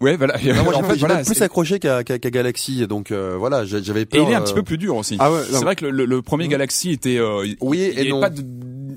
ouais 0.00 0.16
voilà. 0.16 0.36
Non, 0.44 0.64
moi, 0.64 0.76
En 0.76 0.82
fait, 0.82 0.96
voilà, 0.96 1.22
plus 1.24 1.40
accroché 1.42 1.78
qu'à 1.78 2.04
qu'à 2.04 2.18
qu'à 2.18 2.30
Galaxy 2.30 2.86
donc 2.86 3.10
euh, 3.10 3.36
voilà 3.38 3.64
j'avais 3.64 4.02
Et 4.02 4.06
peur 4.06 4.24
il 4.26 4.32
est 4.32 4.34
un 4.34 4.40
euh, 4.40 4.44
petit 4.44 4.54
peu 4.54 4.62
plus 4.62 4.78
dur 4.78 4.96
aussi. 4.96 5.16
Ah 5.18 5.32
ouais, 5.32 5.40
c'est 5.50 5.64
vrai 5.64 5.76
que 5.76 5.84
le, 5.86 5.90
le- 5.90 6.04
le 6.04 6.22
premier 6.22 6.48
Galaxy 6.48 6.90
était, 6.90 7.18
euh, 7.18 7.46
il- 7.46 7.56
oui 7.60 7.90
il 7.92 7.98
et 7.98 8.00
avait 8.02 8.10
non 8.10 8.20
pas 8.20 8.30
de, 8.30 8.42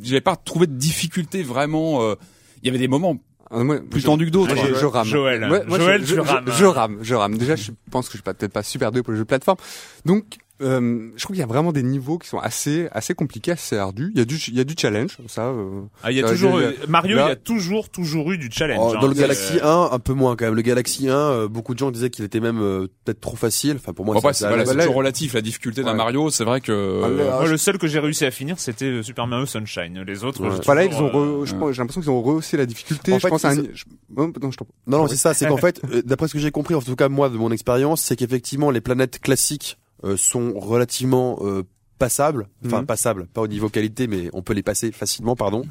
j'avais 0.02 0.22
pas 0.22 0.36
trouvé 0.36 0.68
de 0.68 0.74
difficulté 0.74 1.44
vraiment. 1.44 2.02
euh, 2.04 2.16
il 2.62 2.68
y 2.68 2.70
avait 2.70 2.80
des 2.80 2.88
moments 2.90 3.16
Ah, 3.52 3.64
moi, 3.64 3.80
plus 3.80 4.02
je- 4.02 4.06
tendus 4.06 4.26
que 4.26 4.32
d'autres. 4.32 4.54
moi, 4.54 4.66
je, 4.68 4.76
je 4.76 4.86
rame. 4.86 5.08
Joël. 5.08 5.50
Ouais, 5.50 5.64
moi, 5.66 5.80
Joël, 5.80 6.02
je, 6.06 6.16
je-. 6.16 6.22
Je, 6.48 6.52
je 6.52 6.66
rame, 6.66 6.98
je 7.02 7.16
rame. 7.16 7.38
Déjà, 7.38 7.56
je 7.56 7.72
pense 7.90 8.08
que 8.08 8.14
je 8.14 8.18
suis 8.18 8.24
peut-être 8.24 8.52
pas 8.54 8.64
super 8.64 8.92
doué 8.92 9.02
pour 9.02 9.12
les 9.14 9.18
jeux 9.18 9.24
de 9.24 9.28
plateforme. 9.30 9.58
Donc, 10.06 10.26
euh, 10.62 11.10
je 11.16 11.24
trouve 11.24 11.36
qu'il 11.36 11.42
y 11.42 11.44
a 11.44 11.48
vraiment 11.48 11.72
des 11.72 11.84
niveaux 11.84 12.18
qui 12.18 12.28
sont 12.28 12.40
assez, 12.40 12.88
assez 12.92 13.14
compliqués, 13.14 13.52
assez 13.52 13.78
ardus. 13.78 14.12
Il 14.14 14.20
y 14.20 14.22
a 14.22 14.26
du, 14.26 14.36
il 14.36 14.56
y 14.56 14.60
a 14.60 14.64
du 14.64 14.76
challenge, 14.78 15.18
ça. 15.28 15.46
euh, 15.48 15.82
Ah, 16.04 16.12
il 16.12 16.18
y 16.18 16.22
a 16.22 16.26
Euh, 16.26 16.30
toujours 16.32 16.60
eu- 16.60 16.76
Mario, 16.88 17.16
là- 17.18 17.26
il 17.26 17.30
y 17.30 17.32
a 17.32 17.36
toujours 17.36 17.90
toujours 17.90 18.32
eu 18.32 18.38
du 18.38 18.50
challenge. 18.52 18.80
Oh, 18.82 18.94
hein. 18.96 19.00
dans 19.02 19.08
le 19.08 19.14
C'est- 19.16 19.22
Galaxy 19.22 19.60
1, 19.62 19.90
un 19.92 20.00
peu 20.00 20.14
moins 20.14 20.36
quand 20.36 20.46
même. 20.46 20.56
Le 20.56 20.62
Galaxy 20.62 21.08
1, 21.10 21.14
euh, 21.16 21.48
beaucoup 21.48 21.74
de 21.74 21.80
gens 21.80 21.92
disaient 21.92 22.10
qu'il 22.10 22.26
était 22.26 22.40
même 22.40 22.62
euh, 22.62 22.88
peut-être 23.06 23.22
trop 23.22 23.36
facile. 23.38 23.76
Enfin, 23.78 23.94
pour 23.94 24.06
moi, 24.06 24.16
c'est 24.34 24.48
voilà, 24.48 24.66
toujours 24.66 24.96
relatif 24.96 25.34
la 25.34 25.42
difficulté 25.42 25.82
d'un 25.84 25.92
Ouais. 25.92 25.98
Mario. 25.98 26.30
C'est 26.30 26.44
vrai 26.44 26.62
que 26.62 27.02
Ah, 27.04 27.10
Moi, 27.40 27.48
le 27.48 27.58
seul 27.58 27.78
que 27.78 27.88
j'ai 27.88 28.00
réussi 28.00 28.26
à 28.26 28.32
finir, 28.32 28.60
c'était 28.60 28.86
euh, 28.86 29.04
Super 29.04 29.28
Mario 29.28 29.46
Sunshine. 29.46 30.04
Les 30.06 30.24
autres, 30.24 30.42
Ouais. 30.42 30.56
Voilà, 30.66 30.84
ils 30.86 30.94
ont, 30.96 31.08
euh, 31.08 31.44
re- 31.44 31.46
je 31.46 31.56
pense- 31.56 31.72
j'ai 31.74 31.78
l'impression 31.82 32.02
qu'ils 32.02 32.10
ont 32.10 32.22
rehaussé 32.22 32.58
la 32.58 32.66
difficulté. 32.66 33.14
En 33.14 33.18
je 33.18 33.22
fait, 33.24 33.30
pense 33.30 33.46
à 33.46 33.50
un, 33.50 33.56
ils- 33.56 33.70
je- 33.74 33.86
oh, 34.18 34.32
non, 34.42 34.52
je 34.52 34.58
t'en- 34.58 34.68
Non, 34.88 34.98
non, 35.00 35.08
c'est 35.08 35.16
ça. 35.16 35.34
C'est 35.34 35.48
qu'en 35.50 35.58
fait, 35.58 35.82
euh, 35.94 36.02
d'après 36.06 36.28
ce 36.28 36.34
que 36.34 36.40
j'ai 36.40 36.52
compris, 36.52 36.76
en 36.76 36.82
tout 36.82 36.96
cas 36.96 37.10
moi 37.10 37.30
de 37.30 37.38
mon 37.38 37.52
expérience, 37.52 38.02
c'est 38.02 38.16
qu'effectivement 38.16 38.72
les 38.72 38.82
planètes 38.82 39.20
classiques 39.20 39.78
euh, 39.80 39.89
sont 40.18 40.54
relativement 40.60 41.40
euh, 41.42 41.64
passables. 41.98 42.48
Enfin, 42.66 42.80
Mhm. 42.80 42.86
passables, 42.86 43.28
pas 43.28 43.42
au 43.42 43.48
niveau 43.48 43.68
qualité, 43.68 44.08
mais 44.08 44.30
on 44.34 44.42
peut 44.42 44.54
les 44.54 44.64
passer 44.64 44.92
facilement, 44.94 45.36
pardon. 45.36 45.64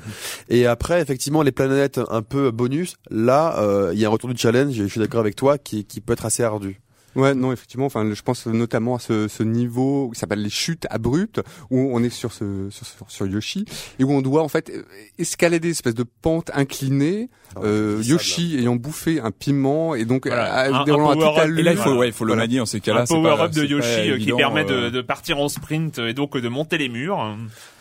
Et 0.51 0.67
après, 0.67 1.01
effectivement, 1.01 1.43
les 1.43 1.53
planètes 1.53 2.01
un 2.11 2.21
peu 2.23 2.51
bonus, 2.51 2.97
là, 3.11 3.59
euh, 3.61 3.91
il 3.95 3.99
y 3.99 4.05
a 4.05 4.09
un 4.09 4.11
retour 4.11 4.29
du 4.29 4.37
challenge. 4.37 4.75
Je 4.75 4.85
suis 4.85 5.01
d'accord 5.01 5.21
avec 5.21 5.37
toi, 5.37 5.57
qui, 5.57 5.85
qui 5.87 6.01
peut 6.03 6.13
être 6.13 6.27
assez 6.27 6.43
ardu. 6.43 6.81
Ouais, 7.19 7.35
non, 7.35 7.53
effectivement. 7.53 7.87
Enfin, 7.87 8.09
je 8.15 8.23
pense 8.23 8.47
notamment 8.47 8.95
à 8.95 8.99
ce, 9.01 9.29
ce 9.29 9.43
niveau 9.43 10.09
qui 10.11 10.19
s'appelle 10.21 10.41
les 10.41 10.51
chutes 10.51 10.87
abruptes, 10.89 11.41
où 11.71 11.91
on 11.93 12.03
est 12.03 12.11
sur 12.11 12.33
ce 12.33 12.69
sur, 12.71 12.87
sur, 12.87 13.11
sur 13.11 13.27
Yoshi 13.27 13.65
et 13.99 14.05
où 14.05 14.13
on 14.13 14.23
doit 14.23 14.43
en 14.43 14.49
fait 14.49 14.71
euh, 14.71 14.83
escalader 15.19 15.59
des 15.69 15.71
espèces 15.71 15.95
de 15.95 16.05
pentes 16.05 16.51
inclinées. 16.55 17.29
Euh, 17.57 17.97
c'est 17.99 18.03
ça, 18.05 18.09
Yoshi 18.11 18.57
ayant 18.59 18.77
bouffé 18.77 19.21
un 19.21 19.31
piment 19.31 19.95
et 19.95 20.05
donc 20.05 20.27
Voilà. 20.27 20.67
euh, 20.69 20.73
Un- 20.73 20.75
un 20.75 21.35
à. 21.37 21.47
Et 21.47 21.63
là, 21.63 21.73
il 21.73 21.79
faut, 21.79 21.95
ouais, 21.97 22.09
il 22.09 22.13
faut 22.13 22.25
le 22.25 22.33
Voilà. 22.35 22.43
manier 22.47 22.61
en 22.61 22.67
ces 22.67 22.81
cas-là. 22.81 23.01
un 23.03 23.07
c'est 23.07 23.15
power 23.15 23.37
pas- 23.37 23.45
up 23.47 23.53
de 23.53 23.65
Yoshi 23.65 24.11
euh, 24.11 24.19
qui 24.19 24.33
permet 24.33 24.65
de, 24.65 24.73
euh, 24.75 24.91
de 24.91 25.01
partir 25.01 25.39
en 25.39 25.49
sprint 25.49 25.99
et 25.99 26.13
donc 26.15 26.37
de 26.37 26.49
monter 26.49 26.79
les 26.79 26.89
murs. 26.89 27.19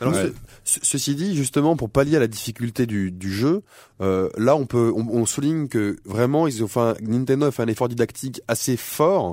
Alors, 0.01 0.13
Ouais. 0.13 0.31
ce- 0.63 0.79
ce- 0.79 0.79
ceci 0.83 1.15
dit, 1.15 1.35
justement, 1.35 1.75
pour 1.75 1.89
pallier 1.89 2.15
à 2.15 2.19
la 2.19 2.27
difficulté 2.27 2.85
du, 2.85 3.11
du 3.11 3.31
jeu, 3.31 3.61
euh, 4.01 4.29
là, 4.37 4.55
on 4.55 4.65
peut, 4.65 4.91
on, 4.95 5.05
on 5.09 5.25
souligne 5.25 5.67
que 5.67 5.97
vraiment, 6.05 6.47
ils 6.47 6.63
ont 6.63 6.67
fait 6.67 6.79
un, 6.79 6.93
Nintendo 7.01 7.47
a 7.47 7.51
fait 7.51 7.63
un 7.63 7.67
effort 7.67 7.89
didactique 7.89 8.39
assez 8.47 8.77
fort, 8.77 9.26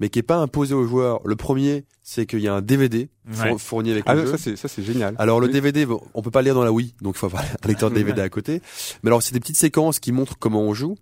mais 0.00 0.08
qui 0.08 0.18
est 0.18 0.22
pas 0.22 0.36
imposé 0.36 0.74
aux 0.74 0.86
joueurs. 0.86 1.20
Le 1.24 1.36
premier, 1.36 1.84
c'est 2.02 2.26
qu'il 2.26 2.40
y 2.40 2.48
a 2.48 2.54
un 2.54 2.62
DVD 2.62 3.08
Ouais. 3.40 3.56
fourni 3.58 3.90
avec 3.90 4.04
Ah, 4.06 4.14
le 4.14 4.24
jeu. 4.26 4.30
ça 4.32 4.38
c'est 4.38 4.56
ça 4.56 4.68
c'est 4.68 4.82
génial. 4.82 5.14
Alors 5.18 5.40
le 5.40 5.46
Oui. 5.48 5.52
DVD, 5.52 5.84
bon, 5.86 6.00
on 6.14 6.22
peut 6.22 6.30
pas 6.30 6.40
le 6.42 6.46
lire 6.46 6.54
dans 6.54 6.64
la 6.64 6.72
Wii, 6.72 6.94
donc 7.02 7.14
il 7.16 7.18
faut 7.18 7.26
avoir 7.26 7.42
un 7.42 7.68
lecteur 7.68 7.90
DVD 7.90 8.20
à 8.20 8.28
côté. 8.28 8.60
Mais 9.02 9.08
alors 9.10 9.22
c'est 9.22 9.32
des 9.34 9.40
petites 9.40 9.56
séquences 9.56 9.98
qui 10.00 10.12
montrent 10.12 10.38
comment 10.38 10.62
on 10.62 10.74
joue. 10.74 10.96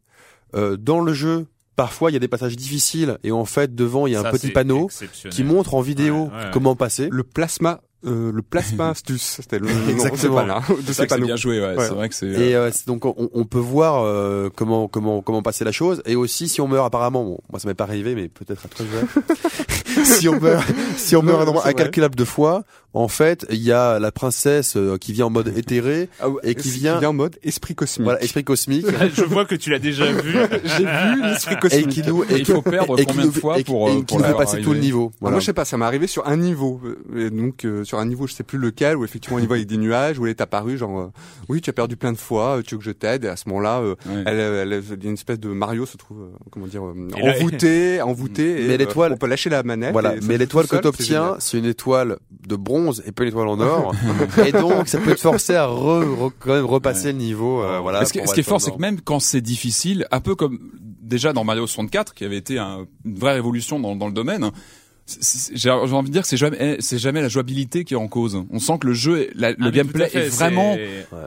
Euh, 0.54 0.76
dans 0.76 1.00
le 1.00 1.12
jeu, 1.12 1.46
parfois 1.76 2.10
il 2.10 2.14
y 2.14 2.16
a 2.16 2.20
des 2.20 2.28
passages 2.28 2.56
difficiles 2.56 3.18
et 3.24 3.32
en 3.32 3.44
fait 3.44 3.74
devant 3.74 4.06
il 4.06 4.12
y 4.12 4.16
a 4.16 4.20
un 4.20 4.30
petit 4.30 4.50
panneau 4.50 4.88
qui 5.30 5.44
montre 5.44 5.74
en 5.74 5.80
vidéo 5.80 6.14
Ouais, 6.14 6.30
ouais, 6.30 6.44
ouais. 6.44 6.50
comment 6.52 6.76
passer. 6.76 7.08
Le 7.10 7.22
plasma, 7.24 7.80
euh, 8.06 8.32
le 8.32 8.42
plasma 8.42 8.90
astuce, 8.90 9.22
c'était 9.40 9.58
le 9.58 9.66
nom, 9.72 9.88
Exactement. 9.88 10.16
c'est 10.16 10.28
pas 10.28 10.46
là, 10.46 10.62
de 10.86 10.92
C'est 10.92 11.06
panneaux. 11.06 11.26
bien 11.26 11.36
joué. 11.36 11.60
Ouais, 11.60 11.76
Ouais. 11.76 11.86
C'est 11.88 11.94
vrai 11.94 12.08
que 12.08 12.14
c'est. 12.14 12.26
Et 12.26 12.54
euh, 12.54 12.70
c'est 12.72 12.86
donc 12.86 13.04
on, 13.04 13.14
on 13.32 13.44
peut 13.44 13.58
voir 13.58 14.02
euh, 14.04 14.50
comment 14.54 14.88
comment 14.88 15.22
comment 15.22 15.42
passer 15.42 15.64
la 15.64 15.72
chose 15.72 16.02
et 16.06 16.16
aussi 16.16 16.48
si 16.48 16.60
on 16.60 16.68
meurt 16.68 16.86
apparemment 16.86 17.24
bon 17.24 17.38
moi 17.50 17.58
ça 17.60 17.68
m'est 17.68 17.74
pas 17.74 17.84
arrivé 17.84 18.14
mais 18.14 18.28
peut-être 18.28 18.66
à 18.66 18.68
toi 18.68 18.84
si 20.04 20.28
on 20.28 20.40
meurt 20.40 20.64
si 20.96 21.16
on 21.16 21.22
meurt 21.22 21.40
un 21.40 21.44
nombre 21.46 21.66
incalculable 21.66 22.14
de 22.14 22.24
fois 22.24 22.64
en 22.94 23.08
fait 23.08 23.46
il 23.50 23.58
y 23.62 23.72
a 23.72 23.98
la 23.98 24.10
princesse 24.12 24.76
euh, 24.76 24.96
qui 24.98 25.12
vient 25.12 25.26
en 25.26 25.30
mode 25.30 25.48
éthéré 25.56 26.08
Ah 26.20 26.28
ouais, 26.30 26.40
Et 26.44 26.54
qui 26.54 26.68
c'est- 26.70 26.78
vient- 26.78 27.02
en 27.04 27.12
mode 27.12 27.36
esprit 27.42 27.74
cosmique. 27.74 28.04
voilà 28.04 28.22
esprit 28.22 28.44
cosmique 28.44 28.86
Je 29.14 29.24
vois 29.24 29.44
que 29.44 29.54
tu 29.54 29.70
l'as 29.70 29.78
déjà 29.78 30.10
vu. 30.10 30.32
J'ai 30.64 30.84
vu 30.84 31.22
l'esprit 31.22 31.54
et 31.54 31.58
cosmique. 31.58 31.88
qui 31.88 32.02
nous 32.02 32.24
Et 32.24 32.38
il 32.38 32.46
faut 32.46 32.62
perdre 32.62 32.98
et 32.98 33.04
qui 33.04 33.12
combien 33.14 33.26
de 33.26 33.30
fois 33.32 33.58
et 33.58 33.64
qui- 33.64 33.70
pour, 33.70 33.88
et 33.88 33.92
euh, 33.92 33.98
qui 33.98 34.04
pour 34.04 34.18
nous 34.26 34.34
passer 34.36 34.60
tout 34.62 34.72
le 34.72 34.78
niveau 34.80 35.12
voilà. 35.20 35.34
Moi, 35.34 35.40
je 35.40 35.46
sais 35.46 35.52
pas, 35.52 35.64
ça 35.64 35.76
m'est 35.76 35.84
arrivé 35.84 36.06
sur 36.06 36.26
un 36.26 36.36
niveau. 36.36 36.80
Euh, 37.14 37.26
Et 37.26 37.30
donc, 37.30 37.64
euh, 37.64 37.84
sur 37.84 37.98
un 37.98 38.06
niveau, 38.06 38.26
je 38.26 38.32
sais 38.34 38.42
plus 38.44 38.58
lequel, 38.58 38.96
où 38.96 39.04
effectivement, 39.04 39.38
il 39.38 39.44
y 39.44 39.52
avec 39.52 39.66
des 39.66 39.76
nuages, 39.76 40.18
où 40.18 40.24
elle 40.26 40.30
est 40.30 40.40
apparue, 40.40 40.76
genre, 40.78 41.00
euh, 41.00 41.06
oui, 41.48 41.60
tu 41.60 41.70
as 41.70 41.72
perdu 41.72 41.96
plein 41.96 42.12
de 42.12 42.18
fois, 42.18 42.58
euh, 42.58 42.62
tu 42.62 42.74
veux 42.74 42.78
que 42.78 42.84
je 42.84 42.90
t'aide, 42.90 43.24
et 43.24 43.28
à 43.28 43.36
ce 43.36 43.48
moment-là, 43.48 43.80
euh, 43.80 43.94
Ouais. 44.06 44.22
elle, 44.26 44.38
elle, 44.38 44.72
elle- 44.72 45.04
une 45.04 45.14
espèce 45.14 45.40
de 45.40 45.48
Mario 45.48 45.86
se 45.86 45.96
trouve, 45.96 46.20
euh, 46.22 46.36
comment 46.50 46.66
dire, 46.66 46.84
euh, 46.84 47.08
Et 47.16 47.30
envoûté, 47.30 48.00
envoûté, 48.02 48.64
et 48.64 48.68
Mais 48.68 48.74
euh, 48.74 48.76
l'étoile- 48.78 49.12
on 49.12 49.16
peut 49.16 49.26
lâcher 49.26 49.50
la 49.50 49.62
manette. 49.62 49.92
Voilà, 49.92 50.14
et 50.16 50.20
mais 50.22 50.38
l'étoile 50.38 50.66
que 50.66 50.76
t'obtiens, 50.76 51.36
c'est 51.38 51.58
une 51.58 51.64
étoile 51.66 52.18
de 52.46 52.56
bronze 52.56 52.83
et 52.92 53.12
pas 53.12 53.22
une 53.24 53.28
étoile 53.30 53.48
en 53.48 53.60
or. 53.60 53.94
et 54.46 54.52
donc, 54.52 54.86
ça 54.88 54.98
peut 54.98 55.14
te 55.14 55.20
forcer 55.20 55.54
à 55.54 55.66
re, 55.66 56.02
re- 56.04 56.32
quand 56.38 56.54
même 56.54 56.64
repasser 56.64 57.06
Ouais. 57.06 57.12
le 57.12 57.18
niveau. 57.18 57.62
euh, 57.62 57.80
voilà. 57.80 58.04
Ce 58.04 58.12
qui, 58.12 58.18
pour 58.18 58.28
ce 58.28 58.34
qui 58.34 58.40
est 58.40 58.42
fort, 58.44 58.60
c'est 58.60 58.70
que 58.72 58.78
même 58.80 59.00
quand 59.00 59.20
c'est 59.20 59.40
difficile, 59.40 60.06
un 60.10 60.20
peu 60.20 60.34
comme 60.34 60.58
déjà 61.02 61.32
dans 61.32 61.44
Mario 61.44 61.66
64, 61.66 62.14
qui 62.14 62.24
avait 62.24 62.36
été 62.38 62.58
un- 62.58 62.86
une 63.04 63.18
vraie 63.18 63.34
révolution 63.34 63.78
dans, 63.80 63.94
dans 63.96 64.06
le 64.06 64.12
domaine. 64.12 64.50
J'ai 65.54 65.70
envie 65.70 66.08
de 66.08 66.12
dire 66.12 66.22
que 66.22 66.28
c'est 66.28 66.38
jamais, 66.38 66.76
c'est 66.80 66.96
jamais 66.98 67.20
la 67.20 67.28
jouabilité 67.28 67.84
qui 67.84 67.92
est 67.92 67.96
en 67.98 68.08
cause. 68.08 68.42
On 68.50 68.58
sent 68.58 68.78
que 68.80 68.86
le 68.86 68.94
jeu, 68.94 69.20
est- 69.20 69.30
la- 69.34 69.50
le 69.50 69.56
Ah, 69.66 69.70
gameplay 69.70 70.08
fait, 70.08 70.26
est 70.26 70.28
vraiment, 70.28 70.76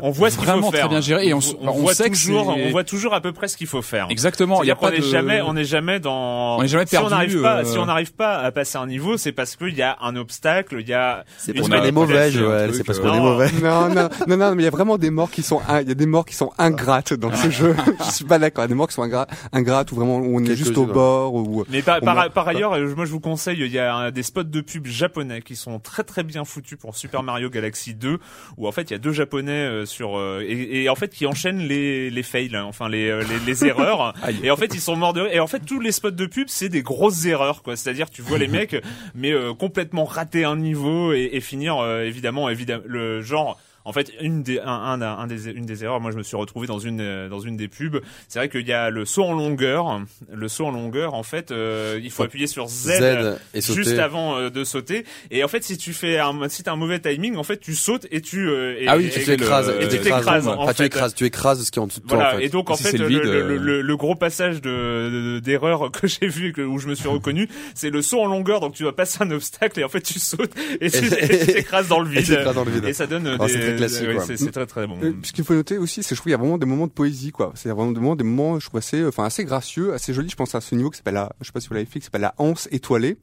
On 0.02 0.10
voit 0.10 0.32
ce 0.32 0.38
qu'il 0.38 0.46
faut 0.46 0.52
vraiment 0.52 0.72
faire. 0.72 0.82
très 0.82 0.90
bien 0.90 1.02
géré 1.02 1.28
et 1.28 1.34
on, 1.36 1.40
on, 1.62 1.68
on 1.68 1.72
voit 1.74 1.94
sait 1.94 2.06
que 2.10 2.16
toujours, 2.16 2.48
on 2.48 2.70
voit 2.72 2.84
toujours 2.84 3.14
à 3.14 3.22
peu 3.22 3.34
près 3.34 3.48
ce 3.48 3.56
qu'il 3.56 3.68
faut 3.68 3.84
faire. 3.84 4.08
exactement. 4.10 4.64
Il 4.64 4.68
y 4.68 4.72
a 4.72 4.76
pas 4.76 4.92
est 4.94 4.98
de... 4.98 5.04
jamais, 5.04 5.42
on 5.42 5.56
est 5.56 5.64
jamais 5.64 6.00
dans. 6.00 6.58
On 6.58 6.64
est 6.64 6.68
jamais 6.68 6.88
si 6.88 6.98
on 6.98 7.02
perdu, 7.02 7.14
n'arrive 7.14 7.42
pas, 7.42 7.58
euh, 7.60 7.64
si 7.66 7.78
on 7.78 7.86
n'arrive 7.86 8.14
pas 8.14 8.38
à 8.38 8.52
passer 8.52 8.80
un 8.80 8.88
niveau, 8.88 9.16
c'est 9.18 9.32
parce 9.32 9.56
qu'il 9.56 9.76
y 9.76 9.82
a 9.84 9.96
un 10.02 10.16
obstacle, 10.16 10.78
il 10.80 10.88
y 10.88 10.94
a. 10.94 11.24
C'est 11.38 11.52
une 11.52 11.60
parce 11.60 11.70
qu'on 11.70 11.86
est 11.88 11.92
mauvais, 11.92 12.32
Joël. 12.32 12.72
C'est 12.74 12.84
parce 12.84 12.98
euh, 12.98 13.04
qu'on 13.04 13.14
est 13.14 13.18
non. 13.18 13.24
mauvais. 13.32 13.52
Non, 13.62 13.90
non, 13.90 14.10
non, 14.28 14.38
non, 14.38 14.56
mais 14.56 14.64
il 14.64 14.66
y 14.66 14.68
a 14.68 14.72
vraiment 14.72 14.98
des 14.98 15.12
morts 15.12 15.30
qui 15.30 15.44
sont, 15.44 15.62
in- 15.70 15.82
il 15.82 15.88
y 15.88 15.92
a 15.92 15.96
des 15.96 16.06
morts 16.08 16.26
qui 16.26 16.34
sont 16.36 16.52
ingrates 16.58 17.14
dans 17.14 17.34
ce 17.36 17.52
jeu. 17.52 17.76
Je 18.08 18.12
suis 18.12 18.26
pas 18.26 18.40
d'accord. 18.40 18.64
Il 18.64 18.66
y 18.66 18.70
a 18.70 18.70
des 18.70 18.74
morts 18.76 18.88
qui 18.88 18.96
sont 18.96 19.04
ingra- 19.04 19.28
ingrates, 19.54 19.92
ou 19.92 19.96
vraiment, 19.96 20.18
où 20.18 20.36
on 20.40 20.44
est 20.44 20.56
juste 20.56 20.78
au 20.78 20.86
bord, 20.88 21.36
ou, 21.36 21.64
Mais 21.70 21.84
par, 21.84 22.00
On 22.04 22.48
ailleurs, 22.48 22.74
euh, 22.74 22.94
moi 22.96 23.06
je 23.06 23.12
vous 23.12 23.20
conseille, 23.20 23.67
il 23.68 23.74
y 23.74 23.80
a 23.80 24.12
des 24.12 24.24
spots 24.24 24.44
de 24.44 24.62
pub 24.62 24.88
japonais 24.88 25.42
qui 25.42 25.56
sont 25.56 25.80
très 25.80 26.04
très 26.04 26.24
bien 26.24 26.46
foutus 26.46 26.78
pour 26.78 26.96
Super 26.96 27.24
Mario 27.24 27.50
Galaxy 27.50 27.94
2, 27.94 28.18
où 28.58 28.68
en 28.68 28.72
fait 28.72 28.90
il 28.90 28.94
y 28.94 28.96
a 28.96 29.00
deux 29.00 29.12
japonais 29.12 29.52
euh, 29.52 29.86
sur 29.86 30.18
euh, 30.18 30.44
et, 30.48 30.84
et 30.84 30.90
en 30.90 30.96
fait 30.96 31.10
qui 31.14 31.26
enchaînent 31.26 31.60
les 31.60 32.10
les 32.10 32.24
fails, 32.24 32.56
hein, 32.56 32.64
enfin 32.64 32.90
les 32.90 33.10
euh, 33.10 33.24
les, 33.24 33.40
les 33.46 33.66
erreurs. 33.66 34.14
Et 34.44 34.52
en 34.52 34.58
fait 34.58 34.74
ils 34.74 34.82
sont 34.82 34.96
morts 34.96 35.14
de. 35.14 35.28
Et 35.32 35.40
en 35.40 35.48
fait 35.48 35.60
tous 35.60 35.80
les 35.80 35.92
spots 35.92 36.12
de 36.12 36.26
pub 36.26 36.48
c'est 36.50 36.70
des 36.70 36.82
grosses 36.82 37.26
erreurs 37.26 37.64
quoi. 37.64 37.76
C'est-à-dire 37.76 38.10
tu 38.10 38.22
vois 38.22 38.38
les 38.38 38.48
mecs 38.48 38.76
mais 39.16 39.32
euh, 39.32 39.54
complètement 39.54 40.06
rater 40.06 40.44
un 40.44 40.56
niveau 40.56 41.14
et, 41.14 41.30
et 41.34 41.42
finir 41.42 41.78
euh, 41.78 42.04
évidemment 42.04 42.50
évidemment 42.50 42.84
le 42.86 43.22
genre 43.22 43.60
En 43.88 43.94
fait, 43.94 44.12
une 44.22 44.44
des, 44.44 44.60
un, 44.60 44.68
un, 44.68 45.02
un 45.02 45.28
des, 45.28 45.48
une 45.50 45.66
des 45.66 45.84
erreurs, 45.84 46.02
moi 46.02 46.12
je 46.12 46.18
me 46.18 46.24
suis 46.24 46.36
retrouvé 46.36 46.68
dans 46.68 46.78
une, 46.80 47.00
euh, 47.00 47.30
dans 47.30 47.40
une 47.40 47.56
des 47.56 47.68
pubs. 47.70 48.02
C'est 48.28 48.38
vrai 48.40 48.50
qu'il 48.50 48.68
y 48.68 48.74
a 48.74 48.90
le 48.90 49.06
saut 49.06 49.24
en 49.24 49.34
longueur. 49.34 50.02
Le 50.32 50.48
saut 50.50 50.66
en 50.66 50.72
longueur, 50.72 51.14
en 51.14 51.24
fait, 51.24 51.52
euh, 51.52 52.00
il 52.04 52.12
faut 52.12 52.24
appuyer 52.24 52.48
sur 52.48 52.68
Z, 52.68 52.90
Z 53.00 53.38
et 53.54 53.62
sauter. 53.62 53.84
juste 53.84 53.98
avant 54.00 54.38
euh, 54.38 54.50
de 54.50 54.64
sauter. 54.64 55.06
Et 55.32 55.44
en 55.44 55.48
fait, 55.48 55.64
si 55.64 55.78
tu 55.78 55.94
fais 55.94 56.20
un, 56.20 56.34
si 56.50 56.64
t'as 56.64 56.74
un 56.74 56.76
mauvais 56.76 57.00
timing, 57.00 57.38
en 57.38 57.44
fait, 57.44 57.58
tu 57.60 57.76
sautes 57.76 58.08
et 58.12 58.20
tu, 58.22 58.50
euh, 58.50 58.76
et, 58.80 58.88
Ah 58.88 58.98
oui, 58.98 59.06
tu 59.06 59.12
tu 59.12 59.20
fais 59.22 59.38
le- 59.38 59.44
écrases, 59.44 59.70
et 59.70 59.88
tu 59.88 60.00
t'écrases, 60.00 60.22
écrases, 60.22 60.48
en 60.50 60.60
enfin, 60.62 60.74
tu 60.74 60.84
écrases, 60.84 61.16
tu 61.16 61.24
écrases 61.26 61.64
ce 61.64 61.72
qui 61.72 61.80
est 61.80 61.82
en 61.82 61.88
dessous 61.88 62.02
de 62.02 62.08
toi, 62.08 62.18
Voilà, 62.18 62.34
en 62.36 62.38
fait. 62.40 62.46
et 62.46 62.50
donc 62.50 62.70
en 62.70 62.76
Si 62.76 62.84
fait 62.84 62.92
le 62.98 63.04
le, 63.04 63.08
vide, 63.08 63.24
le, 63.24 63.30
euh, 63.30 63.58
le- 63.58 63.82
le 63.82 63.98
gros 63.98 64.16
passage 64.16 64.62
de 64.62 64.70
de- 64.70 65.40
d'erreur 65.40 65.92
que 65.92 66.08
j'ai 66.08 66.28
vu 66.28 66.50
et 66.50 66.52
que, 66.52 66.62
où 66.62 66.78
je 66.78 66.88
me 66.88 66.96
suis 66.96 67.08
reconnu, 67.08 67.48
c'est 67.74 67.90
le 67.90 68.02
saut 68.02 68.20
en 68.20 68.26
longueur. 68.28 68.60
Donc 68.60 68.74
tu 68.74 68.84
vas 68.84 68.92
passer 68.92 69.20
un 69.22 69.32
obstacle 69.32 69.80
et 69.80 69.84
en 69.86 69.90
fait 69.90 70.02
tu 70.02 70.20
sautes 70.20 70.52
et 70.82 70.92
tu 70.92 71.10
t'écrases 71.10 71.88
dans 71.88 72.02
le 72.02 72.10
vide. 72.10 72.28
t'écrases 72.28 72.56
dans 72.56 72.66
le 72.66 72.72
vide. 72.72 72.86
Et 72.86 72.94
ça 72.94 73.08
donne 73.08 73.38
des. 73.38 73.77
C'est 73.78 74.04
très 74.06 74.06
classique, 74.14 74.30
ouais, 74.30 74.38
c'est 74.38 74.52
très 74.52 74.66
très 74.66 74.88
bon. 74.88 74.98
Euh, 75.04 75.14
ce 75.24 75.32
qu'il 75.34 75.44
faut 75.44 75.54
noter 75.54 75.78
aussi, 75.78 76.04
c'est 76.04 76.16
je 76.16 76.20
trouve 76.20 76.26
qu'il 76.26 76.32
y 76.32 76.36
a 76.36 76.38
vraiment 76.38 76.58
des 76.58 76.66
moments 76.66 76.88
de 76.88 76.92
poésie, 76.92 77.32
quoi. 77.32 77.52
C'est 77.56 77.70
vraiment 77.70 77.92
des 77.92 78.00
moments, 78.00 78.16
des 78.16 78.24
moments, 78.24 78.60
je 78.60 78.66
trouve 78.68 78.78
assez, 78.80 79.06
enfin 79.06 79.26
assez 79.26 79.44
gracieux, 79.46 79.94
assez 79.94 80.14
joli. 80.14 80.30
Je 80.30 80.36
pense 80.36 80.56
à 80.56 80.62
ce 80.62 80.76
niveau 80.76 80.90
qui 80.90 80.98
s'appelle 80.98 81.14
la, 81.16 81.32
je 81.42 81.46
sais 81.48 81.52
pas 81.52 81.60
si 81.60 81.68
vous 81.68 81.74
l'avez 81.74 81.86
fait, 81.86 82.00
qui 82.00 82.06
s'appelle 82.06 82.22
la 82.22 82.34
anse 82.38 82.68
étoilée, 82.72 83.18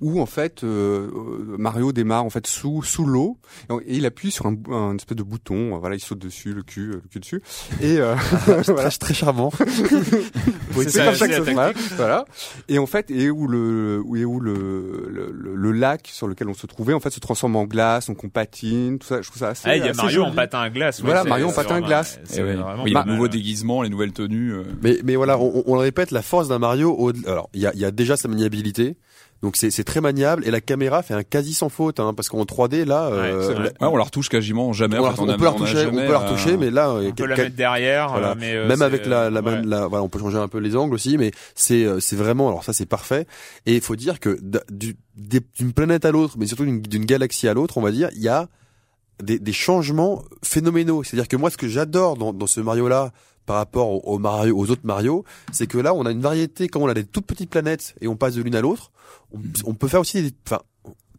où 0.00 0.20
en 0.20 0.26
fait 0.26 0.64
euh, 0.64 1.08
euh, 1.14 1.56
Mario 1.58 1.92
démarre 1.92 2.24
en 2.24 2.30
fait 2.30 2.46
sous 2.46 2.82
sous 2.82 3.04
l'eau 3.04 3.38
et 3.86 3.96
il 3.96 4.06
appuie 4.06 4.30
sur 4.30 4.46
un, 4.46 4.56
un 4.70 4.96
espèce 4.96 5.16
de 5.16 5.22
bouton. 5.22 5.74
euh, 5.74 5.78
Voilà, 5.78 5.96
il 5.96 6.00
saute 6.00 6.18
dessus, 6.18 6.52
le 6.52 6.62
cul, 6.62 6.88
le 6.92 7.02
cul 7.10 7.20
dessus. 7.20 7.42
Et 7.80 7.98
euh, 7.98 8.14
voilà, 8.46 8.88
Très, 8.90 8.98
très 8.98 9.14
charmant. 9.14 9.50
C'est 10.76 11.04
comme 11.04 11.14
ça 11.14 11.28
que 11.28 11.34
ça 11.34 11.44
se 11.44 11.50
passe, 11.54 11.76
voilà. 11.96 12.24
Et 12.68 12.78
en 12.78 12.86
fait, 12.86 13.10
et 13.10 13.30
où 13.30 13.46
le, 13.48 14.00
où, 14.04 14.16
et 14.16 14.24
où 14.24 14.40
le, 14.40 15.08
le, 15.10 15.30
le, 15.32 15.54
le 15.54 15.72
lac 15.72 16.08
sur 16.12 16.28
lequel 16.28 16.48
on 16.48 16.54
se 16.54 16.66
trouvait, 16.66 16.92
en 16.94 17.00
fait, 17.00 17.10
se 17.10 17.20
transforme 17.20 17.56
en 17.56 17.64
glace, 17.64 18.06
donc 18.06 18.22
on 18.24 18.28
patine, 18.28 18.98
tout 18.98 19.06
ça. 19.06 19.20
Je 19.22 19.28
trouve 19.28 19.38
ça 19.40 19.48
assez. 19.48 19.68
Ah, 19.68 19.76
il 19.76 19.80
y 19.84 19.88
a 19.88 19.90
assez 19.90 19.97
Mario 20.02 20.24
en 20.24 20.32
patin 20.32 20.60
à 20.60 20.70
glace. 20.70 21.00
Voilà, 21.02 21.24
Mario 21.24 21.48
en 21.48 21.52
patin 21.52 21.76
à 21.76 21.80
glace. 21.80 22.20
c'est 22.24 22.42
ouais. 22.42 22.54
vraiment 22.54 22.82
Oui, 22.84 22.94
les 22.94 23.12
nouveaux 23.12 23.28
déguisements, 23.28 23.82
les 23.82 23.88
nouvelles 23.90 24.12
tenues. 24.12 24.52
euh. 24.54 24.62
Mais, 24.82 24.98
mais 25.04 25.16
voilà, 25.16 25.38
on, 25.38 25.62
on 25.66 25.74
le 25.74 25.80
répète, 25.80 26.10
la 26.10 26.22
force 26.22 26.48
d'un 26.48 26.58
Mario, 26.58 26.94
au- 26.98 27.12
alors 27.26 27.48
il 27.54 27.60
y 27.60 27.66
a, 27.66 27.72
il 27.74 27.80
y 27.80 27.84
a 27.84 27.90
déjà 27.90 28.16
sa 28.16 28.28
maniabilité, 28.28 28.96
donc 29.42 29.56
c'est 29.56 29.70
c'est 29.70 29.84
très 29.84 30.00
maniable 30.00 30.44
et 30.46 30.50
la 30.50 30.60
caméra 30.60 31.02
fait 31.02 31.14
un 31.14 31.22
quasi 31.22 31.54
sans 31.54 31.68
faute, 31.68 32.00
hein, 32.00 32.12
parce 32.12 32.28
qu'en 32.28 32.42
3D 32.44 32.84
là, 32.84 33.04
euh, 33.06 33.38
Ouais, 33.40 33.46
c'est 33.46 33.54
vrai. 33.54 33.72
la- 33.80 33.86
Ouais, 33.86 33.92
on 33.94 33.96
la 33.96 34.02
retouche 34.04 34.28
quasiment 34.28 34.72
jamais. 34.72 34.98
on, 34.98 35.02
en 35.02 35.06
la- 35.06 35.12
fait, 35.14 35.20
on 35.22 35.28
a- 35.28 35.36
peut 35.36 35.44
la 35.44 35.50
retoucher, 35.50 35.86
on 35.86 35.90
peut 35.92 35.96
la 36.02 36.10
euh, 36.10 36.18
retoucher, 36.18 36.56
mais 36.56 36.70
là, 36.72 36.90
On 36.92 37.12
peut 37.12 37.26
la 37.26 37.36
quel- 37.36 37.44
mettre 37.46 37.56
derrière, 37.56 38.08
Voilà. 38.08 38.34
mais 38.34 38.54
euh, 38.56 38.66
même 38.66 38.82
avec 38.82 39.06
la, 39.06 39.30
la, 39.30 39.40
ouais. 39.40 39.62
la- 39.64 39.86
voilà, 39.86 40.02
on 40.02 40.08
peut 40.08 40.18
changer 40.18 40.38
un 40.38 40.48
peu 40.48 40.58
les 40.58 40.74
angles 40.74 40.94
aussi, 40.94 41.18
mais 41.18 41.30
c'est 41.54 41.84
euh, 41.84 42.00
c'est 42.00 42.16
vraiment, 42.16 42.48
alors 42.48 42.64
ça 42.64 42.72
c'est 42.72 42.86
parfait. 42.86 43.26
Et 43.66 43.76
il 43.76 43.80
faut 43.80 43.94
dire 43.96 44.18
que 44.18 44.38
d'une 45.16 45.72
planète 45.72 46.04
à 46.04 46.10
l'autre, 46.10 46.34
mais 46.38 46.46
surtout 46.46 46.64
d'une 46.64 46.82
d'une 46.82 47.04
galaxie 47.04 47.48
à 47.48 47.54
l'autre, 47.54 47.78
on 47.78 47.82
va 47.82 47.90
dire, 47.92 48.08
il 48.16 48.22
y 48.22 48.28
a 48.28 48.48
des, 49.22 49.38
des 49.38 49.52
changements 49.52 50.22
phénoménaux. 50.42 51.02
C'est-à-dire 51.02 51.28
que 51.28 51.36
moi, 51.36 51.50
ce 51.50 51.56
que 51.56 51.68
j'adore 51.68 52.16
dans, 52.16 52.32
dans 52.32 52.46
ce 52.46 52.60
Mario-là, 52.60 53.12
par 53.46 53.56
rapport 53.56 53.88
au, 53.88 54.14
au 54.14 54.18
Mario, 54.18 54.56
aux 54.58 54.70
autres 54.70 54.82
Mario, 54.84 55.24
c'est 55.52 55.66
que 55.66 55.78
là, 55.78 55.94
on 55.94 56.04
a 56.04 56.10
une 56.10 56.20
variété, 56.20 56.68
comme 56.68 56.82
on 56.82 56.88
a 56.88 56.94
des 56.94 57.04
toutes 57.04 57.26
petites 57.26 57.50
planètes 57.50 57.94
et 58.00 58.08
on 58.08 58.16
passe 58.16 58.34
de 58.34 58.42
l'une 58.42 58.54
à 58.54 58.60
l'autre. 58.60 58.92
On, 59.32 59.38
on 59.64 59.74
peut 59.74 59.88
faire 59.88 60.00
aussi 60.00 60.22
des, 60.22 60.32
enfin, 60.46 60.60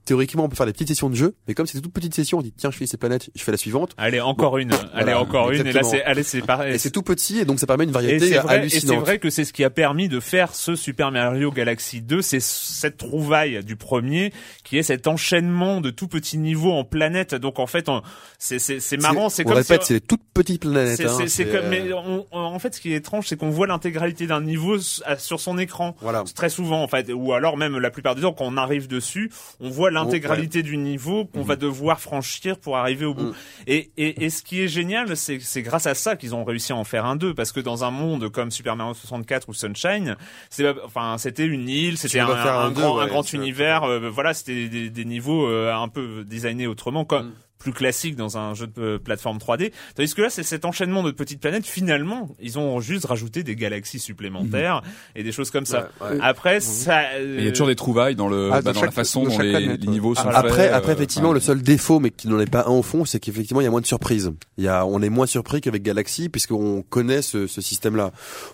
théoriquement, 0.10 0.44
on 0.46 0.50
peut 0.50 0.56
faire 0.56 0.66
des 0.66 0.74
petites 0.74 0.88
sessions 0.90 1.10
de 1.10 1.16
jeu, 1.16 1.36
mais 1.48 1.54
comme 1.54 1.68
c'est 1.68 1.78
des 1.78 1.82
toutes 1.84 1.94
petites 1.94 2.16
sessions, 2.16 2.40
on 2.40 2.42
dit 2.42 2.52
tiens, 2.58 2.72
je 2.72 2.78
fais 2.78 2.88
ces 2.88 2.98
planètes, 2.98 3.30
je 3.36 3.44
fais 3.44 3.52
la 3.52 3.58
suivante. 3.58 3.92
Allez, 3.98 4.20
encore 4.20 4.58
une. 4.58 4.74
Allez, 4.74 4.90
Voilà, 4.94 5.22
encore 5.22 5.52
une. 5.52 5.68
Et 5.68 5.72
là, 5.72 5.84
c'est, 5.84 6.04
allez, 6.04 6.24
c'est 6.24 6.42
pareil. 6.42 6.74
Et 6.74 6.78
c'est 6.78 6.90
tout 6.92 7.04
petit, 7.04 7.40
et 7.40 7.46
donc 7.46 7.60
ça 7.60 7.68
permet 7.68 7.84
une 7.86 7.92
variété 7.92 8.20
c'est 8.30 8.38
vrai, 8.40 8.66
et 8.66 8.70
c'est 8.70 8.78
hallucinante. 8.78 9.00
vrai 9.02 9.20
que 9.20 9.30
c'est 9.30 9.46
ce 9.46 9.54
qui 9.54 9.64
a 9.64 9.70
permis 9.70 10.10
de 10.10 10.20
faire 10.20 10.54
ce 10.56 10.76
Super 10.76 11.12
Mario 11.12 11.52
Galaxy 11.52 12.02
2, 12.02 12.22
c'est 12.22 12.42
cette 12.42 12.98
trouvaille 12.98 13.64
du 13.64 13.76
premier, 13.76 14.34
qui 14.64 14.78
est 14.78 14.84
cet 14.84 15.08
enchaînement 15.08 15.82
de 15.82 15.90
tout 15.92 16.08
petits 16.08 16.38
niveaux 16.38 16.74
en 16.74 16.84
planète. 16.84 17.36
Donc 17.36 17.60
en 17.60 17.68
fait, 17.68 17.88
on- 17.90 18.02
c'est 18.40 18.58
c'est 18.60 18.80
c'est 18.80 18.98
marrant, 18.98 19.30
c'est 19.30 19.44
on 19.46 19.50
comme 19.50 19.58
répète, 19.58 19.82
si 19.84 19.88
c'est 19.90 19.94
des 19.96 20.02
toutes 20.02 20.24
petites 20.34 20.62
planètes. 20.62 20.98
c'est 20.98 21.06
hein, 21.06 21.14
c'est- 21.18 21.28
c'est 21.28 21.44
c'est, 21.46 21.50
comme 21.52 21.66
euh, 21.66 21.70
mais 21.70 21.94
on- 21.94 22.26
on- 22.32 22.40
en 22.40 22.60
fait 22.60 22.74
ce 22.74 22.82
qui 22.82 22.94
est 22.94 22.98
étrange 22.98 23.28
c'est 23.28 23.38
qu'on 23.38 23.50
voit 23.50 23.68
l'intégralité 23.68 24.26
d'un 24.28 24.42
niveau 24.42 24.78
sur 24.80 25.40
son 25.40 25.58
écran 25.58 25.96
Voilà. 26.02 26.24
très 26.36 26.50
souvent 26.50 26.82
en 26.82 26.88
fait 26.88 27.12
ou 27.14 27.34
alors 27.34 27.58
même 27.58 27.78
la 27.78 27.90
plupart 27.92 28.16
du 28.16 28.22
temps 28.22 28.34
quand 28.34 28.46
on 28.46 28.58
arrive 28.58 28.88
dessus 28.88 29.32
on 29.60 29.70
voit 29.70 29.92
l'intégralité 30.04 30.64
du 30.64 30.78
niveau 30.78 31.26
qu'on 31.26 31.44
va 31.44 31.56
devoir 31.56 32.00
franchir 32.00 32.58
pour 32.58 32.78
arriver 32.78 33.06
au 33.06 33.14
bout. 33.14 33.24
Mhm. 33.24 33.34
et, 33.68 33.92
et 33.98 34.26
et 34.26 34.30
ce 34.30 34.44
qui 34.44 34.62
est 34.62 34.68
génial 34.68 35.16
c'est 35.16 35.40
c'est 35.40 35.62
grâce 35.62 35.88
à 35.88 35.94
ça 35.96 36.16
qu'ils 36.16 36.36
ont 36.36 36.44
réussi 36.44 36.72
à 36.74 36.76
en 36.76 36.84
faire 36.84 37.06
un 37.06 37.16
2 37.16 37.34
parce 37.34 37.52
que 37.52 37.60
dans 37.60 37.84
un 37.84 37.92
monde 37.92 38.30
comme 38.30 38.52
Super 38.52 38.76
Mario 38.76 38.94
64 38.94 39.50
ou 39.50 39.54
Sunshine 39.54 40.16
c'est 40.50 40.68
enfin 40.84 41.18
c'était 41.18 41.46
une 41.46 41.70
île 41.70 41.98
c'était 41.98 42.20
un, 42.20 42.28
pas 42.28 42.44
faire 42.44 42.60
un 42.60 42.66
un 42.68 42.72
deux, 42.72 42.82
grand 42.82 43.00
un 43.00 43.08
grand 43.08 43.34
univers 43.34 43.84
euh, 43.84 44.10
voilà 44.10 44.34
c'était 44.34 44.68
des, 44.68 44.90
des 44.90 45.06
niveaux 45.06 45.48
euh, 45.48 45.74
un 45.74 45.88
peu 45.88 46.24
designés 46.26 46.68
autrement. 46.68 47.06
Comme 47.06 47.28
Mhm. 47.28 47.34
Plus 47.60 47.74
classique 47.74 48.16
dans 48.16 48.38
un 48.38 48.54
jeu 48.54 48.68
de 48.68 48.82
euh, 48.82 48.98
plateforme 48.98 49.38
3D. 49.38 49.74
Tandis 49.94 50.16
que 50.16 50.22
là, 50.22 50.30
c'est 50.30 50.44
cet 50.44 50.64
enchaînement 50.64 51.04
de 51.04 51.12
petites 51.12 51.42
planètes. 51.42 51.66
Finalement, 51.66 52.30
ils 52.40 52.58
ont 52.58 52.80
juste 52.80 53.06
rajouté 53.06 53.44
des 53.44 53.56
galaxies 53.58 54.00
supplémentaires 54.00 54.82
et 55.14 55.24
des 55.24 55.34
choses 55.34 55.52
comme 55.52 55.66
ça. 55.66 55.90
Ouais, 56.00 56.12
ouais. 56.12 56.18
Après, 56.22 56.62
ça, 56.62 57.02
euh, 57.16 57.36
Il 57.38 57.44
y 57.44 57.48
a 57.50 57.52
toujours 57.52 57.68
des 57.68 57.76
trouvailles 57.76 58.16
dans 58.16 58.30
le, 58.30 58.50
Ah, 58.54 58.62
bah, 58.62 58.72
dans 58.72 58.82
la 58.82 58.92
façon 58.92 59.26
dont 59.26 59.32
chaque 59.32 59.44
les, 59.44 59.52
planète, 59.52 59.82
les 59.82 59.88
ouais. 59.88 59.94
niveaux 59.94 60.16
sont 60.16 60.24
faits. 60.24 60.36
Après, 60.36 60.70
après 60.70 60.94
euh, 60.94 60.96
effectivement, 60.96 61.34
le 61.34 61.42
seul 61.42 61.62
défaut, 61.62 62.00
mais 62.00 62.12
qui 62.12 62.30
n'en 62.30 62.40
est 62.40 62.50
pas 62.50 62.64
un 62.66 62.72
au 62.72 62.82
fond, 62.82 63.04
c'est 63.04 63.20
qu'effectivement, 63.20 63.60
il 63.60 63.66
y 63.66 63.68
a 63.68 63.72
moins 63.72 63.82
de 63.82 63.86
surprises. 63.86 64.32
Il 64.58 64.64
y 64.64 64.70
a, 64.70 64.86
on 64.86 65.02
est 65.02 65.10
moins 65.10 65.26
surpris 65.26 65.60
qu'avec 65.60 65.84
Galaxy, 65.84 66.30
puisqu'on 66.30 66.82
connaît 66.82 67.22
ce, 67.22 67.46
ce 67.46 67.60
système-là. 67.60 68.12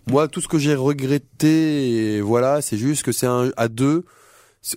Moi, 0.10 0.28
tout 0.28 0.42
ce 0.42 0.48
que 0.48 0.58
j'ai 0.58 0.74
regretté, 0.74 2.16
et 2.16 2.22
voilà, 2.22 2.64
c'est 2.64 2.78
juste 2.78 3.04
que 3.04 3.12
c'est 3.12 3.28
un 3.28 3.52
à 3.56 3.68
deux. 3.68 4.04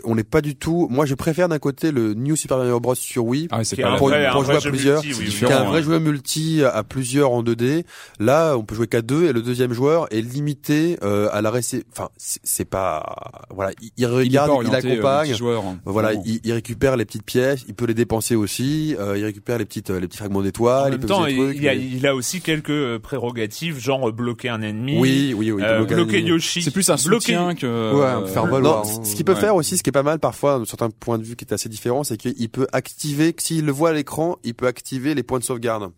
On 0.04 0.14
n'est 0.14 0.24
pas 0.24 0.40
du 0.42 0.54
tout. 0.54 0.86
Moi, 0.90 1.06
je 1.06 1.14
préfère 1.14 1.48
d'un 1.48 1.58
côté 1.58 1.92
le 1.92 2.12
New 2.14 2.36
Super 2.36 2.58
Mario 2.58 2.78
Bros 2.78 2.94
sur 2.94 3.24
Wii, 3.24 3.48
Ah, 3.50 3.62
est 3.62 3.80
pas 3.80 3.88
un 3.88 3.92
la 3.92 3.96
pour- 3.96 4.08
vrai, 4.08 4.28
pour 4.30 4.40
un 4.40 4.44
jouer 4.44 4.44
vrai 4.44 4.56
à 4.56 4.60
jeu 4.60 4.70
plusieurs, 4.70 5.02
multi, 5.02 5.18
oui, 5.18 5.28
qui 5.30 5.44
est 5.44 5.52
un 5.52 5.64
vrai 5.64 5.76
ouais. 5.78 5.82
joueur 5.82 6.00
multi 6.00 6.62
à 6.64 6.82
plusieurs 6.84 7.32
en 7.32 7.42
2D. 7.42 7.84
Là, 8.20 8.56
on 8.56 8.64
peut 8.64 8.74
jouer 8.74 8.86
qu'à 8.86 9.00
deux, 9.00 9.24
et 9.24 9.32
le 9.32 9.40
deuxième 9.40 9.72
joueur 9.72 10.06
est 10.12 10.20
limité 10.20 10.98
euh, 11.02 11.28
à 11.32 11.40
la 11.40 11.50
récé. 11.50 11.84
Enfin, 11.92 12.08
c'est 12.18 12.64
pas. 12.66 13.16
Voilà, 13.54 13.70
il, 13.96 14.06
regarde, 14.06 14.50
il 14.62 14.68
euh, 14.68 14.76
accompagne. 14.76 15.32
hein, 15.32 15.78
Voilà, 15.84 16.12
il, 16.24 16.40
il 16.44 16.52
récupère 16.52 16.96
les 16.96 17.04
petites 17.06 17.24
pièces, 17.24 17.64
il 17.66 17.74
peut 17.74 17.86
les 17.86 17.94
dépenser 17.94 18.34
aussi, 18.36 18.94
euh, 18.98 19.16
il 19.16 19.24
récupère 19.24 19.56
les 19.58 19.64
petites 19.64 19.88
euh, 19.90 20.00
les 20.00 20.06
petits 20.08 20.18
fragments 20.18 20.42
d'étoiles, 20.42 20.92
En 20.92 20.94
il 20.96 20.98
même 20.98 21.08
temps, 21.08 21.24
il, 21.26 21.36
trucs, 21.36 21.58
a, 21.66 21.74
mais- 21.74 21.78
il 21.80 22.06
a 22.06 22.14
aussi 22.14 22.40
quelques 22.42 22.70
euh, 22.70 22.98
prérogatives, 22.98 23.78
genre 23.80 24.12
bloquer 24.12 24.50
un 24.50 24.60
ennemi, 24.60 24.98
Oui, 24.98 25.34
oui, 25.36 25.50
oui. 25.50 25.62
euh, 25.64 25.78
bloquer 25.78 25.94
bloquer. 25.94 26.20
Yoshi. 26.22 26.62
C'est 26.62 26.70
plus 26.72 26.88
un 26.90 26.96
bloquer- 26.96 27.20
soutien 27.32 27.54
que. 27.54 27.94
Ouais, 27.94 28.28
faire 28.28 28.44
Non, 28.44 28.52
valoir. 28.52 28.84
c- 28.84 28.96
hein. 28.98 29.04
ce 29.04 29.14
qu'il 29.14 29.24
peut 29.24 29.34
faire 29.34 29.54
aussi, 29.54 29.77
ce 29.78 29.82
qui 29.82 29.88
est 29.88 29.92
pas 29.92 30.02
mal 30.02 30.18
parfois, 30.18 30.58
de 30.58 30.64
certains 30.66 30.90
points 30.90 31.18
de 31.18 31.24
vue 31.24 31.34
qui 31.36 31.44
est 31.46 31.52
assez 31.54 31.68
différent, 31.70 32.04
c'est 32.04 32.16
qu'il 32.18 32.48
peut 32.50 32.66
activer, 32.72 33.34
s'il 33.38 33.64
le 33.64 33.72
voit 33.72 33.90
à 33.90 33.92
l'écran, 33.94 34.36
il 34.44 34.54
peut 34.54 34.66
activer 34.66 35.14
les 35.14 35.22
points 35.22 35.38
de 35.38 35.44
sauvegarde. 35.44 35.90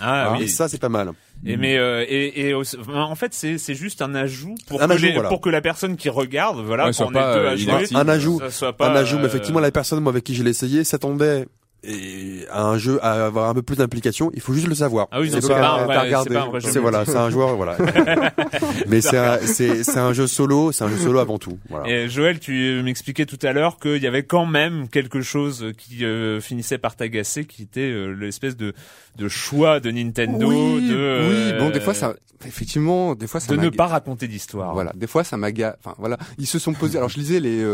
Ah 0.00 0.34
Et 0.36 0.42
oui. 0.42 0.48
ça, 0.48 0.68
c'est 0.68 0.80
pas 0.80 0.88
mal. 0.88 1.12
Et 1.44 1.56
mais 1.56 1.76
euh, 1.78 2.04
et, 2.08 2.48
et 2.48 2.54
aussi- 2.54 2.76
en 2.92 3.14
fait 3.14 3.32
c'est 3.34 3.58
c'est 3.58 3.74
juste 3.74 4.00
un 4.02 4.14
ajout 4.16 4.54
pour 4.66 4.82
Un 4.82 4.88
que 4.88 4.92
ajout, 4.94 5.04
les- 5.06 5.12
voilà. 5.12 5.28
pour 5.28 5.40
que 5.40 5.50
la 5.50 5.60
personne 5.60 5.96
qui 5.96 6.08
regarde 6.08 6.64
voilà 6.64 6.84
Ouais, 6.84 6.88
quand 6.88 6.92
soit 6.94 7.06
on 7.08 7.12
pas, 7.12 7.30
est 7.30 7.34
deux 7.34 7.40
euh, 7.44 7.50
à 7.50 7.56
jouer 7.56 7.72
inactive. 7.72 7.96
Un 7.98 8.08
ajout. 8.08 8.38
ça 8.40 8.50
soit 8.50 8.72
pas 8.76 8.88
un 8.90 8.96
ajout, 8.96 9.16
euh, 9.16 9.20
mais 9.20 9.26
effectivement, 9.26 9.60
la 9.60 9.70
personne 9.70 10.00
moi, 10.00 10.10
avec 10.12 10.24
qui 10.24 10.34
je 10.34 10.42
l'ai 10.42 10.50
essayé 10.50 10.82
s'attendait 10.82 11.46
et 11.86 12.46
à 12.50 12.64
un 12.64 12.78
jeu 12.78 12.98
à 13.02 13.26
avoir 13.26 13.48
un 13.48 13.54
peu 13.54 13.62
plus 13.62 13.76
d'implication. 13.76 14.30
Il 14.34 14.40
faut 14.40 14.52
juste 14.52 14.66
le 14.66 14.74
savoir. 14.74 15.08
Ah 15.10 15.20
oui, 15.20 15.30
C'est 15.30 15.40
pas- 15.46 15.86
pas 15.86 16.20
c'est 16.60 16.74
pas 16.74 16.80
voilà, 16.80 17.04
c'est 17.04 17.16
un 17.16 17.30
joueur, 17.30 17.56
voilà. 17.56 17.76
mais 18.88 19.00
c'est 19.00 19.18
un, 19.18 19.38
c'est 19.38 19.98
un 19.98 20.12
jeu 20.12 20.26
solo, 20.26 20.72
c'est 20.72 20.84
un 20.84 20.88
jeu 20.88 20.96
solo 20.96 21.18
avant 21.18 21.38
tout. 21.38 21.58
Voilà. 21.68 21.88
Et 21.88 22.08
Joël, 22.08 22.38
tu 22.40 22.82
m'expliquais 22.82 23.26
tout 23.26 23.38
à 23.42 23.52
l'heure 23.52 23.78
qu'il 23.78 24.02
y 24.02 24.06
avait 24.06 24.24
quand 24.24 24.46
même 24.46 24.88
quelque 24.88 25.20
chose 25.20 25.72
qui 25.78 26.04
euh, 26.04 26.40
finissait 26.40 26.78
par 26.78 26.96
t'agacer, 26.96 27.44
qui 27.44 27.62
était 27.62 27.80
euh, 27.80 28.12
l'espèce 28.12 28.56
de 28.56 28.72
de 29.16 29.28
choix 29.28 29.80
de 29.80 29.90
Nintendo 29.90 30.46
oui, 30.48 30.88
de 30.88 30.94
euh, 30.94 31.52
oui, 31.52 31.58
bon, 31.58 31.70
des 31.70 31.80
fois 31.80 31.94
ça, 31.94 32.14
effectivement, 32.46 33.14
des 33.14 33.26
fois 33.26 33.40
ça 33.40 33.54
de 33.54 33.60
ne 33.60 33.70
pas 33.70 33.86
raconter 33.86 34.28
d'histoire. 34.28 34.74
Voilà, 34.74 34.92
des 34.94 35.06
fois 35.06 35.24
ça 35.24 35.36
m'agace. 35.36 35.76
Enfin 35.82 35.94
voilà, 35.98 36.18
ils 36.38 36.46
se 36.46 36.58
sont 36.58 36.74
posés. 36.74 36.98
Alors 36.98 37.08
je 37.08 37.18
lisais 37.18 37.40
les, 37.40 37.64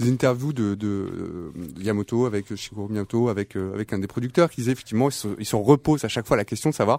les 0.00 0.10
interviews 0.10 0.52
de, 0.52 0.74
de, 0.74 1.52
Yamoto 1.80 2.26
avec 2.26 2.54
Shigeru 2.54 2.88
Miyamoto, 2.88 3.28
avec 3.28 3.56
euh, 3.62 3.74
avec 3.74 3.92
un 3.92 3.98
des 3.98 4.06
producteurs 4.06 4.50
qui 4.50 4.56
disait 4.62 4.72
effectivement 4.72 5.08
ils 5.08 5.12
se, 5.12 5.28
ils 5.38 5.46
se 5.46 5.56
reposent 5.56 6.04
à 6.04 6.08
chaque 6.08 6.26
fois 6.26 6.36
la 6.36 6.44
question 6.44 6.70
de 6.70 6.74
savoir 6.74 6.98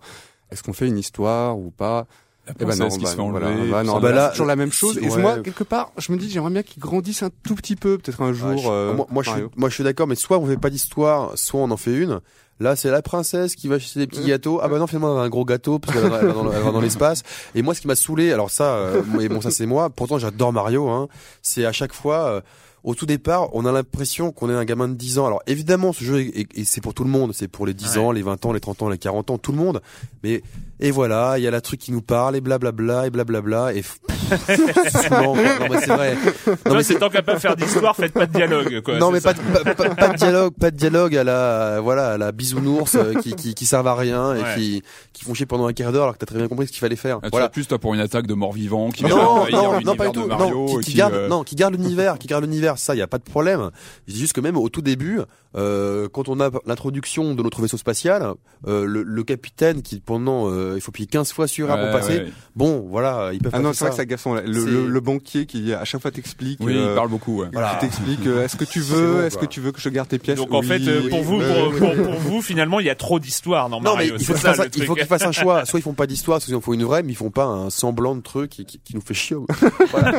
est-ce 0.51 0.63
qu'on 0.63 0.73
fait 0.73 0.87
une 0.87 0.97
histoire 0.97 1.57
ou 1.57 1.71
pas? 1.71 2.07
La 2.45 2.53
Eh 2.59 2.65
ben 2.65 2.75
non, 2.75 2.89
bah, 2.89 3.15
voilà, 3.15 3.49
bah 3.71 3.83
non, 3.83 3.99
bah 4.01 4.11
là, 4.11 4.25
c'est 4.25 4.31
toujours 4.31 4.47
la 4.47 4.57
même 4.57 4.71
chose. 4.71 4.97
Et 4.97 5.07
ouais. 5.07 5.21
moi 5.21 5.39
quelque 5.39 5.63
part, 5.63 5.91
je 5.97 6.11
me 6.11 6.17
dis 6.17 6.29
j'aimerais 6.29 6.51
bien 6.51 6.61
qu'ils 6.61 6.81
grandissent 6.81 7.23
un 7.23 7.29
tout 7.43 7.55
petit 7.55 7.77
peu, 7.77 7.97
peut-être 7.97 8.21
un 8.21 8.33
jour. 8.33 8.49
Ouais, 8.49 8.57
je- 8.57 8.67
euh, 8.69 8.93
moi, 8.93 9.07
moi, 9.09 9.23
je 9.23 9.29
suis, 9.29 9.39
Mario. 9.39 9.51
moi, 9.55 9.69
je 9.69 9.75
suis 9.75 9.83
d'accord, 9.85 10.07
mais 10.07 10.15
soit 10.15 10.37
on 10.39 10.45
fait 10.45 10.57
pas 10.57 10.69
d'histoire, 10.69 11.31
soit 11.37 11.61
on 11.61 11.71
en 11.71 11.77
fait 11.77 11.95
une. 11.95 12.19
Là, 12.59 12.75
c'est 12.75 12.91
la 12.91 13.01
princesse 13.01 13.55
qui 13.55 13.69
va 13.69 13.75
acheter 13.75 13.99
des 14.01 14.07
petits 14.07 14.25
gâteaux. 14.25 14.59
Ah 14.61 14.67
bah 14.67 14.77
non, 14.77 14.87
finalement, 14.87 15.13
elle 15.15 15.21
a 15.21 15.23
un 15.23 15.29
gros 15.29 15.45
gâteau 15.45 15.79
parce 15.79 15.97
qu'elle 15.97 16.09
va, 16.09 16.21
dans, 16.21 16.81
l'espace. 16.81 17.23
Et 17.55 17.61
moi, 17.61 17.73
ce 17.73 17.81
qui 17.81 17.87
m'a 17.87 17.95
saoulé, 17.95 18.31
alors 18.33 18.51
ça, 18.51 18.75
euh, 18.75 19.01
bon, 19.29 19.39
ça 19.41 19.49
c'est 19.49 19.65
moi. 19.65 19.89
Pourtant, 19.89 20.17
j'adore 20.17 20.51
Mario. 20.53 20.89
Hein, 20.89 21.07
c'est 21.41 21.65
à 21.65 21.71
chaque 21.71 21.93
fois. 21.93 22.25
euh, 22.27 22.41
au 22.83 22.95
tout 22.95 23.05
départ, 23.05 23.49
on 23.55 23.65
a 23.65 23.71
l'impression 23.71 24.31
qu'on 24.31 24.49
est 24.49 24.53
un 24.53 24.65
gamin 24.65 24.87
de 24.89 24.95
10 24.95 25.19
ans. 25.19 25.25
Alors 25.25 25.41
évidemment, 25.47 25.93
ce 25.93 26.03
jeu, 26.03 26.19
est- 26.21 26.47
est- 26.57 26.63
c'est 26.65 26.81
pour 26.81 26.93
tout 26.93 27.03
le 27.03 27.09
monde. 27.09 27.31
C'est 27.33 27.47
pour 27.47 27.65
les 27.65 27.73
10 27.73 27.93
Ouais. 27.97 28.03
ans, 28.03 28.11
les 28.11 28.21
20 28.21 28.45
ans, 28.45 28.51
les 28.53 28.59
30 28.59 28.81
ans, 28.81 28.89
les 28.89 28.97
40 28.97 29.29
ans, 29.29 29.37
tout 29.37 29.51
le 29.51 29.57
monde. 29.57 29.81
Mais 30.23 30.41
Et 30.83 30.91
voilà, 30.91 31.35
il 31.37 31.43
y 31.43 31.47
a 31.47 31.51
la 31.51 31.61
truc 31.61 31.79
qui 31.79 31.91
nous 31.93 32.01
parle 32.01 32.35
et 32.35 32.41
blablabla 32.41 33.07
et 33.07 33.09
blablabla 33.09 33.73
et 33.73 33.81
c'est. 33.83 35.09
Non 35.11 35.35
mais 35.35 35.79
c'est 35.79 35.87
vrai. 35.87 36.15
Non 36.47 36.55
Non, 36.71 36.75
mais 36.75 36.83
c'est 36.83 36.95
tant 36.95 37.09
qu'à 37.09 37.21
pas 37.21 37.39
faire 37.39 37.55
d'histoire, 37.55 37.95
faites 37.95 38.13
pas 38.13 38.25
de 38.25 38.33
dialogue, 38.33 38.81
quoi. 38.81 38.97
non 38.97 39.11
mais 39.11 39.21
pas 39.21 39.33
de, 39.33 39.39
pas, 39.39 39.73
pas- 39.75 39.89
pas 39.95 40.07
de 40.09 40.17
dialogue, 40.17 40.53
pas 40.59 40.71
de 40.71 40.75
dialogue 40.77 41.15
à 41.15 41.23
la 41.23 41.79
voilà 41.81 42.11
à 42.13 42.17
la 42.17 42.31
bisounours 42.31 42.95
euh, 42.95 43.13
qui, 43.21 43.33
qui 43.35 43.53
qui 43.53 43.65
servent 43.65 43.87
à 43.87 43.95
rien 43.95 44.35
et 44.35 44.41
Ouais. 44.43 44.55
qui 44.55 44.83
qui 45.13 45.23
font 45.23 45.33
chier 45.33 45.45
pendant 45.45 45.67
un 45.67 45.73
quart 45.73 45.91
d'heure 45.91 46.03
alors 46.03 46.13
que 46.15 46.19
t'as 46.19 46.25
très 46.25 46.37
bien 46.37 46.47
compris 46.49 46.67
ce 46.67 46.71
qu'il 46.71 46.79
fallait 46.81 46.95
faire. 46.97 47.17
Ah, 47.21 47.25
tu 47.27 47.31
voilà. 47.31 47.45
as 47.45 47.49
plus 47.49 47.65
toi 47.67 47.79
pour 47.79 47.93
une 47.93 47.99
attaque 48.01 48.27
de 48.27 48.33
morts-vivants 48.33 48.89
qui 48.89 49.03
Non, 49.05 49.45
non, 49.51 49.79
non, 49.81 49.95
pas 49.95 50.07
du 50.07 50.11
tout. 50.13 50.27
Mario 50.27 50.49
Non, 50.49 50.65
qui, 50.65 50.75
qui 50.79 50.91
qui, 50.91 50.97
garde, 50.97 51.13
euh, 51.13 51.27
non, 51.29 51.43
qui 51.43 51.55
garde 51.55 51.73
l'univers, 51.75 52.17
qui 52.17 52.27
garde 52.27 52.43
l'univers. 52.43 52.77
Ça, 52.77 52.93
il 52.95 52.97
y 52.97 53.01
a 53.01 53.07
pas 53.07 53.19
de 53.19 53.23
problème. 53.23 53.69
Je 54.07 54.13
dis 54.13 54.19
juste 54.19 54.33
que 54.33 54.41
même 54.41 54.57
au 54.57 54.67
tout 54.69 54.81
début, 54.81 55.19
euh, 55.55 56.07
quand 56.11 56.29
on 56.29 56.39
a 56.39 56.49
l'introduction 56.65 57.35
de 57.35 57.43
notre 57.43 57.61
vaisseau 57.61 57.77
spatial, 57.77 58.33
euh, 58.67 58.85
le, 58.85 59.03
le 59.03 59.23
capitaine 59.23 59.81
qui 59.81 59.99
pendant, 59.99 60.49
euh, 60.49 60.73
il 60.75 60.81
faut 60.81 60.91
payer 60.91 61.07
15 61.07 61.31
fois 61.31 61.47
sur 61.47 61.69
ouais, 61.69 61.75
pour 61.81 61.91
passer. 61.91 62.17
ouais. 62.19 62.31
Bon, 62.55 62.85
voilà, 62.89 63.31
ils 63.33 63.39
peuvent 63.39 63.51
Ah 63.53 63.57
pas 63.57 63.63
non, 63.63 63.73
faire 63.73 63.75
c'est 63.75 63.85
vrai 63.85 63.89
que 63.89 64.17
ça. 64.17 64.23
c'est 64.23 64.31
agaçant. 64.31 64.33
Le, 64.35 64.65
le, 64.65 64.87
le 64.87 64.99
banquier 64.99 65.45
qui 65.45 65.73
à 65.73 65.85
chaque 65.85 66.01
fois 66.01 66.11
t'explique. 66.11 66.59
Oui, 66.61 66.75
euh, 66.77 66.89
il 66.91 66.95
parle 66.95 67.09
beaucoup. 67.09 67.41
Ouais. 67.41 67.47
Voilà. 67.53 67.75
Qui 67.75 67.85
t'explique. 67.87 68.25
euh, 68.27 68.43
est-ce 68.45 68.55
que 68.57 68.65
tu 68.65 68.79
veux, 68.81 69.13
bon, 69.21 69.25
est-ce 69.25 69.37
que 69.37 69.45
tu 69.45 69.59
veux 69.59 69.71
que 69.71 69.79
je 69.81 69.89
garde 69.89 70.07
tes 70.09 70.19
pièces? 70.19 70.37
Donc 70.37 70.53
en 70.53 70.61
fait, 70.61 70.81
euh, 70.87 71.01
oui, 71.03 71.09
pour 71.09 71.21
vous, 71.23 71.39
pour, 71.39 71.93
pour, 71.95 72.13
vous, 72.19 72.41
finalement, 72.41 72.79
il 72.79 72.85
y 72.85 72.89
a 72.89 72.95
trop 72.95 73.19
d'histoires 73.19 73.69
dans 73.69 73.81
Non 73.81 73.95
mais 73.97 74.07
il 74.07 74.23
faut 74.25 74.33
qu'ils 74.33 75.05
fassent, 75.05 75.07
fassent 75.07 75.21
un 75.27 75.31
choix. 75.31 75.65
Soit 75.65 75.79
ils 75.79 75.83
font 75.83 75.93
pas 75.93 76.07
d'histoire, 76.07 76.41
soit 76.41 76.51
ils 76.51 76.55
en 76.55 76.61
font 76.61 76.73
une 76.73 76.83
vraie, 76.83 77.03
mais 77.03 77.11
ils 77.13 77.15
font 77.15 77.31
pas 77.31 77.45
un 77.45 77.69
semblant 77.69 78.15
de 78.15 78.21
truc 78.21 78.49
qui, 78.51 78.65
qui, 78.65 78.79
qui 78.79 78.95
nous 78.95 79.01
fait 79.01 79.13
chier. 79.13 79.37
Voilà. 79.91 80.11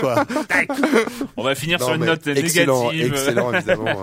Quoi. 0.00 0.24
On 1.36 1.42
va 1.42 1.54
finir 1.54 1.78
Non, 1.78 1.86
sur 1.86 1.94
une 1.94 2.04
note 2.04 2.26
excellent, 2.26 2.90
négative. 2.92 3.12
excellent 3.12 3.52
évidemment. 3.52 4.02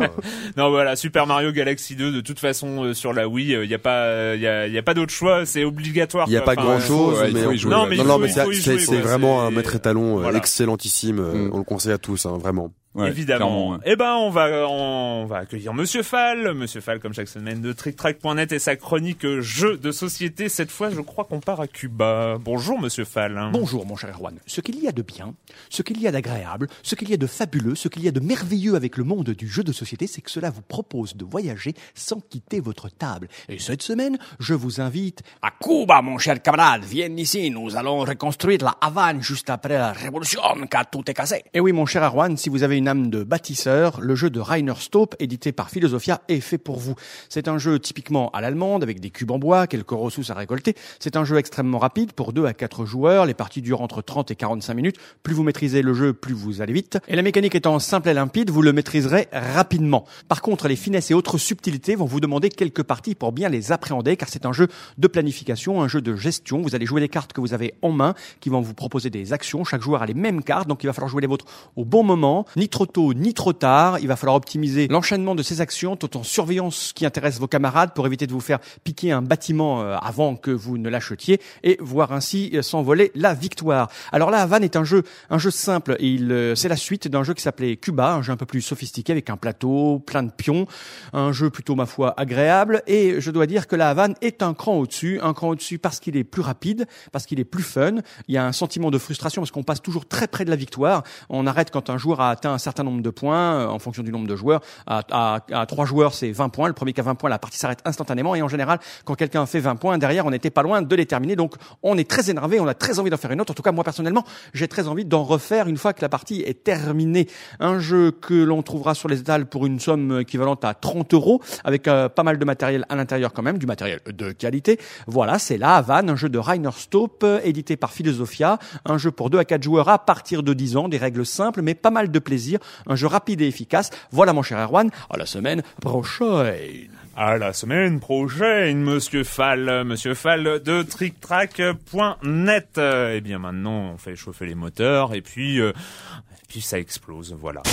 Euh. 0.67 0.69
Non 0.69 0.73
voilà, 0.73 0.95
Super 0.95 1.27
Mario 1.27 1.51
Galaxy 1.51 1.95
2 1.95 2.11
de 2.11 2.21
toute 2.21 2.39
façon 2.39 2.83
euh, 2.83 2.93
sur 2.93 3.13
la 3.13 3.27
Wii, 3.27 3.53
il 3.63 3.69
y 3.69 3.73
a 3.73 3.79
pas 3.79 4.35
il 4.35 4.41
y 4.41 4.47
a, 4.47 4.67
y 4.67 4.77
a 4.77 4.83
pas 4.83 4.93
d'autre 4.93 5.13
choix, 5.13 5.45
c'est 5.45 5.63
obligatoire. 5.63 6.27
Il 6.27 6.33
y 6.33 6.37
a 6.37 6.41
pas 6.41 6.53
Enfin, 6.53 6.61
grand 6.63 6.79
chose, 6.79 7.19
ouais, 7.19 7.29
il 7.29 7.33
mais 7.35 7.43
faut 7.43 7.51
y 7.51 7.55
on- 7.55 7.57
jouer, 7.57 7.71
Non, 7.71 7.85
mais 7.87 7.95
non, 7.97 8.03
non, 8.19 8.27
c'est 8.27 8.99
vraiment 8.99 9.43
un 9.43 9.51
maître 9.51 9.75
étalon 9.75 10.17
euh, 10.17 10.21
Voilà. 10.23 10.37
excellentissime. 10.37 11.19
euh, 11.19 11.33
Mm. 11.33 11.51
On 11.53 11.57
le 11.59 11.63
conseille 11.63 11.91
à 11.93 11.97
tous, 11.97 12.25
hein, 12.25 12.37
vraiment. 12.39 12.71
Ouais, 12.97 13.09
Évidemment. 13.09 13.69
ouais. 13.71 13.77
Eh 13.85 13.95
ben, 13.95 14.13
on 14.15 14.29
va, 14.31 14.67
on 14.67 15.25
va 15.27 15.37
accueillir 15.37 15.73
Monsieur 15.73 16.01
Fall, 16.03 16.53
Monsieur 16.55 16.81
Fall, 16.81 16.99
comme 16.99 17.13
chaque 17.13 17.27
semaine 17.27 17.61
de 17.61 17.71
TrickTrack.net 17.71 18.51
et 18.51 18.59
sa 18.59 18.75
chronique 18.75 19.25
jeux 19.39 19.77
de 19.77 19.91
société. 19.91 20.49
Cette 20.49 20.71
fois, 20.71 20.89
je 20.89 20.99
crois 21.01 21.23
qu'on 21.25 21.39
part 21.39 21.61
à 21.61 21.67
Cuba. 21.67 22.37
Bonjour, 22.39 22.79
Monsieur 22.81 23.05
Fall. 23.05 23.39
Bonjour 23.53 23.85
mon 23.85 23.95
cher 23.95 24.09
Erwan. 24.15 24.35
Ce 24.47 24.61
qu'il 24.61 24.81
y 24.81 24.87
a 24.87 24.91
de 24.91 25.03
bien, 25.03 25.35
ce 25.69 25.83
qu'il 25.83 26.01
y 26.01 26.07
a 26.07 26.11
d'agréable, 26.11 26.67
ce 26.81 26.95
qu'il 26.95 27.09
y 27.09 27.13
a 27.13 27.17
de 27.17 27.27
fabuleux, 27.27 27.75
ce 27.75 27.87
qu'il 27.87 28.03
y 28.03 28.07
a 28.07 28.11
de 28.11 28.19
merveilleux 28.19 28.75
avec 28.75 28.97
le 28.97 29.03
monde 29.03 29.29
du 29.29 29.47
jeu 29.47 29.63
de 29.63 29.71
société, 29.71 30.07
c'est 30.07 30.21
que 30.21 30.31
cela 30.31 30.49
vous 30.49 30.63
propose 30.63 31.15
de 31.15 31.23
voyager 31.23 31.75
sans 31.93 32.19
quitter 32.19 32.59
votre 32.59 32.89
table. 32.89 33.27
Et 33.47 33.59
cette 33.59 33.83
semaine, 33.83 34.17
je 34.39 34.55
vous 34.55 34.81
invite 34.81 35.21
À 35.43 35.51
Cuba, 35.51 36.01
mon 36.01 36.17
cher 36.17 36.41
camarade, 36.41 36.83
viens 36.83 37.15
ici, 37.15 37.51
nous 37.51 37.75
allons 37.75 37.99
reconstruire 37.99 38.63
la 38.63 38.75
Havane 38.81 39.21
juste 39.21 39.49
après 39.51 39.77
la 39.77 39.91
révolution, 39.91 40.41
car 40.69 40.89
tout 40.89 41.03
est 41.09 41.13
cassé. 41.13 41.35
Et 41.37 41.49
Eh 41.55 41.59
oui, 41.59 41.71
mon 41.73 41.85
cher 41.85 42.01
Arwan, 42.01 42.35
si 42.37 42.49
vous 42.49 42.63
avez 42.63 42.77
une 42.77 42.86
âme 42.87 43.09
de 43.09 43.23
bâtisseur, 43.23 43.99
le 44.01 44.15
jeu 44.15 44.29
de 44.29 44.39
Rainer 44.39 44.73
Stope, 44.79 45.15
édité 45.19 45.51
par 45.51 45.69
Philosophia, 45.69 46.21
est 46.27 46.39
fait 46.39 46.57
pour 46.57 46.79
vous. 46.79 46.95
C'est 47.29 47.47
un 47.47 47.57
jeu 47.57 47.79
typiquement 47.79 48.29
à 48.31 48.41
l'allemande, 48.41 48.83
avec 48.83 48.99
des 48.99 49.09
cubes 49.09 49.31
en 49.31 49.39
bois, 49.39 49.67
quelques 49.67 49.91
ressources 49.91 50.29
à 50.29 50.33
récolter. 50.33 50.75
C'est 50.99 51.15
un 51.15 51.25
jeu 51.25 51.37
extrêmement 51.37 51.79
rapide 51.79 52.13
pour 52.13 52.33
2 52.33 52.45
à 52.45 52.53
4 52.53 52.85
joueurs. 52.85 53.25
Les 53.25 53.33
parties 53.33 53.61
durent 53.61 53.81
entre 53.81 54.01
30 54.01 54.31
et 54.31 54.35
45 54.35 54.73
minutes. 54.73 54.97
Plus 55.23 55.33
vous 55.33 55.43
maîtrisez 55.43 55.81
le 55.81 55.93
jeu, 55.93 56.13
plus 56.13 56.33
vous 56.33 56.61
allez 56.61 56.73
vite. 56.73 56.97
Et 57.07 57.15
la 57.15 57.21
mécanique 57.21 57.55
étant 57.55 57.79
simple 57.79 58.09
et 58.09 58.13
limpide, 58.13 58.49
vous 58.49 58.61
le 58.61 58.73
maîtriserez 58.73 59.27
rapidement. 59.31 60.05
Par 60.27 60.41
contre, 60.41 60.67
les 60.67 60.75
finesses 60.75 61.11
et 61.11 61.13
autres 61.13 61.37
subtilités 61.37 61.95
vont 61.95 62.05
vous 62.05 62.19
demander 62.19 62.49
quelques 62.49 62.83
parties 62.83 63.15
pour 63.15 63.31
bien 63.31 63.49
les 63.49 63.71
appréhender, 63.71 64.17
car 64.17 64.29
c'est 64.29 64.45
un 64.45 64.53
jeu 64.53 64.67
de 64.97 65.07
planification, 65.07 65.81
un 65.81 65.87
jeu 65.87 66.01
de 66.01 66.15
gestion. 66.15 66.61
Vous 66.61 66.75
allez 66.75 66.85
jouer 66.85 67.01
les 67.01 67.09
cartes 67.09 67.33
que 67.33 67.41
vous 67.41 67.53
avez 67.53 67.73
en 67.81 67.91
main, 67.91 68.13
qui 68.39 68.49
vont 68.49 68.61
vous 68.61 68.73
proposer 68.73 69.09
des 69.09 69.33
actions. 69.33 69.63
Chaque 69.63 69.81
joueur 69.81 70.01
a 70.01 70.05
les 70.05 70.13
mêmes 70.13 70.43
cartes, 70.43 70.67
donc 70.67 70.83
il 70.83 70.87
va 70.87 70.93
falloir 70.93 71.09
jouer 71.09 71.21
les 71.21 71.27
vôtres 71.27 71.45
au 71.75 71.85
bon 71.85 72.03
moment, 72.03 72.45
ni 72.55 72.69
tôt, 72.85 73.13
ni 73.13 73.33
trop 73.33 73.53
tard. 73.53 73.99
Il 73.99 74.07
va 74.07 74.15
falloir 74.15 74.35
optimiser 74.35 74.87
l'enchaînement 74.87 75.35
de 75.35 75.43
ces 75.43 75.61
actions 75.61 75.95
tout 75.95 76.17
en 76.17 76.23
surveillant 76.23 76.71
ce 76.71 76.93
qui 76.93 77.05
intéresse 77.05 77.39
vos 77.39 77.47
camarades 77.47 77.93
pour 77.93 78.05
éviter 78.05 78.27
de 78.27 78.33
vous 78.33 78.39
faire 78.39 78.59
piquer 78.83 79.11
un 79.11 79.21
bâtiment 79.21 79.81
euh, 79.81 79.97
avant 79.97 80.35
que 80.35 80.51
vous 80.51 80.77
ne 80.77 80.89
l'achetiez 80.89 81.41
et 81.63 81.77
voir 81.79 82.11
ainsi 82.11 82.51
euh, 82.53 82.61
s'envoler 82.61 83.11
la 83.15 83.33
victoire. 83.33 83.89
Alors 84.11 84.31
là, 84.31 84.41
Havane 84.41 84.63
est 84.63 84.75
un 84.75 84.83
jeu, 84.83 85.03
un 85.29 85.37
jeu 85.37 85.51
simple 85.51 85.95
il, 85.99 86.31
euh, 86.31 86.55
c'est 86.55 86.69
la 86.69 86.75
suite 86.75 87.07
d'un 87.07 87.23
jeu 87.23 87.33
qui 87.33 87.41
s'appelait 87.41 87.77
Cuba, 87.77 88.13
un 88.13 88.21
jeu 88.21 88.31
un 88.33 88.37
peu 88.37 88.45
plus 88.45 88.61
sophistiqué 88.61 89.11
avec 89.11 89.29
un 89.29 89.37
plateau, 89.37 89.99
plein 90.05 90.23
de 90.23 90.31
pions, 90.31 90.67
un 91.13 91.31
jeu 91.31 91.49
plutôt 91.49 91.75
ma 91.75 91.85
foi 91.85 92.13
agréable 92.17 92.83
et 92.87 93.19
je 93.19 93.31
dois 93.31 93.47
dire 93.47 93.67
que 93.67 93.75
la 93.75 93.89
Havane 93.89 94.15
est 94.21 94.41
un 94.41 94.53
cran 94.53 94.77
au-dessus, 94.77 95.19
un 95.21 95.33
cran 95.33 95.49
au-dessus 95.49 95.79
parce 95.79 95.99
qu'il 95.99 96.17
est 96.17 96.23
plus 96.23 96.41
rapide, 96.41 96.87
parce 97.11 97.25
qu'il 97.25 97.39
est 97.39 97.45
plus 97.45 97.63
fun. 97.63 97.95
Il 98.27 98.35
y 98.35 98.37
a 98.37 98.45
un 98.45 98.51
sentiment 98.51 98.91
de 98.91 98.97
frustration 98.97 99.41
parce 99.41 99.51
qu'on 99.51 99.63
passe 99.63 99.81
toujours 99.81 100.07
très 100.07 100.27
près 100.27 100.45
de 100.45 100.49
la 100.49 100.55
victoire. 100.55 101.03
On 101.29 101.47
arrête 101.47 101.71
quand 101.71 101.89
un 101.89 101.97
joueur 101.97 102.21
a 102.21 102.31
atteint 102.31 102.56
un 102.57 102.59
certain 102.59 102.83
nombre 102.83 103.03
de 103.03 103.09
points 103.11 103.53
euh, 103.53 103.67
en 103.67 103.77
fonction 103.77 104.01
du 104.01 104.11
nombre 104.11 104.27
de 104.27 104.35
joueurs. 104.35 104.61
À, 104.87 105.03
à, 105.11 105.39
à 105.51 105.65
trois 105.67 105.85
joueurs, 105.85 106.13
c'est 106.13 106.31
20 106.31 106.49
points. 106.49 106.67
Le 106.67 106.73
premier 106.73 106.91
qui 106.91 106.99
a 106.99 107.03
20 107.03 107.15
points, 107.15 107.29
la 107.29 107.37
partie 107.37 107.57
s'arrête 107.57 107.79
instantanément. 107.85 108.33
Et 108.33 108.41
en 108.41 108.47
général, 108.47 108.79
quand 109.05 109.13
quelqu'un 109.13 109.45
fait 109.45 109.59
20 109.59 109.75
points, 109.75 109.97
derrière, 109.99 110.25
on 110.25 110.31
n'était 110.31 110.49
pas 110.49 110.63
loin 110.63 110.81
de 110.81 110.95
les 110.95 111.05
terminer. 111.05 111.35
Donc, 111.35 111.53
on 111.83 111.97
est 111.97 112.09
très 112.09 112.31
énervé, 112.31 112.59
on 112.59 112.67
a 112.67 112.73
très 112.73 112.97
envie 112.97 113.11
d'en 113.11 113.17
faire 113.17 113.31
une 113.31 113.41
autre. 113.41 113.51
En 113.51 113.53
tout 113.53 113.61
cas, 113.61 113.71
moi 113.71 113.83
personnellement, 113.83 114.23
j'ai 114.53 114.67
très 114.67 114.87
envie 114.87 115.05
d'en 115.05 115.23
refaire 115.23 115.67
une 115.67 115.77
fois 115.77 115.93
que 115.93 116.01
la 116.01 116.09
partie 116.09 116.41
est 116.41 116.63
terminée. 116.63 117.27
Un 117.59 117.77
jeu 117.79 118.11
que 118.11 118.33
l'on 118.33 118.63
trouvera 118.63 118.95
sur 118.95 119.07
les 119.07 119.19
étals 119.19 119.45
pour 119.45 119.67
une 119.67 119.79
somme 119.79 120.21
équivalente 120.21 120.65
à 120.65 120.73
30 120.73 121.13
euros, 121.13 121.41
avec 121.63 121.87
euh, 121.87 122.09
pas 122.09 122.23
mal 122.23 122.39
de 122.39 122.45
matériel 122.45 122.85
à 122.89 122.95
l'intérieur 122.95 123.33
quand 123.33 123.43
même, 123.43 123.59
du 123.59 123.67
matériel 123.67 123.99
de 124.07 124.31
qualité. 124.31 124.79
Voilà, 125.05 125.37
c'est 125.37 125.57
la 125.57 125.75
Havane, 125.75 126.09
un 126.09 126.15
jeu 126.15 126.29
de 126.29 126.39
Rainer 126.39 126.71
Stope, 126.75 127.21
euh, 127.23 127.39
édité 127.43 127.77
par 127.77 127.91
Philosophia, 127.91 128.57
un 128.85 128.97
jeu 128.97 129.11
pour 129.11 129.29
2 129.29 129.37
à 129.37 129.45
4 129.45 129.61
joueurs 129.61 129.89
à 129.89 129.99
partir 129.99 130.41
de 130.41 130.53
10 130.53 130.77
ans, 130.77 130.89
des 130.89 130.97
règles 130.97 131.25
simples 131.25 131.61
mais 131.61 131.75
pas 131.75 131.91
mal 131.91 132.09
de 132.09 132.19
plaisir, 132.19 132.46
un 132.87 132.95
jeu 132.95 133.07
rapide 133.07 133.41
et 133.41 133.47
efficace. 133.47 133.89
Voilà 134.11 134.33
mon 134.33 134.41
cher 134.41 134.59
Erwan, 134.59 134.89
à 135.09 135.17
la 135.17 135.25
semaine 135.25 135.63
prochaine. 135.81 136.89
À 137.19 137.37
la 137.37 137.51
semaine 137.51 137.99
prochaine, 137.99 138.83
Monsieur 138.83 139.23
Fall, 139.23 139.83
Monsieur 139.83 140.13
Fall 140.13 140.61
de 140.61 140.83
TrickTrack.net. 140.83 142.79
Eh 142.79 143.21
bien, 143.21 143.39
maintenant, 143.39 143.93
on 143.93 143.97
fait 143.97 144.15
chauffer 144.15 144.45
les 144.45 144.53
moteurs 144.53 145.15
et 145.15 145.21
puis, 145.21 145.59
euh, 145.59 145.71
et 145.71 146.45
puis 146.47 146.61
ça 146.61 146.77
explose. 146.77 147.35
Voilà. 147.39 147.63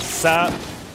Ça, 0.00 0.48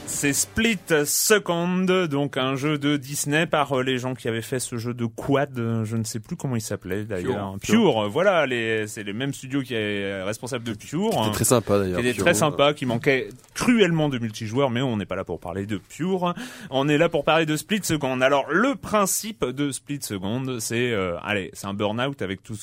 c'est 0.06 0.32
Split 0.32 0.78
Second, 1.06 1.86
donc 2.10 2.36
un 2.36 2.56
jeu 2.56 2.78
de 2.78 2.96
Disney 2.96 3.46
par 3.46 3.78
euh, 3.78 3.82
les 3.82 3.96
gens 3.96 4.14
qui 4.14 4.28
avaient 4.28 4.42
fait 4.42 4.58
ce 4.58 4.76
jeu 4.76 4.92
de 4.92 5.06
quad, 5.06 5.58
euh, 5.58 5.84
je 5.84 5.96
ne 5.96 6.04
sais 6.04 6.20
plus 6.20 6.36
comment 6.36 6.56
il 6.56 6.60
s'appelait 6.60 7.04
d'ailleurs. 7.04 7.56
Pure. 7.62 7.92
Pure, 7.92 8.08
voilà, 8.10 8.44
c'est 8.86 9.02
les 9.02 9.12
mêmes 9.12 9.32
studios 9.32 9.62
qui 9.62 9.74
est 9.74 10.22
responsable 10.22 10.64
de 10.64 10.74
Pure. 10.74 11.10
C'était 11.12 11.30
très 11.30 11.44
sympa 11.44 11.78
d'ailleurs. 11.78 12.00
qui 12.00 12.06
était 12.06 12.14
Pure, 12.14 12.24
très 12.24 12.34
sympa, 12.34 12.74
qui 12.74 12.86
manquait 12.86 13.28
cruellement 13.54 14.08
de 14.08 14.18
multijoueurs, 14.18 14.70
mais 14.70 14.82
on 14.82 14.96
n'est 14.96 15.06
pas 15.06 15.16
là 15.16 15.24
pour 15.24 15.40
parler 15.40 15.64
de 15.64 15.78
Pure. 15.78 16.34
On 16.70 16.88
est 16.88 16.98
là 16.98 17.08
pour 17.08 17.24
parler 17.24 17.46
de 17.46 17.56
Split 17.56 17.80
Second. 17.84 18.20
Alors, 18.20 18.50
le 18.50 18.74
principe 18.74 19.44
de 19.44 19.70
Split 19.70 20.00
Second, 20.02 20.58
c'est, 20.58 20.90
euh, 20.92 21.16
allez, 21.22 21.50
c'est 21.54 21.66
un 21.66 21.74
burn-out 21.74 22.20
avec 22.20 22.42
tout 22.42 22.56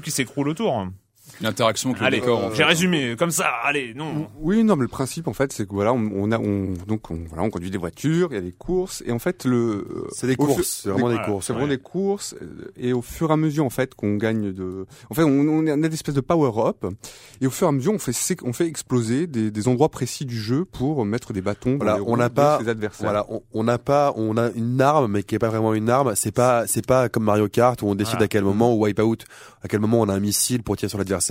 qui 0.00 0.10
s'écroule 0.10 0.48
autour. 0.48 0.86
L'interaction 1.42 1.90
avec 1.90 2.00
le 2.00 2.06
Allez, 2.06 2.20
décor. 2.20 2.44
en 2.44 2.50
j'ai 2.50 2.56
fait. 2.56 2.64
résumé, 2.64 3.16
comme 3.18 3.30
ça, 3.30 3.46
allez, 3.64 3.94
non. 3.94 4.28
Oui, 4.40 4.62
non, 4.62 4.76
mais 4.76 4.82
le 4.82 4.88
principe 4.88 5.26
en 5.28 5.32
fait, 5.32 5.52
c'est 5.52 5.66
que 5.66 5.72
voilà, 5.72 5.92
on, 5.92 6.10
on 6.14 6.32
a, 6.32 6.38
on, 6.38 6.74
donc 6.86 7.10
on, 7.10 7.18
voilà, 7.28 7.42
on 7.44 7.50
conduit 7.50 7.70
des 7.70 7.78
voitures, 7.78 8.28
il 8.30 8.34
y 8.34 8.38
a 8.38 8.42
des 8.42 8.52
courses, 8.52 9.02
et 9.06 9.12
en 9.12 9.18
fait 9.18 9.44
le, 9.44 9.86
C'est 10.12 10.26
des 10.26 10.36
courses, 10.36 10.80
c'est 10.82 10.90
vraiment 10.90 11.08
des 11.08 11.18
courses. 11.22 11.46
c'est 11.46 11.52
vraiment 11.52 11.68
Ouais. 11.68 11.76
des 11.76 11.82
courses, 11.82 12.34
euh, 12.42 12.70
et 12.76 12.92
au 12.92 13.02
fur 13.02 13.30
et 13.30 13.32
à 13.32 13.36
mesure 13.36 13.64
en 13.64 13.70
fait 13.70 13.94
qu'on 13.94 14.16
gagne 14.16 14.52
de, 14.52 14.86
en 15.10 15.14
fait, 15.14 15.22
on, 15.22 15.30
on 15.48 15.66
a 15.66 15.76
des 15.88 15.94
espèces 15.94 16.14
de 16.14 16.20
power 16.20 16.52
up, 16.68 16.84
et 17.40 17.46
au 17.46 17.50
fur 17.50 17.66
et 17.66 17.70
à 17.70 17.72
mesure 17.72 17.92
on 17.94 17.98
fait, 17.98 18.12
on 18.44 18.52
fait 18.52 18.66
exploser 18.66 19.26
des, 19.26 19.50
des 19.50 19.68
endroits 19.68 19.88
précis 19.88 20.24
du 20.26 20.38
jeu 20.38 20.64
pour 20.64 21.04
mettre 21.04 21.32
des 21.32 21.40
bâtons. 21.40 21.72
dans 21.72 21.84
Voilà, 21.84 21.96
les 21.98 22.04
on 22.06 22.16
n'a 22.16 22.28
pas, 22.30 22.58
ses 22.60 22.68
adversaires. 22.68 23.04
voilà, 23.06 23.26
on- 23.30 23.42
on 23.52 23.64
n'a 23.64 23.78
pas, 23.78 24.12
on 24.16 24.36
a 24.36 24.50
une 24.52 24.80
arme, 24.80 25.10
mais 25.12 25.22
qui 25.22 25.34
est 25.34 25.38
pas 25.38 25.48
vraiment 25.48 25.74
une 25.74 25.88
arme. 25.90 26.12
C'est 26.16 26.32
pas, 26.32 26.66
c'est 26.66 26.86
pas 26.86 27.08
comme 27.08 27.24
Mario 27.24 27.48
Kart 27.48 27.80
où 27.82 27.86
on 27.86 27.94
décide 27.94 28.14
Voilà. 28.14 28.24
à 28.24 28.28
quel 28.28 28.44
moment 28.44 28.74
ou 28.74 28.84
Wipeout, 28.84 29.16
à 29.62 29.68
quel 29.68 29.80
moment 29.80 30.00
on 30.00 30.08
a 30.08 30.14
un 30.14 30.20
missile 30.20 30.62
pour 30.62 30.76
tirer 30.76 30.88
sur 30.88 30.98
l'adversaire. 30.98 31.29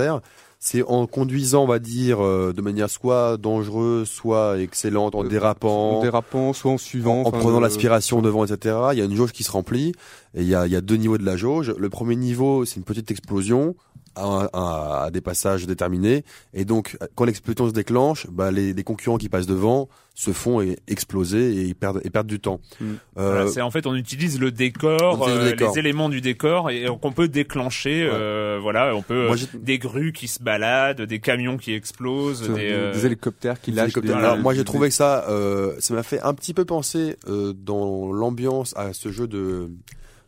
C'est 0.61 0.83
en 0.83 1.07
conduisant, 1.07 1.63
on 1.63 1.67
va 1.67 1.79
dire, 1.79 2.19
euh, 2.23 2.51
de 2.53 2.61
manière 2.61 2.89
soit 2.89 3.37
dangereuse, 3.37 4.09
soit 4.09 4.59
excellente, 4.59 5.15
en 5.15 5.23
dérapant, 5.23 5.99
En 5.99 6.01
dérapant, 6.01 6.51
soit 6.53 6.71
en 6.71 6.77
suivant. 6.77 7.21
en 7.23 7.31
prenant 7.31 7.59
le- 7.59 7.63
l'aspiration 7.63 8.21
devant, 8.21 8.43
etc. 8.45 8.75
Il 8.93 8.99
y 8.99 9.01
a 9.01 9.05
une 9.05 9.15
jauge 9.15 9.31
qui 9.31 9.43
se 9.43 9.51
remplit 9.51 9.93
et 10.35 10.41
il 10.41 10.47
y 10.47 10.55
a, 10.55 10.65
il 10.67 10.71
y 10.73 10.75
a 10.75 10.81
deux 10.81 10.95
niveaux 10.97 11.17
de 11.17 11.25
la 11.25 11.37
jauge. 11.37 11.73
Le 11.77 11.89
premier 11.89 12.15
niveau, 12.17 12.65
c'est 12.65 12.75
une 12.75 12.83
petite 12.83 13.09
explosion 13.09 13.75
à, 14.15 14.47
à- 14.53 15.03
à 15.05 15.11
des 15.11 15.21
passages 15.21 15.65
déterminés 15.67 16.23
et 16.53 16.65
donc 16.65 16.97
quand 17.15 17.25
l'explosion 17.25 17.67
se 17.67 17.73
déclenche, 17.73 18.27
bah, 18.29 18.51
les, 18.51 18.73
les 18.73 18.83
concurrents 18.83 19.17
qui 19.17 19.29
passent 19.29 19.45
devant 19.47 19.87
se 20.15 20.31
font 20.33 20.59
exploser 20.89 21.53
et 21.55 21.61
ils 21.63 21.75
perdent, 21.75 22.01
et 22.03 22.09
perdent 22.09 22.27
du 22.27 22.41
temps. 22.41 22.59
Mm. 22.81 22.85
Euh, 23.17 23.31
Voilà, 23.31 23.47
c'est 23.49 23.61
en 23.61 23.71
fait 23.71 23.85
on 23.87 23.95
utilise 23.95 24.37
le 24.39 24.51
décor, 24.51 25.17
On 25.21 25.27
utilise 25.29 25.53
le 25.53 25.63
euh, 25.63 25.69
les 25.71 25.79
éléments 25.79 26.09
du 26.09 26.19
décor 26.19 26.69
et 26.69 26.85
qu'on 27.01 27.11
peut 27.13 27.29
déclencher. 27.29 28.05
euh, 28.11 28.59
voilà, 28.61 28.93
on 28.95 29.01
peut 29.01 29.27
Moi, 29.27 29.37
euh, 29.37 29.57
des 29.59 29.77
grues 29.79 30.11
qui 30.11 30.27
se 30.27 30.43
baladent, 30.43 31.01
des 31.03 31.19
camions 31.19 31.57
qui 31.57 31.73
explosent, 31.73 32.41
Des, 32.41 32.53
des, 32.53 32.69
euh, 32.73 32.93
des 32.93 33.05
hélicoptères 33.05 33.61
qui 33.61 33.71
lâchent. 33.71 33.85
hélicoptères. 33.95 34.17
des- 34.17 34.23
Alors 34.25 34.37
moi 34.37 34.53
j'ai 34.53 34.65
trouvé 34.65 34.89
que 34.89 34.95
ça, 34.95 35.25
euh, 35.29 35.73
ça 35.79 35.93
m'a 35.93 36.03
fait 36.03 36.19
un 36.21 36.33
petit 36.33 36.53
peu 36.53 36.65
penser 36.65 37.15
euh, 37.29 37.53
dans 37.53 38.11
l'ambiance 38.11 38.73
à 38.75 38.91
ce 38.93 39.11
jeu 39.11 39.27
de 39.27 39.69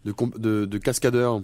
de, 0.05 0.13
de, 0.37 0.65
de 0.65 0.77
cascadeur. 0.77 1.41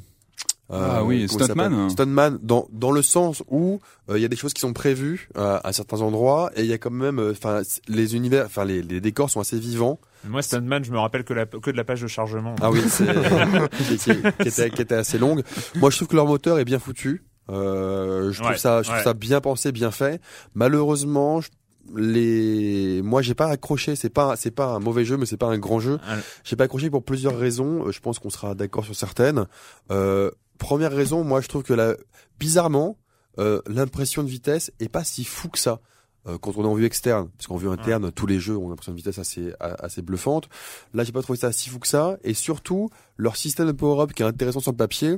Ah 0.69 1.03
oui, 1.03 1.29
Stuntman. 1.29 1.47
s'appelle 1.71 1.89
Stuntman, 1.91 2.39
dans 2.41 2.67
dans 2.71 2.91
le 2.91 3.01
sens 3.01 3.41
où 3.49 3.79
euh, 4.09 4.17
il 4.17 4.21
y 4.21 4.25
a 4.25 4.27
des 4.27 4.35
choses 4.35 4.53
qui 4.53 4.59
sont 4.61 4.73
prévues 4.73 5.29
euh, 5.37 5.59
à 5.63 5.71
certains 5.71 6.01
endroits 6.01 6.51
et 6.55 6.61
il 6.61 6.67
y 6.67 6.73
a 6.73 6.77
quand 6.77 6.91
même, 6.91 7.19
euh, 7.19 7.31
enfin 7.31 7.61
les 7.87 8.15
univers, 8.15 8.45
enfin 8.47 8.65
les, 8.65 8.81
les 8.81 8.99
décors 8.99 9.29
sont 9.29 9.39
assez 9.39 9.57
vivants. 9.59 9.99
Moi, 10.27 10.41
Stuntman, 10.41 10.83
je 10.83 10.91
me 10.91 10.99
rappelle 10.99 11.23
que, 11.23 11.33
la, 11.33 11.45
que 11.45 11.71
de 11.71 11.77
la 11.77 11.83
page 11.85 12.01
de 12.01 12.07
chargement. 12.07 12.55
Ah 12.61 12.69
oui, 12.69 12.81
c'est 12.89 13.05
qui, 13.77 13.97
qui- 13.97 14.11
qui 14.41 14.47
était 14.49 14.69
qui 14.71 14.81
était 14.81 14.95
assez 14.95 15.17
longue. 15.17 15.43
Moi 15.75 15.89
je 15.89 15.95
trouve 15.95 16.09
que 16.09 16.15
leur 16.17 16.27
moteur 16.27 16.59
est 16.59 16.65
bien 16.65 16.79
foutu. 16.79 17.23
Euh, 17.49 18.33
je 18.33 18.39
trouve 18.39 18.51
Ouais, 18.51 18.57
ça, 18.57 18.81
je 18.81 18.87
trouve 18.87 18.97
ouais. 18.97 19.03
ça 19.05 19.13
bien 19.13 19.39
pensé, 19.39 19.71
bien 19.71 19.91
fait. 19.91 20.19
Malheureusement, 20.53 21.39
je- 21.39 21.47
les, 21.95 23.01
moi 23.01 23.21
j'ai 23.21 23.33
pas 23.35 23.47
accroché. 23.47 23.95
C'est 23.95 24.09
pas, 24.09 24.35
c'est 24.35 24.51
pas 24.51 24.65
un 24.73 24.79
mauvais 24.79 25.05
jeu, 25.05 25.15
mais 25.17 25.25
c'est 25.25 25.37
pas 25.37 25.47
un 25.47 25.57
grand 25.57 25.79
jeu. 25.79 25.99
Ah. 26.05 26.15
J'ai 26.43 26.55
pas 26.57 26.65
accroché 26.65 26.89
pour 26.89 27.03
plusieurs 27.03 27.37
raisons. 27.37 27.87
Euh, 27.87 27.91
Je 27.91 27.99
pense 28.01 28.19
qu'on 28.19 28.29
sera 28.29 28.55
d'accord 28.55 28.83
sur 28.83 28.95
certaines. 28.95 29.45
Euh, 29.91 30.29
première 30.57 30.91
raison, 30.91 31.23
moi 31.23 31.41
je 31.41 31.47
trouve 31.47 31.63
que 31.63 31.73
la, 31.73 31.95
bizarrement, 32.39 32.97
euh, 33.39 33.61
l'impression 33.67 34.23
de 34.23 34.29
vitesse 34.29 34.71
est 34.79 34.89
pas 34.89 35.03
si 35.03 35.23
fou 35.23 35.49
que 35.49 35.59
ça. 35.59 35.79
euh, 36.27 36.37
Quand 36.37 36.57
on 36.57 36.63
est 36.63 36.67
en 36.67 36.73
vue 36.73 36.85
externe, 36.85 37.29
parce 37.37 37.47
qu'en 37.47 37.57
vue 37.57 37.69
interne, 37.69 38.11
tous 38.11 38.25
les 38.27 38.39
jeux 38.39 38.57
ont 38.57 38.65
une 38.67 38.71
impression 38.73 38.91
de 38.91 38.97
vitesse 38.97 39.19
assez 39.19 39.53
a- 39.59 39.75
assez 39.85 40.01
bluffante. 40.01 40.49
Là, 40.93 41.03
j'ai 41.03 41.11
pas 41.11 41.21
trouvé 41.21 41.37
ça 41.39 41.51
si 41.51 41.69
fou 41.69 41.79
que 41.79 41.87
ça, 41.87 42.17
et 42.23 42.33
surtout 42.33 42.89
leur 43.15 43.35
système 43.35 43.67
de 43.67 43.71
power-up 43.71 44.13
qui 44.13 44.23
est 44.23 44.25
intéressant 44.25 44.59
sur 44.59 44.71
le 44.71 44.77
papier. 44.77 45.17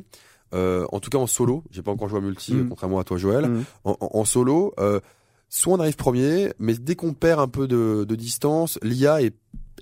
Euh, 0.54 0.86
en 0.92 1.00
tout 1.00 1.10
cas 1.12 1.18
en 1.20 1.28
solo, 1.28 1.64
j'ai 1.72 1.82
pas 1.84 1.92
encore 1.92 2.10
joué 2.10 2.18
à 2.20 2.22
multi, 2.22 2.54
Mm. 2.54 2.70
contrairement 2.70 3.00
à 3.00 3.04
toi 3.04 3.18
Joël. 3.18 3.48
Mm. 3.48 3.64
En, 3.86 3.98
en- 4.00 4.10
en 4.20 4.26
solo, 4.26 4.74
euh, 4.80 5.00
soit 5.48 5.74
on 5.74 5.80
arrive 5.80 5.96
premier, 5.96 6.52
mais 6.60 6.74
dès 6.76 6.96
qu'on 6.96 7.14
perd 7.14 7.40
un 7.40 7.48
peu 7.48 7.68
de, 7.68 8.04
de 8.08 8.16
distance, 8.16 8.78
l'IA 8.84 9.22
est, 9.22 9.36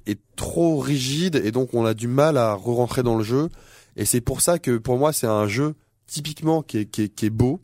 est 0.05 0.19
trop 0.35 0.77
rigide 0.77 1.35
et 1.43 1.51
donc 1.51 1.73
on 1.73 1.85
a 1.85 1.93
du 1.93 2.07
mal 2.07 2.37
à 2.37 2.53
re-rentrer 2.53 3.01
dans 3.03 3.17
le 3.17 3.23
jeu. 3.23 3.49
Et 3.97 4.05
c'est 4.05 4.21
pour 4.21 4.39
ça 4.41 4.57
que 4.59 4.77
pour 4.77 4.97
moi 4.97 5.11
c'est 5.11 5.27
un 5.27 5.47
jeu 5.47 5.75
typiquement 6.07 6.61
qui 6.61 6.77
est, 6.79 6.85
qui 6.85 7.01
est, 7.03 7.09
qui 7.09 7.25
est 7.25 7.29
beau, 7.29 7.59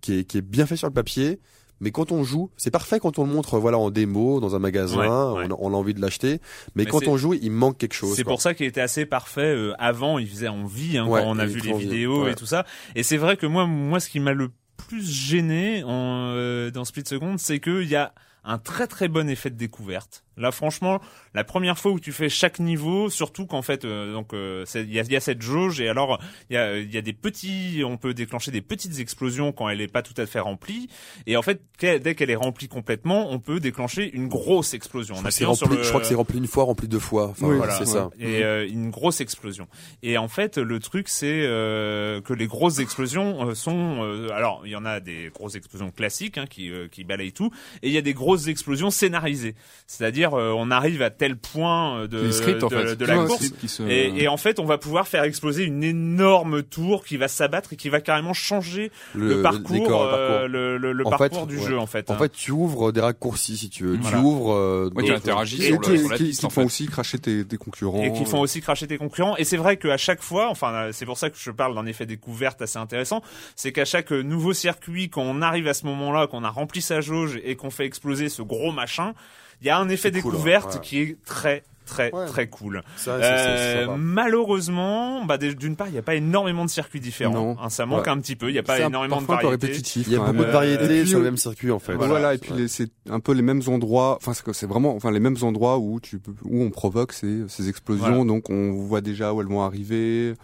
qui 0.00 0.18
est, 0.18 0.24
qui 0.24 0.38
est 0.38 0.42
bien 0.42 0.66
fait 0.66 0.76
sur 0.76 0.88
le 0.88 0.92
papier. 0.92 1.38
Mais 1.80 1.90
quand 1.90 2.12
on 2.12 2.22
joue, 2.24 2.50
c'est 2.56 2.70
parfait 2.70 2.98
quand 3.00 3.18
on 3.18 3.24
le 3.26 3.32
montre 3.32 3.58
voilà 3.58 3.78
en 3.78 3.90
démo 3.90 4.40
dans 4.40 4.54
un 4.54 4.58
magasin, 4.58 4.96
Ouais, 4.98 5.08
on, 5.08 5.34
ouais. 5.34 5.44
a- 5.52 5.56
on 5.58 5.74
a 5.74 5.76
envie 5.76 5.92
de 5.92 6.00
l'acheter. 6.00 6.40
Mais, 6.74 6.84
Mais 6.84 6.86
quand 6.86 7.06
on 7.08 7.16
joue, 7.16 7.34
il 7.34 7.50
manque 7.50 7.78
quelque 7.78 7.94
chose. 7.94 8.14
C'est 8.16 8.24
pour 8.24 8.40
ça 8.40 8.54
qu'il 8.54 8.64
était 8.66 8.80
assez 8.80 9.06
parfait. 9.06 9.40
euh, 9.54 9.74
avant, 9.78 10.18
il 10.18 10.28
faisait 10.28 10.48
envie 10.48 10.96
hein, 10.96 11.06
Ouais, 11.06 11.20
quand 11.20 11.28
on 11.28 11.38
a 11.38 11.46
vu 11.46 11.60
les 11.60 11.72
vidéos 11.76 12.28
et 12.28 12.34
tout 12.36 12.46
ça. 12.46 12.64
Et 12.94 13.02
c'est 13.02 13.16
vrai 13.18 13.36
que 13.36 13.44
moi, 13.46 13.66
moi, 13.66 14.00
ce 14.00 14.08
qui 14.08 14.20
m'a 14.20 14.32
le 14.32 14.50
plus 14.76 15.04
gêné 15.04 15.82
en, 15.84 16.30
euh, 16.34 16.70
dans 16.70 16.84
Split 16.84 17.04
Second, 17.06 17.36
c'est 17.38 17.60
qu'il 17.60 17.88
y 17.88 17.96
a 17.96 18.14
un 18.44 18.58
très 18.58 18.86
très 18.86 19.08
bon 19.08 19.28
effet 19.28 19.50
de 19.50 19.56
découverte. 19.56 20.23
Là, 20.36 20.50
franchement, 20.50 21.00
la 21.34 21.44
première 21.44 21.78
fois 21.78 21.92
où 21.92 22.00
tu 22.00 22.10
fais 22.12 22.28
chaque 22.28 22.58
niveau, 22.58 23.08
surtout 23.10 23.46
qu'en 23.46 23.62
fait, 23.62 23.84
euh, 23.84 24.12
donc 24.12 24.34
euh, 24.34 24.64
c'est- 24.66 24.82
il 24.82 24.92
y 24.92 24.98
a, 24.98 25.02
il 25.02 25.12
y 25.12 25.16
a 25.16 25.20
cette 25.20 25.42
jauge 25.42 25.80
et 25.80 25.88
alors 25.88 26.20
il 26.50 26.54
y 26.54 26.56
a, 26.56 26.76
il 26.78 26.92
y 26.92 26.98
a 26.98 27.02
des 27.02 27.12
petits, 27.12 27.82
on 27.86 27.96
peut 27.96 28.14
déclencher 28.14 28.50
des 28.50 28.60
petites 28.60 28.98
explosions 28.98 29.52
quand 29.52 29.68
elle 29.68 29.80
est 29.80 29.86
pas 29.92 30.02
tout 30.02 30.14
à 30.20 30.26
fait 30.26 30.40
remplie. 30.40 30.88
Et 31.26 31.36
en 31.36 31.42
fait, 31.42 31.60
dès 31.80 32.14
qu'elle 32.14 32.30
est 32.30 32.34
remplie 32.34 32.68
complètement, 32.68 33.30
on 33.30 33.38
peut 33.38 33.60
déclencher 33.60 34.10
une 34.14 34.28
grosse 34.28 34.74
explosion. 34.74 35.14
Je 35.14 35.20
crois 35.20 35.30
que 35.30 35.60
rempli, 35.64 35.76
le- 35.78 35.82
je 35.84 35.88
crois 35.88 36.00
que 36.00 36.06
c'est 36.06 36.14
rempli 36.14 36.38
une 36.38 36.46
fois, 36.46 36.64
rempli 36.64 36.88
deux 36.88 36.98
fois. 36.98 37.28
Enfin, 37.28 37.46
Oui, 37.46 37.56
voilà, 37.56 37.74
c'est 37.78 37.86
ça. 37.86 38.10
Et 38.18 38.42
euh, 38.44 38.66
une 38.68 38.90
grosse 38.90 39.20
explosion. 39.20 39.68
Et 40.02 40.18
en 40.18 40.28
fait, 40.28 40.58
le 40.58 40.80
truc, 40.80 41.08
c'est 41.08 41.42
euh, 41.46 42.20
que 42.20 42.32
les 42.32 42.46
grosses 42.46 42.78
explosions 42.80 43.48
euh, 43.50 43.54
sont... 43.54 44.02
euh, 44.02 44.28
alors, 44.32 44.62
il 44.64 44.70
y 44.72 44.76
en 44.76 44.84
a 44.84 45.00
des 45.00 45.30
grosses 45.34 45.54
explosions 45.54 45.90
classiques 45.90 46.38
hein, 46.38 46.46
qui, 46.48 46.70
euh, 46.70 46.88
qui 46.88 47.04
balayent 47.04 47.32
tout, 47.32 47.50
et 47.82 47.88
il 47.88 47.92
y 47.94 47.98
a 47.98 48.02
des 48.02 48.14
grosses 48.14 48.48
explosions 48.48 48.90
scénarisées. 48.90 49.54
C'est-à-dire, 49.86 50.23
euh, 50.32 50.54
on 50.56 50.70
arrive 50.70 51.02
à 51.02 51.10
tel 51.10 51.36
point 51.36 51.98
euh, 51.98 52.06
de, 52.06 52.26
en 52.64 52.68
fait. 52.70 52.94
la 53.04 53.18
Ouais, 53.18 53.26
course. 53.26 53.40
scripts 53.42 53.60
qui 53.60 53.68
se- 53.68 53.82
Et, 53.82 54.22
et 54.22 54.28
en 54.28 54.38
fait, 54.38 54.58
on 54.58 54.64
va 54.64 54.78
pouvoir 54.78 55.06
faire 55.06 55.24
exploser 55.24 55.64
une 55.64 55.84
énorme 55.84 56.62
tour 56.62 57.04
qui 57.04 57.18
va 57.18 57.28
s'abattre 57.28 57.74
et 57.74 57.76
qui 57.76 57.90
va 57.90 58.00
carrément 58.00 58.32
changer 58.32 58.90
le, 59.14 59.42
parcours, 59.42 59.70
décor, 59.70 60.02
euh, 60.04 60.28
parcours. 60.28 60.48
le, 60.48 60.78
le- 60.78 60.92
le 60.92 61.06
En 61.06 61.10
parcours 61.10 61.40
fait, 61.40 61.46
du 61.46 61.58
ouais. 61.58 61.66
jeu 61.66 61.78
en 61.78 61.86
fait. 61.86 62.10
En 62.10 62.14
hein. 62.14 62.18
fait, 62.18 62.32
tu 62.32 62.50
ouvres 62.52 62.90
des 62.92 63.02
raccourcis 63.02 63.56
si 63.58 63.68
tu 63.68 63.84
veux. 63.84 63.96
Voilà. 64.00 64.18
Tu 64.18 64.24
ouvres. 64.24 64.54
Euh, 64.54 64.90
Ouais, 64.94 65.02
tu 65.04 65.12
interagis 65.12 65.62
et- 65.62 65.66
sur, 65.68 65.80
qui, 65.80 65.90
le, 65.90 65.98
sur 65.98 66.08
la 66.10 66.16
qui- 66.16 66.24
piste, 66.24 66.40
qui 66.40 66.46
en 66.46 66.50
font 66.50 66.60
fait. 66.62 66.66
aussi 66.66 66.86
cracher 66.86 67.18
tes, 67.18 67.44
tes 67.44 67.56
concurrents. 67.58 68.02
et 68.02 68.12
qui 68.12 68.24
font 68.24 68.40
aussi 68.40 68.60
cracher 68.60 68.86
tes 68.86 68.96
concurrents. 68.96 69.36
Et 69.36 69.44
c'est 69.44 69.56
vrai 69.56 69.76
qu'à 69.76 69.96
chaque 69.96 70.22
fois, 70.22 70.48
enfin, 70.48 70.88
c'est 70.92 71.04
pour 71.06 71.18
ça 71.18 71.28
que 71.30 71.36
je 71.38 71.50
parle 71.50 71.74
d'un 71.74 71.86
effet 71.86 72.06
découverte 72.06 72.62
assez 72.62 72.78
intéressant, 72.78 73.22
c'est 73.56 73.72
qu'à 73.72 73.84
chaque 73.84 74.12
nouveau 74.12 74.52
circuit, 74.52 75.08
quand 75.10 75.22
on 75.22 75.42
arrive 75.42 75.66
à 75.66 75.74
ce 75.74 75.84
moment-là, 75.86 76.26
qu'on 76.28 76.44
a 76.44 76.50
rempli 76.50 76.80
sa 76.80 77.00
jauge 77.00 77.40
et 77.44 77.56
qu'on 77.56 77.70
fait 77.70 77.84
exploser 77.86 78.28
ce 78.28 78.42
gros 78.42 78.70
machin, 78.72 79.14
il 79.60 79.66
y 79.66 79.70
a 79.70 79.78
un 79.78 79.88
effet 79.88 80.10
cool, 80.10 80.32
découverte 80.32 80.74
ouais. 80.74 80.80
qui 80.82 81.00
est 81.00 81.16
très 81.24 81.62
très 81.86 82.10
Ouais. 82.14 82.24
très 82.24 82.46
cool. 82.48 82.82
Ça, 82.96 83.18
c'est- 83.20 83.22
c'est- 83.22 83.56
c'est 83.84 83.88
Euh, 83.90 83.96
malheureusement, 83.98 85.24
bah, 85.26 85.36
d'une 85.36 85.76
part, 85.76 85.88
il 85.88 85.92
n'y 85.92 85.98
a 85.98 86.02
pas 86.02 86.14
énormément 86.14 86.64
de 86.64 86.70
circuits 86.70 86.98
différents. 87.00 87.34
Non. 87.34 87.56
Hein, 87.60 87.68
ça 87.68 87.84
manque 87.84 88.04
Ouais. 88.04 88.08
un 88.08 88.18
petit 88.20 88.36
peu. 88.36 88.48
Il 88.48 88.52
n'y 88.52 88.58
a 88.58 88.62
pas 88.62 88.80
énormément 88.80 89.16
de 89.20 89.26
parfois 89.26 89.34
un 89.36 89.38
peu 89.38 89.44
variétés. 89.48 89.66
répétitif. 89.66 90.06
Il 90.06 90.12
y 90.12 90.16
a 90.16 90.18
quand 90.20 90.26
beaucoup 90.28 90.38
de 90.44 90.48
Euh, 90.48 90.50
variétés 90.52 91.04
sur 91.06 91.18
le 91.18 91.24
même 91.26 91.36
circuit 91.36 91.70
en 91.70 91.78
fait. 91.78 91.94
Voilà, 91.94 92.34
et 92.34 92.38
puis 92.38 92.52
les- 92.54 92.68
c'est 92.68 92.88
un 93.10 93.20
peu 93.20 93.32
les 93.32 93.42
mêmes 93.42 93.60
endroits. 93.66 94.16
Enfin, 94.16 94.32
c'est 94.52 94.66
vraiment, 94.66 94.94
enfin 94.94 95.10
les 95.10 95.20
mêmes 95.20 95.36
endroits 95.42 95.78
où 95.78 96.00
tu 96.00 96.18
où 96.44 96.62
on 96.62 96.70
provoque 96.70 97.12
ces, 97.12 97.42
ces 97.48 97.68
explosions. 97.68 98.06
Voilà. 98.06 98.24
Donc 98.24 98.48
on 98.48 98.72
voit 98.72 99.02
déjà 99.02 99.34
où 99.34 99.40
elles 99.42 99.46
vont 99.46 99.62
arriver. 99.62 100.34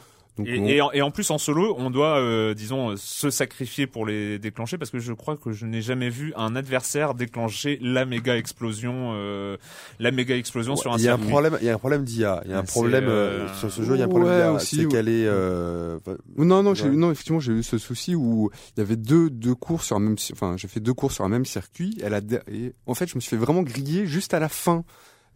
Donc 0.40 0.48
Et, 0.48 0.58
on- 0.58 0.66
et 0.66 0.80
en, 0.80 0.92
et 0.92 1.02
en 1.02 1.10
plus 1.10 1.30
en 1.30 1.38
solo, 1.38 1.74
on 1.78 1.90
doit, 1.90 2.18
euh, 2.18 2.52
disons, 2.54 2.90
euh, 2.90 2.94
se 2.96 3.30
sacrifier 3.30 3.86
pour 3.86 4.04
les 4.06 4.38
déclencher 4.38 4.76
parce 4.78 4.90
que 4.90 4.98
je 4.98 5.12
crois 5.12 5.36
que 5.36 5.52
je 5.52 5.64
n'ai 5.66 5.80
jamais 5.82 6.10
vu 6.10 6.32
un 6.36 6.56
adversaire 6.56 7.14
déclencher 7.14 7.78
la 7.82 8.04
méga 8.04 8.36
explosion, 8.36 9.12
euh, 9.14 9.56
la 9.98 10.10
méga 10.10 10.36
explosion 10.36 10.76
sur 10.76 10.92
un 10.92 10.98
Il 10.98 11.04
y 11.04 11.08
a 11.08 11.12
un 11.12 11.16
circuit. 11.16 11.30
problème, 11.30 11.58
il 11.60 11.66
y 11.66 11.70
a 11.70 11.74
un 11.74 11.78
problème 11.78 12.04
d'IA. 12.04 12.42
Il 12.44 12.50
y 12.50 12.54
a 12.54 12.58
un 12.58 12.62
problème 12.64 13.04
euh, 13.08 13.46
euh, 13.46 13.54
sur 13.54 13.70
ce 13.70 13.82
jeu. 13.82 13.94
Il 13.94 13.98
y 13.98 14.02
a 14.02 14.06
un 14.06 14.08
problème 14.08 14.28
Ouais, 14.30 14.36
d'IA. 14.38 14.52
aussi, 14.52 14.76
C'est 14.76 14.88
qu'elle 14.88 15.08
est. 15.08 15.26
euh, 15.26 15.98
enfin, 15.98 16.16
non, 16.36 16.62
non, 16.62 16.74
j'ai- 16.74 16.84
Ouais. 16.84 16.96
non, 16.96 17.10
effectivement, 17.12 17.40
j'ai 17.40 17.52
eu 17.52 17.62
ce 17.62 17.78
souci 17.78 18.14
où 18.14 18.50
il 18.76 18.80
y 18.80 18.82
avait 18.82 18.96
deux, 18.96 19.30
deux 19.30 19.54
cours 19.54 19.82
sur 19.82 19.96
un 19.96 20.00
même, 20.00 20.16
enfin, 20.32 20.54
j'ai 20.56 20.68
fait 20.68 20.80
deux 20.80 20.94
cours 20.94 21.12
sur 21.12 21.24
un 21.24 21.28
même 21.28 21.44
circuit. 21.44 21.98
Elle 22.02 22.14
a, 22.14 22.20
et 22.50 22.72
en 22.86 22.94
fait, 22.94 23.08
je 23.08 23.14
me 23.16 23.20
suis 23.20 23.30
fait 23.30 23.36
vraiment 23.36 23.62
griller 23.62 24.06
juste 24.06 24.34
à 24.34 24.38
la 24.40 24.48
fin. 24.48 24.84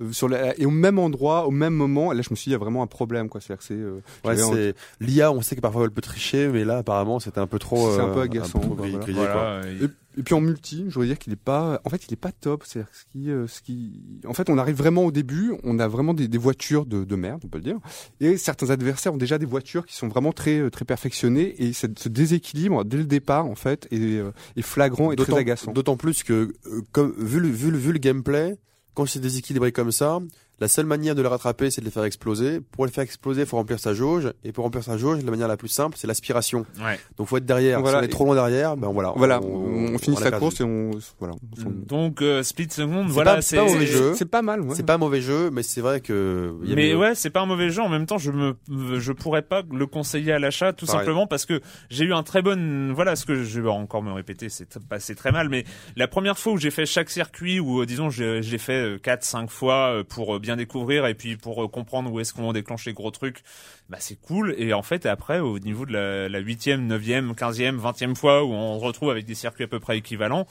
Euh, 0.01 0.13
Sur 0.13 0.29
la, 0.29 0.59
et 0.59 0.67
au 0.67 0.71
même 0.71 0.99
endroit, 0.99 1.47
au 1.47 1.51
même 1.51 1.75
moment, 1.75 2.13
et 2.13 2.17
là 2.17 2.23
je 2.23 2.31
me 2.31 2.37
suis 2.37 2.45
dit 2.45 2.51
il 2.51 2.53
y 2.53 2.57
a 2.57 2.59
vraiment 2.59 2.83
un 2.83 2.87
problème 2.87 3.29
quoi. 3.29 3.41
C'est-à-dire 3.41 3.59
que 3.61 3.65
c'est, 3.65 3.75
euh, 3.75 4.01
Ouais, 4.25 4.37
c'est 4.37 4.75
l'IA. 5.01 5.31
On 5.33 5.41
sait 5.43 5.55
que 5.57 5.61
parfois 5.61 5.85
elle 5.85 5.91
peut 5.91 6.01
tricher, 6.03 6.49
mais 6.49 6.65
là 6.65 6.79
apparemment 6.79 7.21
c'était 7.21 7.39
un 7.41 7.47
peu 7.47 7.59
trop. 7.59 7.93
C'est 7.95 8.01
un 8.01 8.09
peu 8.13 8.21
euh, 8.21 8.25
agaçant, 8.25 8.59
trop 8.61 8.75
quoi, 8.75 8.87
grillé, 8.89 8.93
voilà. 8.99 9.05
grillé, 9.05 9.19
quoi. 9.19 9.33
Voilà, 9.33 9.67
et- 9.69 9.85
Et, 10.17 10.21
et 10.21 10.23
puis 10.23 10.35
en 10.35 10.41
multi, 10.41 10.85
je 10.89 10.95
voudrais 10.95 11.09
dire 11.09 11.19
qu'il 11.19 11.33
est 11.33 11.37
pas, 11.37 11.81
en 11.85 11.91
fait, 11.91 12.07
il 12.07 12.13
est 12.13 12.17
pas 12.17 12.31
top. 12.31 12.63
C'est 12.67 12.85
ce 12.93 13.05
qui, 13.13 13.31
euh, 13.33 13.49
ce 13.49 13.61
qui, 13.63 14.01
en 14.27 14.33
fait, 14.33 14.49
on 14.49 14.59
arrive 14.59 14.77
vraiment 14.77 15.05
au 15.05 15.11
début, 15.11 15.55
on 15.65 15.81
a 15.81 15.89
vraiment 15.89 16.15
des, 16.15 16.29
des 16.29 16.39
voitures 16.39 16.87
de, 16.87 17.03
de 17.03 17.17
merde, 17.17 17.41
on 17.45 17.49
peut 17.49 17.59
le 17.59 17.65
dire. 17.65 17.79
Et 18.21 18.37
certains 18.37 18.71
adversaires 18.71 19.13
ont 19.13 19.17
déjà 19.17 19.39
des 19.39 19.47
voitures 19.47 19.85
qui 19.87 19.97
sont 19.97 20.07
vraiment 20.07 20.31
très, 20.33 20.71
très 20.71 20.85
perfectionnées. 20.85 21.61
Et 21.63 21.73
ce 21.73 21.87
déséquilibre 22.09 22.85
dès 22.85 22.97
le 22.99 23.07
départ, 23.07 23.47
en 23.47 23.57
fait, 23.57 23.89
est, 23.91 24.23
est 24.57 24.63
flagrant 24.63 25.11
et 25.11 25.17
très 25.17 25.37
agaçant. 25.37 25.73
D'autant 25.73 25.97
plus 25.97 26.23
que, 26.23 26.53
comme 26.93 27.13
vu 27.19 27.41
le, 27.41 27.49
vu 27.49 27.71
le, 27.73 27.79
vu 27.79 27.93
le 27.93 27.99
gameplay, 27.99 28.57
quand 28.95 29.07
c'est 29.07 29.21
déséquilibré 29.21 29.73
comme 29.73 29.93
ça, 29.93 30.21
la 30.61 30.69
seule 30.69 30.87
manière 30.87 31.15
de 31.15 31.23
le 31.23 31.29
rattraper, 31.29 31.71
c'est 31.71 31.81
de 31.81 31.87
les 31.87 31.91
faire 31.91 32.05
exploser. 32.05 32.61
Pour 32.61 32.87
les 32.87 32.93
faire 32.93 33.03
exploser, 33.05 33.43
il 33.43 33.47
faut 33.47 33.57
remplir 33.57 33.79
sa 33.81 33.93
jauge. 33.95 34.33
Et 34.45 34.53
pour 34.53 34.65
remplir 34.65 34.83
sa 34.85 34.97
jauge, 34.97 35.23
la 35.25 35.31
manière 35.31 35.49
la 35.49 35.57
plus 35.57 35.69
simple, 35.69 35.97
c'est 35.99 36.07
l'aspiration. 36.07 36.65
Ouais. 36.83 36.99
Donc 37.17 37.27
faut 37.29 37.37
être 37.37 37.45
derrière. 37.47 37.81
Voilà. 37.81 37.99
Si 37.99 38.03
on 38.05 38.07
est 38.07 38.11
trop 38.11 38.25
loin 38.25 38.35
derrière, 38.35 38.77
ben 38.77 38.89
voilà. 38.93 39.13
Voilà, 39.17 39.41
on, 39.43 39.99
finit 39.99 40.17
a 40.17 40.21
sa 40.21 40.31
course 40.33 40.61
et 40.61 40.65
on, 40.65 40.91
voilà. 41.19 41.35
Donc 41.87 42.23
euh, 42.23 42.43
Split 42.43 42.69
Second, 42.71 43.05
C'est 43.07 43.13
voilà, 43.13 43.35
pas- 43.37 43.43
c'est 43.43 43.57
pas 43.57 43.63
un 43.63 43.67
mauvais 43.67 43.87
jeu. 43.87 44.15
C'est 44.15 44.25
pas 44.31 44.43
mal. 44.43 44.61
ouais. 44.61 44.75
C'est 44.75 44.87
pas 44.87 44.95
un 44.95 44.99
mauvais 44.99 45.21
jeu, 45.21 45.51
mais 45.51 45.63
c'est 45.63 45.81
vrai 45.81 46.01
que. 46.01 46.55
il 46.63 46.71
y 46.71 46.73
a 46.73 46.77
Mais 46.77 46.91
mieux. 46.91 46.99
ouais, 46.99 47.15
c'est 47.15 47.31
pas 47.31 47.41
un 47.41 47.47
mauvais 47.47 47.71
jeu. 47.71 47.83
En 47.83 47.89
même 47.89 48.07
temps, 48.07 48.19
je 48.19 48.31
me, 48.31 48.55
je 48.99 49.13
pourrais 49.13 49.43
pas 49.43 49.63
le 49.73 49.87
conseiller 49.87 50.33
à 50.33 50.39
l'achat, 50.39 50.73
tout 50.73 50.87
Pareil. 50.87 51.01
simplement 51.01 51.27
parce 51.27 51.47
que 51.47 51.61
j'ai 51.91 52.05
eu 52.05 52.13
un 52.15 52.23
très 52.23 52.43
bon, 52.43 52.93
voilà, 52.95 53.17
ce 53.17 53.25
que 53.27 53.43
je 53.43 53.61
vais 53.61 53.69
encore 53.71 54.03
me 54.03 54.13
répéter, 54.13 54.49
c'est 54.49 54.79
passé 54.89 55.15
très 55.15 55.33
mal, 55.33 55.49
mais 55.49 55.65
la 55.97 56.09
première 56.09 56.39
fois 56.39 56.53
où 56.53 56.59
j'ai 56.59 56.71
fait 56.71 56.87
chaque 56.87 57.11
circuit, 57.11 57.61
ou 57.61 57.83
euh, 57.83 57.87
disons, 57.87 58.11
j'ai 58.11 58.59
fait 58.59 59.01
4 59.03 59.25
cinq 59.25 59.51
fois 59.51 59.91
euh, 59.93 60.05
pour 60.05 60.37
euh, 60.37 60.39
bien 60.45 60.57
découvrir 60.57 61.07
et 61.07 61.15
puis 61.15 61.37
pour 61.37 61.65
euh, 61.65 61.69
comprendre 61.69 62.13
où 62.13 62.21
est-ce 62.21 62.33
qu'on 62.33 62.53
déclenche 62.53 62.87
les 62.87 62.93
gros 62.93 63.11
trucs, 63.11 63.43
bah 63.89 63.97
c'est 64.01 64.21
cool. 64.21 64.55
Et 64.59 64.73
en 64.73 64.83
fait, 64.83 65.07
après, 65.07 65.41
au 65.41 65.59
niveau 65.59 65.87
de 65.87 65.93
la, 65.93 66.41
8e, 66.41 66.87
9e, 66.87 67.35
15e, 67.35 67.79
20e 67.79 68.15
fois 68.15 68.45
où 68.45 68.53
on 68.53 68.79
se 68.79 68.85
retrouve 68.85 69.11
avec 69.11 69.25
des 69.25 69.35
circuits 69.35 69.65
à 69.65 69.69
peu 69.69 69.81
près 69.81 69.99
équivalents, 69.99 70.47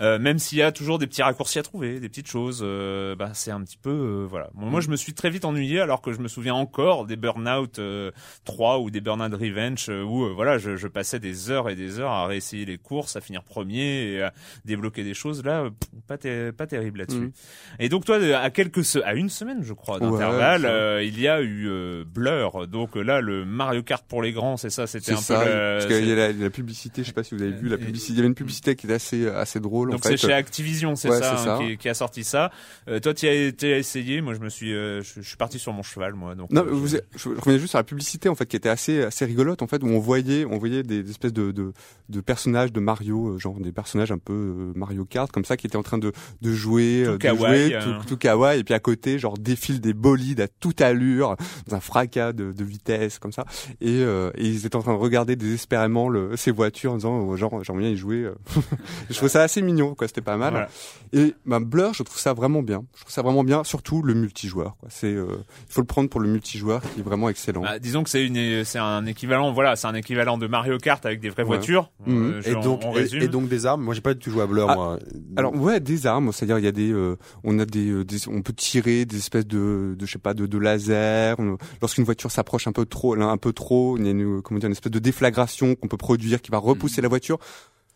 euh, 0.00 0.18
même 0.18 0.38
s'il 0.38 0.58
y 0.58 0.62
a 0.62 0.72
toujours 0.72 0.98
des 0.98 1.06
petits 1.06 1.22
raccourcis 1.22 1.58
à 1.58 1.62
trouver, 1.62 2.00
des 2.00 2.08
petites 2.08 2.28
choses, 2.28 2.60
euh, 2.62 3.14
bah 3.14 3.30
c'est 3.34 3.50
un 3.50 3.60
petit 3.62 3.76
peu 3.76 3.90
euh, 3.90 4.26
voilà. 4.28 4.50
Bon, 4.54 4.66
moi 4.66 4.80
je 4.80 4.88
me 4.88 4.96
suis 4.96 5.12
très 5.14 5.30
vite 5.30 5.44
ennuyé 5.44 5.80
alors 5.80 6.00
que 6.00 6.12
je 6.12 6.20
me 6.20 6.28
souviens 6.28 6.54
encore 6.54 7.04
des 7.06 7.16
Burnout 7.16 7.78
euh, 7.78 8.10
3 8.44 8.78
ou 8.80 8.90
des 8.90 9.00
Burnout 9.00 9.32
Revenge 9.34 9.86
euh, 9.88 10.02
où 10.02 10.24
euh, 10.24 10.32
voilà 10.34 10.58
je, 10.58 10.76
je 10.76 10.88
passais 10.88 11.18
des 11.20 11.50
heures 11.50 11.68
et 11.68 11.74
des 11.74 11.98
heures 11.98 12.10
à 12.10 12.26
réessayer 12.26 12.64
les 12.64 12.78
courses, 12.78 13.16
à 13.16 13.20
finir 13.20 13.42
premier 13.42 14.12
et 14.12 14.22
à 14.22 14.32
débloquer 14.64 15.04
des 15.04 15.14
choses 15.14 15.44
là 15.44 15.68
pas 16.06 16.18
ter- 16.18 16.52
pas 16.52 16.66
terrible 16.66 17.00
là-dessus. 17.00 17.18
Mhm. 17.20 17.32
Et 17.80 17.88
donc 17.88 18.04
toi 18.04 18.16
à 18.36 18.50
quelques 18.50 18.84
se- 18.84 18.98
à 19.00 19.14
une 19.14 19.28
semaine 19.28 19.62
je 19.62 19.72
crois 19.74 19.98
d'intervalle 20.00 20.64
euh, 20.64 21.02
il 21.02 21.20
y 21.20 21.28
a 21.28 21.40
eu 21.42 21.68
euh, 21.68 22.04
Blur 22.06 22.66
donc 22.66 22.96
euh, 22.96 23.02
là 23.02 23.20
le 23.20 23.44
Mario 23.44 23.82
Kart 23.82 24.04
pour 24.06 24.22
les 24.22 24.32
grands 24.32 24.56
c'est 24.56 24.70
ça 24.70 24.86
c'était 24.86 25.12
un 25.12 25.16
ça, 25.16 25.40
peu 25.40 25.50
parce 25.50 25.86
qu'il 25.86 26.08
y 26.08 26.12
a 26.12 26.14
la, 26.16 26.32
la 26.32 26.50
publicité, 26.50 27.02
je 27.02 27.08
sais 27.08 27.12
pas 27.12 27.22
si 27.24 27.34
vous 27.34 27.42
avez 27.42 27.52
vu 27.52 27.68
la 27.68 27.76
publicité, 27.78 28.12
il 28.12 28.16
y 28.16 28.18
avait 28.20 28.28
une 28.28 28.34
publicité 28.34 28.76
qui 28.76 28.86
était 28.86 28.94
assez 28.94 29.26
assez 29.28 29.60
drôle 29.60 29.81
Donc 29.90 30.00
c'est 30.04 30.16
chez 30.16 30.32
Activision, 30.32 30.94
c'est 30.96 31.10
Ouais, 31.10 31.18
ça, 31.18 31.34
hein, 31.34 31.36
ça. 31.44 31.58
Qui, 31.60 31.76
qui 31.76 31.88
a 31.88 31.94
sorti 31.94 32.24
ça. 32.24 32.50
Euh, 32.88 33.00
toi, 33.00 33.12
tu 33.14 33.26
as, 33.28 33.52
t'as 33.52 33.78
essayé. 33.78 34.20
Moi, 34.20 34.34
je 34.34 34.40
me 34.40 34.48
suis, 34.48 34.72
euh, 34.72 35.02
je, 35.02 35.20
je 35.20 35.26
suis 35.28 35.36
parti 35.36 35.58
sur 35.58 35.72
mon 35.72 35.82
cheval, 35.82 36.14
moi. 36.14 36.34
Donc, 36.34 36.50
Non, 36.50 36.62
euh, 36.62 36.70
vous, 36.70 36.86
je- 36.88 36.96
je, 37.16 37.28
revenais 37.28 37.58
juste 37.58 37.70
sur 37.70 37.78
la 37.78 37.84
publicité 37.84 38.28
en 38.28 38.34
fait 38.34 38.46
qui 38.46 38.56
était 38.56 38.68
assez 38.68 39.02
assez 39.02 39.24
rigolote 39.24 39.62
en 39.62 39.66
fait 39.66 39.82
où 39.82 39.86
on 39.86 39.98
voyait 39.98 40.44
on 40.44 40.58
voyait 40.58 40.82
des, 40.82 41.02
des 41.02 41.10
espèces 41.10 41.32
de, 41.32 41.50
de 41.52 41.72
de 42.08 42.20
personnages 42.20 42.72
de 42.72 42.80
Mario 42.80 43.30
euh, 43.34 43.38
genre 43.38 43.58
des 43.58 43.72
personnages 43.72 44.12
un 44.12 44.18
peu 44.18 44.32
euh, 44.32 44.72
Mario 44.76 45.04
Kart 45.04 45.30
comme 45.30 45.44
ça 45.44 45.56
qui 45.56 45.66
étaient 45.66 45.76
en 45.76 45.82
train 45.82 45.98
de 45.98 46.12
de 46.40 46.52
jouer 46.52 47.02
Tout 47.04 47.10
euh, 47.10 47.12
de 47.12 47.16
kawaii, 47.18 47.64
jouer 47.68 47.74
euh. 47.76 47.98
tout, 48.00 48.08
tout 48.08 48.16
kawaii 48.16 48.60
et 48.60 48.64
puis 48.64 48.74
à 48.74 48.80
côté 48.80 49.18
genre 49.18 49.38
défilent 49.38 49.80
des 49.80 49.92
bolides 49.94 50.40
à 50.40 50.48
toute 50.48 50.80
allure 50.80 51.36
dans 51.66 51.76
un 51.76 51.80
fracas 51.80 52.32
de, 52.32 52.52
de 52.52 52.64
vitesse 52.64 53.18
comme 53.18 53.32
ça 53.32 53.44
et, 53.80 54.00
et 54.02 54.30
ils 54.36 54.66
étaient 54.66 54.76
en 54.76 54.82
train 54.82 54.92
de 54.94 54.98
regarder 54.98 55.36
désespérément 55.36 56.08
le, 56.08 56.36
ces 56.36 56.50
voitures 56.50 56.92
en 56.92 56.96
disant 56.96 57.18
oh, 57.18 57.36
genre 57.36 57.62
j'aimerais 57.64 57.82
bien 57.84 57.90
y 57.92 57.96
jouer 57.96 58.28
je 59.10 59.16
trouve 59.16 59.28
ça 59.28 59.42
assez 59.42 59.62
mignon 59.72 59.94
quoi 59.94 60.06
c'était 60.08 60.20
pas 60.20 60.36
mal 60.36 60.52
Voilà. 60.52 60.68
et 61.12 61.34
bah, 61.46 61.60
Blur 61.60 61.94
je 61.94 62.02
trouve 62.02 62.18
ça 62.18 62.32
vraiment 62.32 62.62
bien 62.62 62.84
je 62.96 63.00
trouve 63.02 63.12
ça 63.12 63.22
vraiment 63.22 63.44
bien 63.44 63.64
surtout 63.64 64.02
le 64.02 64.14
multijoueur 64.14 64.76
quoi 64.78 64.88
c'est 64.90 65.12
euh, 65.12 65.26
il 65.68 65.72
faut 65.72 65.80
le 65.80 65.86
prendre 65.86 66.08
pour 66.08 66.20
le 66.20 66.28
multijoueur 66.28 66.82
qui 66.94 67.00
est 67.00 67.02
vraiment 67.02 67.28
excellent 67.28 67.62
Bah, 67.62 67.78
disons 67.78 68.02
que 68.02 68.10
c'est 68.10 68.24
une, 68.26 68.64
c'est 68.64 68.78
un 68.78 69.06
équivalent. 69.06 69.52
Voilà, 69.52 69.76
c'est 69.76 69.86
un 69.86 69.94
équivalent 69.94 70.38
de 70.38 70.46
Mario 70.46 70.78
Kart 70.78 71.04
avec 71.06 71.20
des 71.20 71.28
vraies 71.28 71.42
Ouais. 71.42 71.48
voitures. 71.56 71.90
Mhm. 72.06 72.32
Euh, 72.34 72.42
Et 72.44 72.54
on- 72.54 72.60
donc, 72.60 72.80
on 72.84 72.92
et- 72.92 73.00
résume. 73.00 73.22
et, 73.22 73.28
donc 73.28 73.48
des 73.48 73.66
armes. 73.66 73.82
Moi, 73.82 73.94
j'ai 73.94 74.00
pas 74.00 74.14
du 74.14 74.20
tout 74.20 74.30
joué 74.30 74.42
à 74.42 74.46
Blur, 74.46 74.68
Ah, 74.70 74.74
moi. 74.74 74.98
Alors 75.36 75.54
ouais, 75.54 75.80
des 75.80 76.06
armes, 76.06 76.32
c'est-à-dire 76.32 76.58
il 76.58 76.64
y 76.64 76.68
a 76.68 76.72
des, 76.72 76.92
euh, 76.92 77.16
on 77.44 77.58
a 77.58 77.64
des, 77.64 78.04
des- 78.04 78.28
on 78.28 78.42
peut 78.42 78.52
tirer 78.52 79.04
des 79.04 79.16
espèces 79.16 79.46
de, 79.46 79.94
de 79.98 80.06
je 80.06 80.12
sais 80.12 80.18
pas, 80.18 80.34
de, 80.34 80.46
de 80.46 80.58
laser. 80.58 81.36
On- 81.38 81.56
Lorsqu'une 81.80 82.04
voiture 82.04 82.30
s'approche 82.30 82.66
un 82.66 82.72
peu 82.72 82.84
trop, 82.86 83.14
là, 83.14 83.26
un 83.26 83.36
peu 83.38 83.52
trop, 83.52 83.96
il 83.98 84.04
y 84.04 84.08
a 84.08 84.10
une, 84.10 84.42
comment 84.42 84.58
dire, 84.60 84.66
une 84.68 84.72
espèce 84.72 84.92
de 84.92 84.98
déflagration 84.98 85.74
qu'on 85.74 85.88
peut 85.88 85.96
produire 85.96 86.40
qui 86.42 86.50
va 86.50 86.58
repousser 86.58 87.00
Mhm. 87.00 87.04
la 87.04 87.08
voiture. 87.08 87.38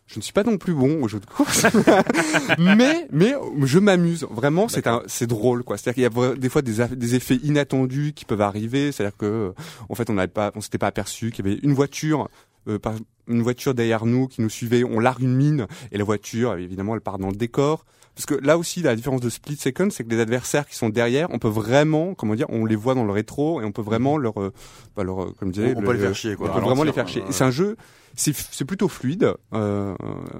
Je 0.07 0.19
ne 0.19 0.21
suis 0.21 0.33
pas 0.33 0.43
non 0.43 0.57
plus 0.57 0.73
bon 0.73 1.03
au 1.03 1.07
jeu 1.09 1.19
de 1.19 1.25
course, 1.25 1.65
mais 2.57 3.07
mais 3.11 3.33
je 3.63 3.77
m'amuse 3.77 4.25
vraiment. 4.29 4.69
C'est 4.69 4.87
un, 4.87 5.03
c'est 5.05 5.27
drôle 5.27 5.63
quoi. 5.63 5.77
C'est-à-dire 5.77 6.09
qu'il 6.09 6.21
y 6.21 6.29
a 6.29 6.35
des 6.35 6.49
fois 6.49 6.61
des 6.61 7.15
effets 7.15 7.35
inattendus 7.43 8.13
qui 8.15 8.23
peuvent 8.23 8.41
arriver. 8.41 8.93
C'est-à-dire 8.93 9.17
que 9.17 9.25
euh, 9.25 9.51
en 9.89 9.95
fait 9.95 10.09
on 10.09 10.13
n'avait 10.13 10.29
pas, 10.29 10.51
on 10.55 10.61
s'était 10.61 10.77
pas 10.77 10.87
aperçu 10.87 11.31
qu'il 11.31 11.45
y 11.45 11.49
avait 11.49 11.59
une 11.61 11.73
voiture 11.73 12.29
euh, 12.67 12.79
par 12.79 12.93
une 13.27 13.41
voiture 13.41 13.73
derrière 13.73 14.05
nous 14.05 14.27
qui 14.27 14.41
nous 14.41 14.49
suivait, 14.49 14.83
on 14.83 14.99
largue 14.99 15.21
une 15.21 15.35
mine 15.35 15.67
et 15.91 15.97
la 15.97 16.03
voiture, 16.03 16.55
évidemment, 16.55 16.95
elle 16.95 17.01
part 17.01 17.17
dans 17.17 17.29
le 17.29 17.35
décor. 17.35 17.85
Parce 18.17 18.25
que 18.25 18.33
là 18.43 18.57
aussi, 18.57 18.81
la 18.81 18.95
différence 18.95 19.21
de 19.21 19.29
Split 19.29 19.57
Second, 19.57 19.89
c'est 19.91 20.03
que 20.03 20.09
les 20.09 20.19
adversaires 20.19 20.67
qui 20.67 20.75
sont 20.75 20.89
derrière, 20.89 21.27
on 21.29 21.37
peut 21.37 21.47
vraiment, 21.49 22.15
comment 22.15 22.33
dire, 22.33 22.47
on 22.49 22.65
les 22.65 22.75
voit 22.75 22.95
dans 22.95 23.03
le 23.05 23.11
rétro 23.11 23.61
et 23.61 23.63
on 23.63 23.71
peut 23.71 23.83
vraiment 23.83 24.17
leur, 24.17 24.41
euh, 24.41 24.51
bah, 24.95 25.03
leur, 25.03 25.21
euh, 25.21 25.35
comme 25.39 25.49
je 25.49 25.61
disais, 25.61 25.73
On- 25.75 25.81
on 25.81 25.83
peut 25.83 25.93
les 25.93 25.99
faire 25.99 26.15
chier, 26.15 26.35
quoi. 26.35 26.49
On 26.49 26.53
peut 26.55 26.65
vraiment 26.65 26.81
les 26.83 26.93
faire 26.93 27.07
chier. 27.07 27.21
ouais. 27.21 27.27
C'est 27.29 27.43
un 27.43 27.51
jeu, 27.51 27.77
c'est 28.15 28.35
c'est 28.35 28.65
plutôt 28.65 28.87
fluide, 28.87 29.31
euh, 29.53 29.93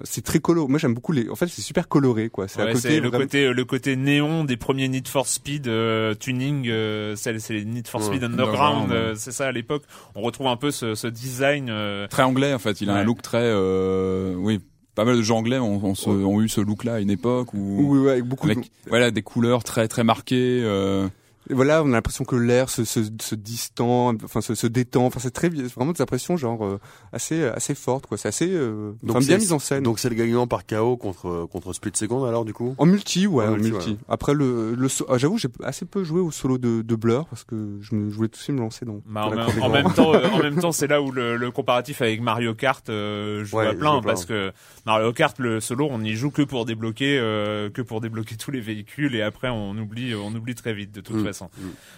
c'est 0.06 0.24
très 0.24 0.40
coloré. 0.40 0.68
Moi, 0.68 0.80
j'aime 0.80 0.96
beaucoup 0.96 1.12
les. 1.12 1.30
En 1.30 1.36
fait, 1.36 1.46
c'est 1.50 1.62
super 1.62 1.88
coloré, 1.88 2.30
quoi. 2.30 2.48
C'est 2.48 2.64
Ouais, 2.64 2.74
côté. 2.74 3.00
le 3.00 3.10
vraiment- 3.10 3.24
côté 3.26 3.54
le 3.54 3.66
côté 3.66 3.96
néon 3.96 4.44
des 4.44 4.58
premiers 4.58 4.88
Need 4.88 5.08
for 5.08 5.28
Speed 5.28 5.68
euh, 5.68 6.16
tuning 6.16 6.68
euh, 6.70 7.16
c'est 7.16 7.38
c'est 7.38 7.54
les 7.54 7.64
Need 7.66 7.88
for 7.88 8.02
Ouais. 8.02 8.08
Speed 8.08 8.24
Underground 8.24 8.86
Underground, 8.86 8.92
euh, 8.92 9.14
c'est 9.16 9.32
ça 9.32 9.46
à 9.46 9.52
l'époque 9.52 9.84
on 10.16 10.22
retrouve 10.22 10.48
un 10.48 10.58
peu 10.58 10.72
ce, 10.72 10.96
ce 10.96 11.06
design 11.06 11.68
euh, 11.70 12.08
Très 12.08 12.24
anglais 12.24 12.56
en 12.56 12.60
fait. 12.60 12.82
Il 12.82 12.90
a 12.90 12.94
Ouais. 12.96 13.00
un 13.02 13.04
look 13.04 13.22
très, 13.22 13.44
euh, 13.44 14.34
oui, 14.36 14.60
pas 14.98 15.06
mal 15.06 15.16
de 15.16 15.22
gens 15.22 15.38
anglais 15.38 15.60
ont, 15.60 15.86
ont, 15.86 15.94
ce- 15.96 16.10
ont 16.10 16.42
eu 16.42 16.50
ce 16.50 16.60
look-là 16.60 16.96
à 16.96 17.00
une 17.00 17.12
époque 17.12 17.54
où 17.54 17.78
Oui, 17.94 18.00
ouais, 18.00 18.12
avec 18.14 18.26
beaucoup. 18.26 18.48
avec 18.48 18.60
de... 18.60 18.66
voilà 18.90 19.12
des 19.12 19.22
couleurs 19.22 19.64
très 19.64 19.88
très 19.88 20.04
marquées. 20.04 20.60
Euh, 20.64 21.08
Et 21.50 21.54
voilà, 21.54 21.84
on 21.84 21.88
a 21.88 21.92
l'impression 21.92 22.26
que 22.26 22.36
l'air 22.36 22.70
se, 22.70 22.84
se, 22.86 23.02
se 23.22 23.36
distend, 23.36 24.14
enfin 24.24 24.42
se, 24.42 24.56
se 24.56 24.68
détend. 24.68 25.06
Enfin, 25.06 25.20
c'est 25.22 25.32
très, 25.32 25.50
vraiment 25.50 25.92
des 25.94 26.02
impressions 26.02 26.38
genre 26.38 26.66
euh, 26.66 26.80
assez, 27.14 27.44
assez 27.44 27.74
fortes, 27.76 28.06
quoi. 28.08 28.18
C'est 28.18 28.28
assez, 28.28 28.50
euh, 28.52 28.92
enfin, 29.10 29.20
bien 29.20 29.40
c'est- 29.40 29.46
mis 29.46 29.52
en 29.54 29.60
scène. 29.60 29.84
Donc 29.84 30.00
c'est 30.00 30.10
le 30.10 30.16
gagnant 30.16 30.48
par 30.48 30.66
KO 30.66 30.98
contre 30.98 31.48
contre 31.52 31.74
Split 31.74 31.92
Second 31.96 32.24
alors 32.26 32.46
du 32.46 32.54
coup? 32.54 32.76
En 32.78 32.86
multi, 32.86 33.28
ouais, 33.28 33.46
En 33.46 33.50
en 33.50 33.52
multi, 33.58 33.72
multi. 33.72 33.90
ouais. 33.92 33.98
Après 34.10 34.34
le, 34.34 34.76
le 34.76 34.90
so- 34.90 35.06
ah, 35.10 35.18
j'avoue, 35.18 35.38
j'ai 35.38 35.50
assez 35.64 35.86
peu 35.86 36.04
joué 36.04 36.20
au 36.22 36.32
solo 36.32 36.58
de, 36.58 36.82
de 36.82 36.96
Blur 36.96 37.26
parce 37.28 37.44
que 37.44 37.78
je, 37.82 37.96
me, 37.96 38.10
je 38.10 38.16
voulais 38.16 38.30
tout 38.30 38.38
de 38.38 38.44
suite 38.44 38.56
me 38.56 38.62
lancer 38.62 38.86
dans. 38.86 39.02
Bah, 39.06 39.30
dans 39.30 39.62
en, 39.64 39.68
la 39.70 39.70
même, 39.70 39.86
en 39.88 39.90
temps, 39.92 40.14
euh, 40.14 40.28
en 40.30 40.40
même 40.40 40.56
temps, 40.62 40.72
c'est 40.72 40.88
là 40.88 41.02
où 41.02 41.12
le, 41.12 41.38
le 41.38 41.52
comparatif 41.52 42.02
avec 42.02 42.22
Mario 42.22 42.54
Kart 42.56 42.88
euh, 42.90 43.44
joue 43.46 43.58
Ouais, 43.58 43.68
à 43.68 43.72
joue 43.72 43.78
plein 43.80 43.98
à 43.98 44.02
plein. 44.02 44.08
parce 44.14 44.26
que 44.26 44.52
Mario 44.86 45.14
Kart 45.14 45.38
le 45.40 45.60
solo, 45.62 45.88
on 45.90 46.02
y 46.04 46.14
joue 46.16 46.32
que 46.32 46.42
pour 46.42 46.66
débloquer, 46.66 47.18
euh, 47.20 47.70
que 47.70 47.82
pour 47.82 48.02
débloquer 48.02 48.36
tous 48.36 48.52
les 48.52 48.62
véhicules 48.62 49.16
et 49.16 49.22
après 49.22 49.50
on 49.50 49.78
oublie, 49.78 50.14
on 50.16 50.34
oublie 50.36 50.56
très 50.56 50.74
vite 50.74 50.92
de 50.94 51.02
toute 51.02 51.16
Mm, 51.18 51.24
façon. 51.26 51.37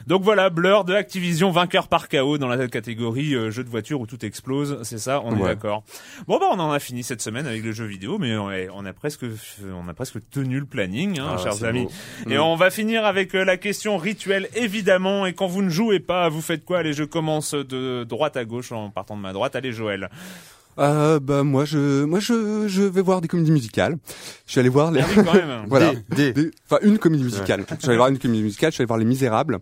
Donc 0.08 0.24
voilà, 0.24 0.50
Blur 0.50 0.84
de 0.86 0.94
Activision, 0.94 1.52
vainqueur 1.52 1.88
par 1.88 2.10
KO 2.10 2.38
dans 2.38 2.48
la 2.48 2.68
catégorie 2.68 3.36
euh, 3.36 3.52
jeu 3.52 3.64
de 3.64 3.70
voiture 3.70 4.02
où 4.02 4.08
tout 4.08 4.24
explose, 4.26 4.80
c'est 4.84 4.98
ça, 4.98 5.22
on 5.24 5.36
est 5.36 5.40
Ouais. 5.42 5.50
d'accord. 5.50 5.84
Bon 6.28 6.38
bah 6.40 6.48
on 6.52 6.60
en 6.60 6.72
a 6.72 6.80
fini 6.80 7.04
cette 7.04 7.22
semaine 7.22 7.48
avec 7.48 7.64
le 7.64 7.72
jeu 7.72 7.86
vidéo, 7.86 8.18
mais 8.20 8.36
on, 8.38 8.52
est- 8.52 8.70
on 8.74 8.86
a 8.86 8.94
presque, 8.94 9.26
on 9.64 9.88
a 9.88 9.94
presque 9.94 10.18
tenu 10.30 10.60
le 10.60 10.66
planning, 10.66 11.20
hein, 11.20 11.36
Ah, 11.36 11.38
chers 11.38 11.64
amis. 11.64 11.84
beau. 11.86 11.92
Et 12.32 12.38
Mm. 12.38 12.42
on 12.42 12.56
va 12.56 12.70
finir 12.70 13.06
avec 13.06 13.36
euh, 13.36 13.44
la 13.46 13.58
question 13.58 13.98
rituelle, 13.98 14.50
évidemment. 14.56 15.26
Et 15.26 15.34
quand 15.34 15.48
vous 15.48 15.62
ne 15.62 15.70
jouez 15.70 16.00
pas, 16.00 16.30
vous 16.30 16.42
faites 16.42 16.66
quoi? 16.66 16.80
Allez, 16.80 16.94
je 16.94 17.04
commence 17.04 17.54
de 17.54 18.04
droite 18.04 18.38
à 18.38 18.46
gauche 18.46 18.72
en 18.72 18.90
partant 18.90 19.16
de 19.18 19.22
ma 19.22 19.34
droite. 19.34 19.56
Allez, 19.56 19.72
Joël. 19.72 20.10
Euh, 20.80 21.20
bah 21.20 21.44
moi 21.44 21.66
je, 21.66 22.04
moi 22.06 22.20
je, 22.20 22.68
je 22.68 22.84
vais 22.84 23.02
voir 23.02 23.22
des 23.22 23.28
comédies 23.28 23.52
musicales. 23.52 23.98
Je 24.46 24.52
suis 24.54 24.60
allé 24.60 24.70
voir 24.70 24.92
les. 24.92 25.02
Ah 25.02 25.06
oui, 25.10 25.24
quand 25.26 25.34
même. 25.34 25.66
voilà. 25.68 25.92
Des- 26.16 26.52
Enfin 26.66 26.80
une 26.84 26.98
comédie 26.98 27.24
musicale. 27.24 27.66
Je 27.70 27.76
suis 27.76 27.88
allé 27.90 27.98
voir 27.98 28.10
une 28.10 28.18
comédie 28.20 28.44
musicale. 28.44 28.72
Je 28.72 28.76
suis 28.76 28.82
allé 28.82 28.88
voir 28.88 29.00
Les 29.00 29.06
Misérables, 29.06 29.60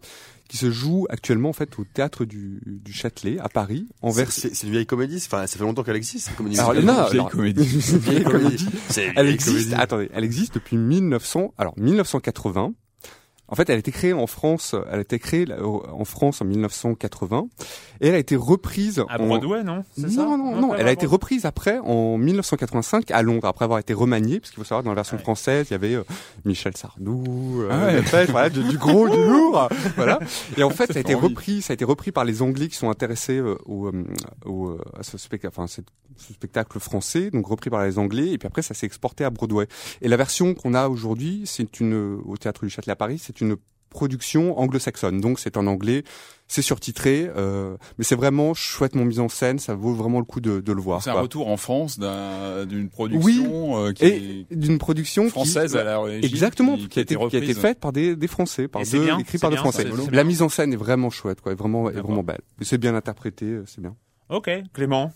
qui 0.47 0.57
se 0.57 0.69
joue 0.71 1.07
actuellement 1.09 1.49
en 1.49 1.53
fait 1.53 1.77
au 1.79 1.85
théâtre 1.91 2.23
du, 2.25 2.61
du 2.65 2.93
Châtelet 2.93 3.37
à 3.39 3.49
Paris 3.49 3.87
en 4.01 4.11
C'est 4.11 4.63
une 4.63 4.69
vieille 4.71 4.85
comédie. 4.85 5.21
Enfin, 5.25 5.47
ça 5.47 5.57
fait 5.57 5.63
longtemps 5.63 5.83
qu'elle 5.83 5.95
existe. 5.95 6.27
Cette 6.27 6.35
comédie. 6.37 6.59
Alors, 6.59 6.75
non, 6.75 7.05
vieille 7.05 7.13
alors- 7.19 7.29
comédie. 7.31 7.63
vieille 7.65 8.23
comédie. 8.23 8.69
C'est 8.89 9.07
une 9.07 9.13
Elle 9.15 9.25
vieille 9.25 9.35
existe. 9.35 9.55
comédie. 9.69 9.73
Attendez, 9.81 10.09
elle 10.13 10.23
existe 10.23 10.53
depuis 10.55 10.77
1900. 10.77 11.53
Alors 11.57 11.73
1980. 11.77 12.73
En 13.49 13.55
fait, 13.55 13.69
elle 13.69 13.75
a 13.77 13.79
été 13.79 13.91
créée 13.91 14.13
en 14.13 14.27
France. 14.27 14.75
Elle 14.91 14.99
a 14.99 15.01
été 15.01 15.19
créée 15.19 15.45
en 15.61 16.05
France 16.05 16.41
en 16.41 16.45
1980 16.45 17.47
et 18.01 18.07
elle 18.09 18.15
a 18.15 18.19
été 18.19 18.35
reprise 18.35 19.03
À 19.09 19.19
en 19.21 19.27
Broadway, 19.27 19.63
non? 19.63 19.83
Non, 19.97 20.37
non, 20.37 20.55
non, 20.61 20.75
elle 20.75 20.87
a 20.87 20.91
été 20.91 21.05
reprise 21.05 21.45
après 21.45 21.79
en 21.79 22.17
1985 22.17 23.09
à 23.11 23.21
Londres, 23.21 23.47
après 23.47 23.63
avoir 23.65 23.79
été 23.79 23.93
remaniée, 23.93 24.39
parce 24.39 24.51
qu'il 24.51 24.59
faut 24.59 24.65
savoir 24.67 24.83
dans 24.83 24.91
la 24.91 24.95
version 24.95 25.17
Ouais. 25.17 25.23
française, 25.23 25.67
il 25.69 25.73
y 25.73 25.75
avait 25.75 25.95
euh, 25.95 26.03
Michel 26.45 26.75
Sardou, 26.77 27.61
euh, 27.61 27.69
Ah 27.71 27.85
ouais. 27.87 28.01
Dépêche, 28.01 28.29
voilà, 28.29 28.49
du, 28.49 28.63
du 28.63 28.77
gros, 28.77 29.07
du 29.09 29.17
lourd, 29.23 29.69
voilà. 29.95 30.19
Et 30.57 30.63
en 30.63 30.69
fait, 30.71 30.91
ça 30.91 30.97
a 30.97 31.01
été 31.01 31.15
envie. 31.15 31.27
repris, 31.27 31.61
ça 31.61 31.71
a 31.71 31.75
été 31.75 31.85
repris 31.85 32.11
par 32.11 32.25
les 32.25 32.41
Anglais 32.41 32.67
qui 32.67 32.75
sont 32.75 32.89
intéressés 32.89 33.37
euh, 33.37 33.55
au, 33.65 33.87
euh, 33.87 34.03
au, 34.45 34.77
à 34.97 35.03
ce 35.03 35.17
spectacle, 35.17 35.53
enfin, 35.57 35.67
cette- 35.67 35.87
ce 36.17 36.33
spectacle 36.33 36.79
français, 36.79 37.29
donc 37.29 37.45
repris 37.45 37.69
par 37.69 37.83
les 37.85 37.99
Anglais, 37.99 38.29
et 38.31 38.37
puis 38.39 38.47
après, 38.47 38.63
ça 38.63 38.73
s'est 38.73 38.87
exporté 38.87 39.23
à 39.23 39.29
Broadway. 39.29 39.67
Et 40.01 40.07
la 40.07 40.17
version 40.17 40.55
qu'on 40.55 40.73
a 40.73 40.87
aujourd'hui, 40.89 41.43
c'est 41.45 41.79
une 41.79 42.19
au 42.25 42.37
théâtre 42.37 42.63
du 42.65 42.71
Châtelet 42.71 42.93
à 42.93 42.95
Paris, 42.95 43.19
c'est 43.23 43.36
une 43.41 43.55
production 43.89 44.59
anglo-saxonne, 44.59 45.21
donc 45.21 45.39
c'est 45.39 45.55
en 45.57 45.65
anglais, 45.65 46.03
c'est 46.47 46.61
surtitré, 46.61 47.31
euh, 47.35 47.77
mais 47.97 48.03
c'est 48.03 48.15
vraiment 48.15 48.53
chouettement 48.53 49.05
mis 49.05 49.17
en 49.19 49.29
scène, 49.29 49.59
ça 49.59 49.75
vaut 49.75 49.93
vraiment 49.93 50.19
le 50.19 50.25
coup 50.25 50.39
de, 50.41 50.59
de 50.59 50.71
le 50.73 50.81
voir. 50.81 51.01
C'est 51.01 51.09
un 51.09 51.21
retour 51.21 51.47
en 51.47 51.57
France 51.57 51.97
d'un- 51.97 52.65
d'une 52.65 52.89
production 52.89 53.85
euh, 53.85 53.93
qui 53.93 54.05
et 54.05 54.45
est 54.51 54.55
d'une 54.55 54.77
production 54.77 55.29
française 55.29 55.71
qui, 55.71 55.77
à 55.77 55.83
l'origine. 55.85 56.23
exactement 56.25 56.75
qui, 56.77 56.89
qui, 56.89 56.99
a 56.99 57.01
été, 57.01 57.15
qui 57.15 57.21
a 57.23 57.25
été 57.27 57.37
reprise. 57.39 57.57
faite 57.57 57.79
par 57.79 57.91
des, 57.93 58.15
des 58.15 58.27
Français, 58.27 58.67
par 58.67 58.81
Et 58.81 58.85
c'est 58.85 58.97
deux 58.97 59.05
bien, 59.05 59.17
c'est 59.27 59.39
par 59.41 59.49
des 59.49 59.57
Français. 59.57 59.83
c'est- 59.89 60.01
c'est 60.05 60.11
La 60.11 60.23
mise 60.25 60.41
en 60.41 60.49
scène 60.49 60.73
est 60.73 60.77
vraiment 60.77 61.09
chouette, 61.09 61.41
quoi, 61.41 61.53
est 61.53 61.55
vraiment 61.55 61.89
est 61.89 61.93
vraiment 61.93 62.23
belle. 62.23 62.41
C'est 62.61 62.77
bien 62.77 62.93
interprété, 62.93 63.45
euh, 63.45 63.63
c'est 63.67 63.81
bien. 63.81 63.95
Ok, 64.29 64.49
Clément. 64.73 65.13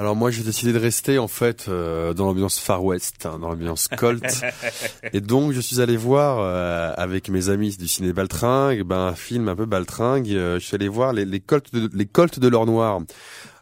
Alors 0.00 0.16
moi 0.16 0.30
j'ai 0.30 0.42
décidé 0.42 0.72
de 0.72 0.78
rester 0.78 1.18
en 1.18 1.28
fait 1.28 1.66
euh, 1.68 2.14
dans 2.14 2.24
l'ambiance 2.24 2.58
Far 2.58 2.82
West, 2.82 3.26
hein, 3.26 3.38
dans 3.38 3.50
l'ambiance 3.50 3.86
Colt. 3.86 4.24
et 5.12 5.20
donc 5.20 5.52
je 5.52 5.60
suis 5.60 5.82
allé 5.82 5.98
voir 5.98 6.38
euh, 6.40 6.94
avec 6.96 7.28
mes 7.28 7.50
amis 7.50 7.76
du 7.76 7.86
ciné 7.86 8.14
Baltringue, 8.14 8.80
ben 8.82 8.96
un 8.96 9.14
film 9.14 9.48
un 9.50 9.54
peu 9.54 9.66
Baltringue. 9.66 10.30
Euh, 10.30 10.58
je 10.58 10.64
suis 10.64 10.74
allé 10.74 10.88
voir 10.88 11.12
les, 11.12 11.26
les 11.26 11.40
Colts 11.40 11.70
de 11.74 11.90
les 11.92 12.06
Colts 12.06 12.38
de 12.38 12.48
l'or 12.48 12.64
noir 12.64 13.02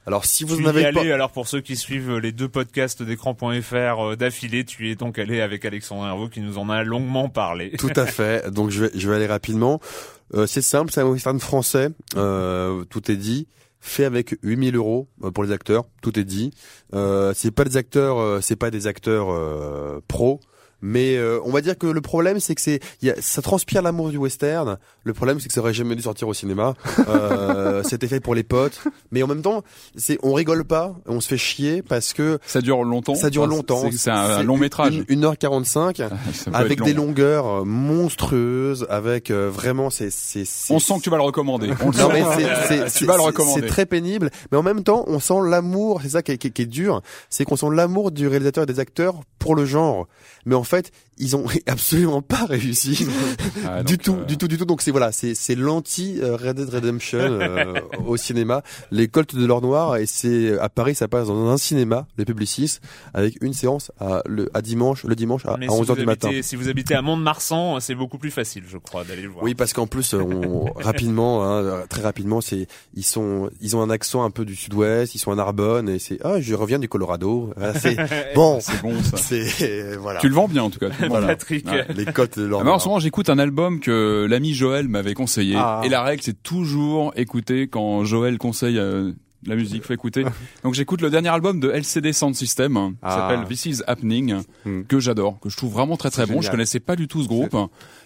Alors 0.07 0.25
si 0.27 0.45
vous 0.45 0.59
tu 0.59 0.63
en 0.63 0.67
y 0.67 0.69
avez 0.69 0.85
allé, 0.85 1.09
pas, 1.09 1.13
alors 1.13 1.33
pour 1.33 1.49
ceux 1.49 1.61
qui 1.61 1.75
suivent 1.75 2.19
les 2.19 2.31
deux 2.31 2.49
podcasts 2.49 3.03
d'écran.fr 3.03 3.75
euh, 3.75 4.15
d'affilée, 4.15 4.65
tu 4.65 4.93
es 4.93 4.95
donc 4.95 5.19
allé 5.19 5.41
avec 5.41 5.65
Alexandre 5.65 6.07
Herveau 6.07 6.29
qui 6.29 6.41
nous 6.41 6.57
en 6.59 6.71
a 6.71 6.85
longuement 6.85 7.29
parlé. 7.29 7.71
tout 7.79 7.91
à 7.97 8.07
fait. 8.07 8.49
Donc 8.53 8.71
je 8.71 8.85
vais, 8.85 8.91
je 8.95 9.11
vais 9.11 9.17
aller 9.17 9.27
rapidement. 9.27 9.81
Euh, 10.35 10.47
c'est 10.47 10.63
simple, 10.63 10.93
c'est 10.93 11.01
un 11.01 11.07
western 11.07 11.41
français. 11.41 11.89
Euh, 12.17 12.85
tout 12.85 13.11
est 13.11 13.17
dit. 13.17 13.49
Fait 13.81 14.05
avec 14.05 14.37
8000 14.43 14.77
euros 14.77 15.09
euh, 15.23 15.31
pour 15.31 15.45
les 15.45 15.53
acteurs. 15.53 15.85
Tout 16.03 16.19
est 16.19 16.25
dit. 16.25 16.53
Euh, 16.95 17.33
c'est 17.35 17.51
pas 17.51 17.65
des 17.65 17.77
acteurs, 17.77 18.19
euh, 18.19 18.41
c'est 18.41 18.57
pas 18.57 18.71
des 18.71 18.87
acteurs 18.87 19.31
euh, 19.31 20.01
pros. 20.09 20.41
Mais 20.81 21.17
euh, 21.17 21.41
on 21.45 21.51
va 21.51 21.61
dire 21.61 21.77
que 21.77 21.87
le 21.89 22.01
problème, 22.01 22.39
c'est 22.41 22.55
que 22.55 22.61
c'est, 22.61 22.81
il 23.03 23.09
y 23.09 23.11
a- 23.11 23.21
ça 23.21 23.43
transpire 23.43 23.83
l'amour 23.83 24.11
du 24.11 24.17
western. 24.17 24.79
Le 25.05 25.13
problème, 25.13 25.41
c'est 25.41 25.49
que 25.49 25.55
ça 25.55 25.61
aurait 25.61 25.75
jamais 25.75 25.97
dû 25.97 26.03
sortir 26.03 26.29
au 26.29 26.35
cinéma. 26.35 26.75
Euh, 27.09 27.83
C'était 27.89 28.07
fait 28.09 28.21
pour 28.21 28.35
les 28.35 28.43
potes, 28.45 28.81
mais 29.11 29.23
en 29.23 29.27
même 29.27 29.43
temps, 29.43 29.63
c'est, 29.97 30.19
on 30.23 30.33
rigole 30.35 30.65
pas, 30.65 30.95
on 31.07 31.21
se 31.21 31.29
fait 31.29 31.37
chier 31.39 31.83
parce 31.83 32.13
que 32.13 32.39
Ça 32.47 32.61
dure 32.61 32.85
longtemps. 32.85 33.15
ça 33.15 33.31
dure 33.31 33.47
longtemps. 33.47 33.83
C'est 33.91 33.97
c'est 33.97 34.11
un, 34.11 34.17
un 34.39 34.43
long 34.43 34.57
métrage. 34.57 35.03
une- 35.09 35.21
1h45 35.23 35.97
Ça 36.33 36.51
peut 36.51 36.57
avec 36.57 36.81
long. 36.81 36.87
des 36.87 36.95
longueurs 36.95 37.47
euh, 37.47 37.65
monstrueuses, 37.65 38.87
avec 38.91 39.31
euh, 39.31 39.51
vraiment 39.53 39.91
c'est 39.91 40.11
c'est 40.11 40.45
c'est- 40.45 40.73
On 40.73 40.79
sent 40.79 40.95
que 40.99 41.03
tu 41.03 41.11
vas 41.11 41.17
le 41.17 41.23
recommander. 41.23 41.71
On 41.85 41.91
non 41.91 42.09
mais 42.13 42.23
c'est- 42.69 42.93
tu 42.99 43.05
vas 43.07 43.17
le 43.17 43.23
recommander. 43.23 43.61
c'est 43.63 43.67
très 43.67 43.87
pénible, 43.87 44.31
mais 44.53 44.59
en 44.59 44.63
même 44.63 44.83
temps 44.85 45.05
on 45.07 45.21
sent 45.21 45.35
l'amour. 45.45 46.01
C'est 46.03 46.11
ça 46.11 46.23
qui 46.23 46.33
est, 46.33 46.39
qui 46.39 46.49
est- 46.49 46.51
qui 46.51 46.63
est 46.63 46.67
dur, 46.67 47.03
c'est 47.31 47.45
qu'on 47.45 47.57
sent 47.57 47.67
l'amour 47.73 48.11
du 48.11 48.29
réalisateur 48.29 48.65
et 48.65 48.67
des 48.67 48.81
acteurs 48.81 49.21
pour 49.39 49.55
le 49.55 49.65
genre. 49.65 50.07
Mais 50.47 50.55
en 50.55 50.65
fait 50.69 50.93
ils 51.19 51.37
ont 51.37 51.45
absolument 51.67 52.23
pas 52.23 52.45
réussi 52.47 53.07
Ah, 53.67 53.83
du 53.85 53.97
donc, 53.97 54.03
tout, 54.05 54.15
euh, 54.15 54.25
du 54.25 54.37
tout, 54.39 54.49
du 54.49 54.57
tout. 54.59 54.65
Donc 54.65 54.83
c'est 54.83 54.91
voilà, 54.91 55.13
c'est 55.13 55.35
c'est 55.35 55.55
l'anti 55.55 56.19
euh, 56.23 56.37
Red 56.37 56.57
Dead 56.57 56.69
Redemption 56.69 57.19
euh, 57.19 57.75
au 58.07 58.17
cinéma, 58.17 58.63
les 58.91 59.09
Colts 59.09 59.35
de 59.35 59.45
l'or 59.45 59.61
noir 59.63 59.97
et 59.97 60.07
c'est 60.07 60.59
à 60.59 60.69
Paris 60.69 60.95
ça 60.95 61.09
passe 61.09 61.29
dans 61.29 61.49
un 61.49 61.57
cinéma, 61.57 62.07
les 62.19 62.25
Publicis, 62.25 62.79
avec 63.15 63.37
une 63.43 63.53
séance 63.55 63.91
à 64.01 64.23
le 64.27 64.49
à 64.55 64.63
dimanche, 64.63 65.05
le 65.05 65.15
dimanche 65.17 65.45
à, 65.47 65.55
à 65.55 65.59
si 65.61 65.67
11h 65.69 65.85
vous 65.87 65.95
du 65.97 66.07
matin. 66.07 66.29
habitez- 66.29 66.43
Si 66.43 66.57
vous 66.57 66.69
habitez 66.69 66.95
à 66.95 67.03
Mont-de-Marsan, 67.03 67.81
c'est 67.81 67.95
beaucoup 67.95 68.19
plus 68.19 68.31
facile, 68.31 68.65
je 68.69 68.79
crois, 68.79 69.05
d'aller 69.05 69.23
le 69.23 69.29
voir. 69.29 69.45
Oui, 69.45 69.55
parce 69.55 69.73
qu'en 69.73 69.87
plus, 69.87 70.15
on, 70.15 70.65
rapidement, 70.77 71.45
hein, 71.45 71.83
très 71.89 72.03
rapidement, 72.03 72.41
c'est 72.41 72.67
ils 72.95 73.05
sont, 73.05 73.51
ils 73.61 73.77
ont 73.77 73.83
un 73.83 73.91
accent 73.91 74.25
un 74.25 74.31
peu 74.31 74.45
du 74.45 74.57
Sud-Ouest, 74.57 75.15
ils 75.15 75.19
sont 75.19 75.31
à 75.33 75.35
Narbonne 75.35 75.89
et 75.89 75.99
c'est 75.99 76.19
ah, 76.25 76.41
je 76.41 76.55
reviens 76.55 76.79
du 76.79 76.89
Colorado. 76.89 77.53
C'est 77.81 77.97
bon, 78.35 78.59
C'est 78.61 78.81
bon 78.83 78.95
ça. 79.03 79.17
c'est 79.17 79.97
voilà. 79.97 80.21
Tu 80.21 80.29
le 80.29 80.35
vends 80.35 80.49
bien 80.49 80.63
en 80.63 80.71
tout 80.71 80.79
cas. 80.79 80.91
tu 80.91 81.08
Patrick. 81.09 81.67
Ouais. 81.67 81.87
Les 81.97 82.05
de 82.05 82.11
Ah, 82.53 82.71
en 82.73 82.79
ce 82.79 82.89
moment, 82.89 82.99
j'écoute 83.01 83.31
un 83.31 83.39
album 83.39 83.81
que 83.81 84.27
l'ami 84.29 84.55
Joël 84.55 84.89
m'avait 84.89 85.15
conseillé. 85.15 85.57
Ah. 85.59 85.81
Et 85.85 85.89
la 85.89 86.03
règle, 86.03 86.23
c'est 86.23 86.43
toujours 86.43 87.13
écouter 87.17 87.69
quand 87.69 88.05
Joël 88.05 88.39
conseille 88.39 88.79
euh, 88.79 89.13
la 89.47 89.55
musique, 89.55 89.85
faut 89.85 89.93
écouter. 89.93 90.25
Donc 90.65 90.75
j'écoute 90.75 91.01
le 91.01 91.11
dernier 91.11 91.29
album 91.29 91.61
de 91.61 91.71
LCD 91.71 92.13
Sound 92.13 92.35
System, 92.35 92.77
hein, 92.77 92.91
qui 92.93 92.99
Ah. 93.03 93.29
s'appelle 93.31 93.47
This 93.49 93.67
Is 93.67 93.83
Happening, 93.87 94.35
Hmm. 94.65 94.83
que 94.83 94.99
j'adore, 94.99 95.39
que 95.41 95.49
je 95.49 95.57
trouve 95.57 95.73
vraiment 95.73 95.97
très 95.97 96.11
très 96.11 96.27
C'est 96.27 96.33
bon. 96.33 96.43
Je 96.43 96.51
connaissais 96.51 96.81
pas 96.81 96.97
du 96.97 97.07
tout 97.09 97.23
ce 97.23 97.29
groupe. 97.29 97.57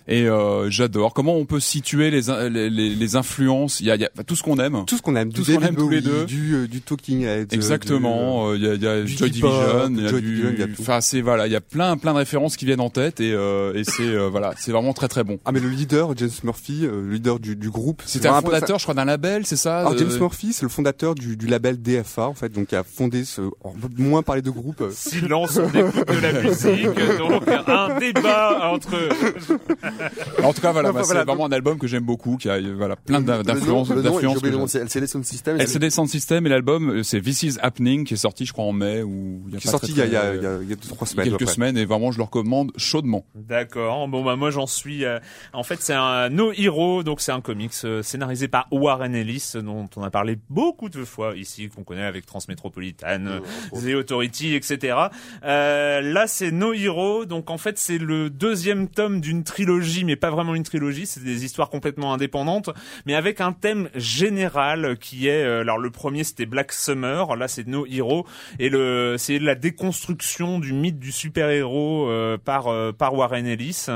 Et 0.08 0.26
euh, 0.28 0.68
j'adore. 0.70 1.14
Comment 1.14 1.36
on 1.36 1.44
peut 1.44 1.60
situer 1.60 2.10
les, 2.10 2.22
les, 2.50 2.70
les, 2.70 2.94
les 2.94 3.16
influences? 3.16 3.80
Il 3.80 3.86
y 3.86 3.90
a, 3.90 3.94
il 3.96 4.00
y 4.02 4.04
a 4.04 4.10
enfin, 4.14 4.24
tout 4.24 4.36
ce 4.36 4.42
qu'on 4.42 4.58
aime. 4.58 4.84
Tout 4.86 4.96
ce 4.96 5.02
qu'on 5.02 5.16
aime, 5.16 5.32
Tout 5.32 5.44
ce 5.44 5.52
qu'on 5.52 5.62
aime 5.62 5.76
tous 5.76 5.88
les 5.88 6.00
deux. 6.00 6.24
du, 6.24 6.54
euh, 6.54 6.66
du 6.68 6.80
Talking 6.80 7.22
Heads, 7.22 7.42
euh, 7.42 7.46
Exactement, 7.52 8.48
euh, 8.50 8.56
il 8.56 8.62
y 8.64 8.68
a, 8.68 8.74
il 8.74 8.82
y 8.82 8.86
a 8.86 9.04
Joy 9.06 9.30
Division, 9.30 9.88
il 9.90 10.02
y 10.02 10.06
a 10.06 10.08
Joy 10.08 10.20
du, 10.20 10.26
Division, 10.28 10.50
il 10.54 10.60
y 10.60 10.62
a 10.62 10.66
tout. 10.66 10.74
enfin 10.80 11.00
c'est 11.00 11.20
voilà, 11.20 11.46
il 11.46 11.52
y 11.52 11.56
a 11.56 11.60
plein 11.60 11.96
plein 11.96 12.12
de 12.12 12.18
références 12.18 12.56
qui 12.56 12.64
viennent 12.64 12.80
en 12.80 12.90
tête 12.90 13.20
et, 13.20 13.32
euh, 13.32 13.72
et 13.74 13.84
c'est 13.84 14.02
euh, 14.02 14.28
voilà, 14.28 14.54
c'est 14.58 14.72
vraiment 14.72 14.92
très 14.92 15.08
très 15.08 15.24
bon. 15.24 15.38
Ah 15.44 15.52
mais 15.52 15.60
le 15.60 15.68
leader, 15.68 16.16
James 16.16 16.30
Murphy, 16.44 16.80
euh, 16.84 17.02
le 17.02 17.12
leader 17.12 17.38
du, 17.38 17.54
du 17.56 17.70
groupe. 17.70 18.02
C'était 18.04 18.28
c'est 18.28 18.34
un 18.34 18.40
fondateur, 18.40 18.78
je 18.78 18.84
crois, 18.84 18.94
d'un 18.94 19.04
label, 19.04 19.46
c'est 19.46 19.56
ça 19.56 19.80
Alors 19.80 19.92
euh, 19.92 19.98
James 19.98 20.18
Murphy, 20.18 20.52
c'est 20.52 20.62
le 20.64 20.68
fondateur 20.68 21.14
du, 21.14 21.36
du 21.36 21.46
label 21.46 21.80
DFA 21.80 22.26
en 22.26 22.34
fait, 22.34 22.48
donc 22.50 22.68
qui 22.68 22.76
a 22.76 22.82
fondé 22.84 23.24
ce. 23.24 23.42
On 23.62 23.70
peut 23.72 23.88
moins 23.98 24.22
parler 24.22 24.42
de 24.42 24.50
groupe. 24.50 24.80
euh, 24.80 24.90
Silence, 24.92 25.58
on 25.58 25.68
écoute 25.68 26.08
de 26.08 26.18
la 26.20 26.32
musique, 26.42 27.18
donc 27.18 27.42
un 27.66 27.98
débat 27.98 28.70
entre... 28.72 28.94
En 30.42 30.52
tout 30.52 30.60
cas, 30.60 30.72
voilà, 30.72 30.92
bah, 30.92 31.02
c'est 31.04 31.14
vraiment 31.14 31.46
un 31.46 31.52
album 31.52 31.78
que 31.78 31.86
j'aime 31.86 32.04
beaucoup, 32.04 32.36
qui 32.36 32.48
a 32.48 32.54
euh, 32.54 32.74
voilà 32.76 32.96
plein 32.96 33.20
d'influences, 33.20 33.88
c'est 34.68 34.80
LCD 34.80 35.06
Sound 35.06 35.24
System. 35.24 35.60
LCD 35.60 35.90
Sound 35.90 36.08
System 36.08 36.46
et 36.46 36.50
l'album, 36.50 36.90
euh, 36.90 37.02
c'est 37.02 37.20
This 37.20 37.42
Is 37.42 37.58
Happening, 37.60 38.04
qui 38.04 38.14
est 38.14 38.18
sorti, 38.18 38.46
je 38.46 38.52
crois, 38.52 38.64
en 38.64 38.72
mai 38.72 39.02
ou 39.02 39.42
il 39.48 39.54
y 39.54 39.56
a 39.56 39.60
qui 39.60 39.68
est 39.68 39.70
sorti 39.70 39.92
il 39.92 39.98
y 39.98 40.02
a, 40.02 40.06
y 40.06 40.16
a, 40.16 40.34
y 40.34 40.46
a, 40.46 40.58
il 40.62 40.68
y 40.68 40.72
a 40.72 40.76
deux, 40.76 40.88
trois 40.88 41.06
semaines. 41.06 41.28
quelques 41.28 41.48
semaines 41.48 41.76
et 41.76 41.84
vraiment 41.84 42.12
je 42.12 42.18
le 42.18 42.24
recommande 42.24 42.72
chaudement. 42.76 43.24
D'accord. 43.34 44.08
Bon 44.08 44.24
bah 44.24 44.36
moi 44.36 44.50
j'en 44.50 44.66
suis. 44.66 45.04
euh, 45.04 45.18
en 45.52 45.62
fait 45.62 45.80
c'est 45.80 45.94
un 45.94 46.28
No 46.30 46.52
Hero, 46.52 47.02
donc 47.02 47.20
c'est 47.20 47.32
un 47.32 47.40
comics 47.40 47.72
euh, 47.84 48.02
scénarisé 48.02 48.48
par 48.48 48.66
Warren 48.70 49.14
Ellis, 49.14 49.52
dont 49.54 49.88
on 49.96 50.02
a 50.02 50.10
parlé 50.10 50.38
beaucoup 50.50 50.88
de 50.88 51.04
fois 51.04 51.36
ici, 51.36 51.68
qu'on 51.68 51.84
connaît 51.84 52.04
avec 52.04 52.26
Transmétropolitane, 52.26 53.40
euh, 53.74 53.80
The 53.80 53.94
Authority, 53.96 54.54
etc. 54.54 54.96
Euh, 55.44 56.00
là 56.00 56.26
c'est 56.26 56.50
No 56.50 56.72
Hero, 56.72 57.24
donc 57.24 57.50
en 57.50 57.58
fait 57.58 57.78
c'est 57.78 57.98
le 57.98 58.30
deuxième 58.30 58.88
tome 58.88 59.20
d'une 59.20 59.44
trilogie, 59.44 59.81
mais 60.04 60.16
pas 60.16 60.30
vraiment 60.30 60.54
une 60.54 60.62
trilogie. 60.62 61.06
C'est 61.06 61.22
des 61.22 61.44
histoires 61.44 61.70
complètement 61.70 62.12
indépendantes, 62.14 62.70
mais 63.06 63.14
avec 63.14 63.40
un 63.40 63.52
thème 63.52 63.88
général 63.94 64.96
qui 64.98 65.28
est. 65.28 65.44
euh, 65.44 65.60
alors 65.62 65.78
le 65.78 65.90
premier 65.90 66.24
c'était 66.24 66.46
Black 66.46 66.72
Summer, 66.72 67.36
là 67.36 67.48
c'est 67.48 67.66
No 67.66 67.86
Hero, 67.86 68.26
et 68.58 68.68
le 68.68 69.16
c'est 69.18 69.38
la 69.38 69.54
déconstruction 69.54 70.58
du 70.58 70.72
mythe 70.72 70.98
du 70.98 71.12
super-héros 71.12 72.08
euh, 72.08 72.38
par 72.38 72.68
euh, 72.68 72.92
par 72.92 73.14
Warren 73.14 73.46
Ellis, 73.46 73.86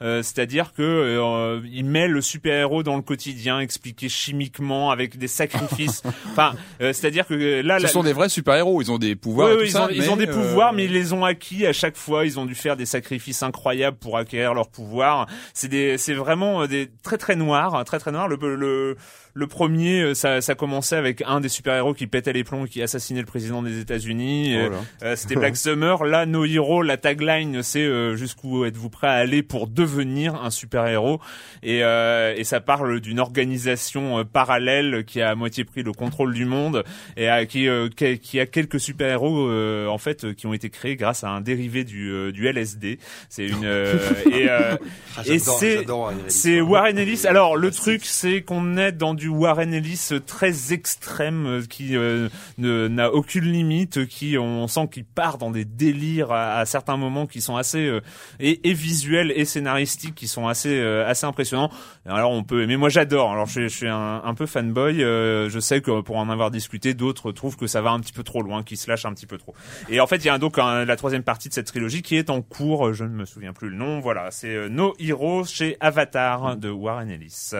Euh, 0.00 0.22
c'est-à-dire 0.22 0.72
que 0.72 0.82
euh, 0.82 1.60
il 1.70 1.84
met 1.84 2.08
le 2.08 2.20
super-héros 2.20 2.82
dans 2.82 2.96
le 2.96 3.02
quotidien, 3.02 3.60
expliqué 3.60 4.08
chimiquement 4.08 4.90
avec 4.90 5.16
des 5.18 5.28
sacrifices. 5.28 6.02
enfin, 6.32 6.54
euh, 6.80 6.92
c'est-à-dire 6.92 7.26
que 7.26 7.60
là, 7.62 7.78
Ce 7.78 7.86
sont 7.86 8.02
des 8.02 8.12
vrais 8.12 8.28
super-héros, 8.28 8.82
ils 8.82 8.90
ont 8.90 8.98
des 8.98 9.14
pouvoirs. 9.16 9.48
oui, 9.48 9.52
et 9.52 9.56
tout 9.56 9.60
oui, 9.62 9.68
ils, 9.68 9.72
ça, 9.72 9.84
ont, 9.84 9.88
ils 9.90 10.10
ont 10.10 10.16
des 10.16 10.26
pouvoirs, 10.26 10.72
mais 10.72 10.84
ils 10.86 10.92
les 10.92 11.12
ont 11.12 11.24
acquis 11.24 11.66
à 11.66 11.72
chaque 11.72 11.96
fois. 11.96 12.24
Ils 12.24 12.38
ont 12.38 12.46
dû 12.46 12.54
faire 12.54 12.76
des 12.76 12.86
sacrifices 12.86 13.42
incroyables 13.42 13.96
pour 13.96 14.16
acquérir 14.18 14.54
leurs 14.54 14.68
pouvoirs. 14.70 15.26
C'est 15.54 15.68
des, 15.68 15.98
c'est 15.98 16.14
vraiment 16.14 16.62
euh, 16.62 16.66
des 16.66 16.90
très 17.02 17.18
très 17.18 17.36
noirs, 17.36 17.74
hein, 17.74 17.84
très 17.84 17.98
très 17.98 18.12
noirs. 18.12 18.28
Le, 18.28 18.36
le, 18.36 18.96
le 19.34 19.46
premier, 19.46 20.00
euh, 20.02 20.14
ça, 20.14 20.40
ça 20.40 20.54
commençait 20.54 20.96
avec 20.96 21.22
un 21.26 21.40
des 21.40 21.48
super 21.48 21.74
héros 21.74 21.94
qui 21.94 22.06
pétait 22.06 22.32
les 22.32 22.44
plombs, 22.44 22.66
qui 22.66 22.82
assassinait 22.82 23.20
le 23.20 23.26
président 23.26 23.62
des 23.62 23.80
États-Unis. 23.80 24.54
Oh 24.56 24.58
Euh, 24.60 24.70
euh, 25.04 25.16
C'était 25.16 25.36
Black 25.36 25.56
Summer. 25.62 26.04
Là, 26.04 26.26
No 26.26 26.44
Hero, 26.44 26.82
la 26.82 26.96
tagline, 26.96 27.62
c'est 27.62 27.80
euh, 27.82 28.14
jusqu'où 28.16 28.64
êtes-vous 28.64 28.90
prêt 28.90 29.06
à 29.08 29.12
aller 29.12 29.42
pour 29.42 29.66
devenir 29.68 30.34
un 30.42 30.50
super 30.50 30.86
héros 30.86 31.20
et, 31.62 31.82
euh, 31.82 32.34
et 32.36 32.44
ça 32.44 32.60
parle 32.60 33.00
d'une 33.00 33.20
organisation 33.20 34.18
euh, 34.18 34.24
parallèle 34.24 35.04
qui 35.06 35.20
a 35.20 35.30
à 35.30 35.34
moitié 35.34 35.64
pris 35.64 35.82
le 35.82 35.92
contrôle 35.92 36.34
du 36.34 36.44
monde 36.44 36.84
et 37.16 37.28
à- 37.28 37.46
qui, 37.46 37.68
euh, 37.68 37.88
qui, 37.88 38.40
a 38.40 38.46
quelques 38.46 38.80
super 38.80 39.08
héros 39.08 39.48
en 39.88 39.98
fait 39.98 40.34
qui 40.34 40.46
ont 40.46 40.52
été 40.54 40.68
créés 40.70 40.96
grâce 40.96 41.24
à 41.24 41.30
un 41.30 41.40
dérivé 41.40 41.84
du, 41.84 42.10
euh, 42.10 42.32
du 42.32 42.46
LSD. 42.48 42.98
C'est 43.28 43.46
une 43.46 43.64
euh, 43.64 43.96
et, 44.32 44.48
euh, 44.50 44.76
Ah, 45.16 45.22
et 45.26 45.38
c'est 45.38 45.84
Ellis. 45.84 45.86
c'est 46.28 46.60
Warren 46.60 46.98
Ellis. 46.98 47.26
Alors 47.26 47.56
le 47.56 47.70
truc 47.70 48.02
c'est 48.04 48.42
qu'on 48.42 48.76
est 48.76 48.92
dans 48.92 49.14
du 49.14 49.21
Warren 49.28 49.72
Ellis 49.72 50.10
très 50.26 50.72
extrême 50.72 51.46
euh, 51.46 51.62
qui 51.62 51.96
euh, 51.96 52.28
n'a 52.58 53.12
aucune 53.12 53.44
limite, 53.44 54.06
qui 54.06 54.36
on 54.38 54.66
sent 54.68 54.88
qu'il 54.90 55.04
part 55.04 55.38
dans 55.38 55.50
des 55.50 55.64
délires 55.64 56.32
à, 56.32 56.64
certains 56.66 56.96
moments 56.96 57.26
qui 57.26 57.40
sont 57.40 57.56
assez 57.56 57.86
euh, 57.86 58.00
et, 58.40 58.72
visuels 58.72 59.32
et 59.34 59.44
scénaristiques 59.44 60.14
qui 60.14 60.28
sont 60.28 60.48
assez 60.48 60.80
assez 60.82 61.26
impressionnants. 61.26 61.70
Alors 62.06 62.32
on 62.32 62.42
peut, 62.42 62.66
mais 62.66 62.76
moi 62.76 62.88
j'adore. 62.88 63.32
Alors 63.32 63.46
je, 63.46 63.68
suis- 63.68 63.88
un, 63.88 64.34
peu 64.34 64.46
fanboy. 64.46 64.98
je 64.98 65.58
sais 65.60 65.80
que 65.80 66.00
pour 66.00 66.16
en 66.16 66.28
avoir 66.28 66.50
discuté, 66.50 66.94
d'autres 66.94 67.32
trouvent 67.32 67.56
que 67.56 67.66
ça 67.66 67.82
va 67.82 67.90
un 67.90 68.00
petit 68.00 68.12
peu 68.12 68.22
trop 68.22 68.42
loin, 68.42 68.62
qu'ils 68.62 68.76
se 68.76 68.88
lâchent 68.88 69.04
un 69.04 69.12
petit 69.12 69.26
peu 69.26 69.38
trop. 69.38 69.54
Et 69.88 70.00
en 70.00 70.06
fait 70.06 70.16
il 70.16 70.26
y 70.26 70.30
a 70.30 70.38
donc 70.38 70.56
la 70.56 70.96
troisième 70.96 71.22
partie 71.22 71.48
de 71.48 71.54
cette 71.54 71.66
trilogie 71.66 72.02
qui 72.02 72.16
est 72.16 72.30
en 72.30 72.42
cours. 72.42 72.92
Je 72.92 73.04
ne 73.04 73.10
me 73.10 73.24
souviens 73.24 73.52
plus 73.52 73.68
le 73.68 73.76
nom. 73.76 74.00
Voilà, 74.00 74.30
c'est 74.30 74.68
No 74.68 74.94
Heroes 74.98 75.44
chez 75.44 75.76
Avatar 75.80 76.56
de 76.56 76.70
Warren 76.70 77.10
Ellis. 77.10 77.52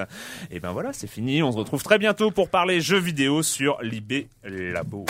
Et 0.51 0.61
ben 0.61 0.73
voilà, 0.73 0.93
c'est 0.93 1.07
fini. 1.07 1.43
On 1.53 1.55
se 1.55 1.59
retrouve 1.59 1.83
très 1.83 1.99
bientôt 1.99 2.31
pour 2.31 2.49
parler 2.49 2.81
jeux 2.81 2.97
vidéo 2.97 3.43
sur 3.43 3.77
l'IB 3.83 4.27
Labo. 4.43 5.05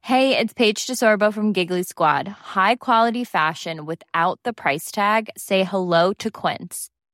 Hey, 0.00 0.38
it's 0.38 0.54
Paige 0.54 0.86
DeSorbo 0.86 1.30
from 1.30 1.52
Giggly 1.52 1.82
Squad. 1.82 2.26
High 2.28 2.76
quality 2.76 3.24
fashion 3.24 3.84
without 3.84 4.40
the 4.42 4.54
price 4.54 4.90
tag. 4.90 5.28
Say 5.36 5.64
hello 5.64 6.14
to 6.14 6.30
Quince. 6.30 6.88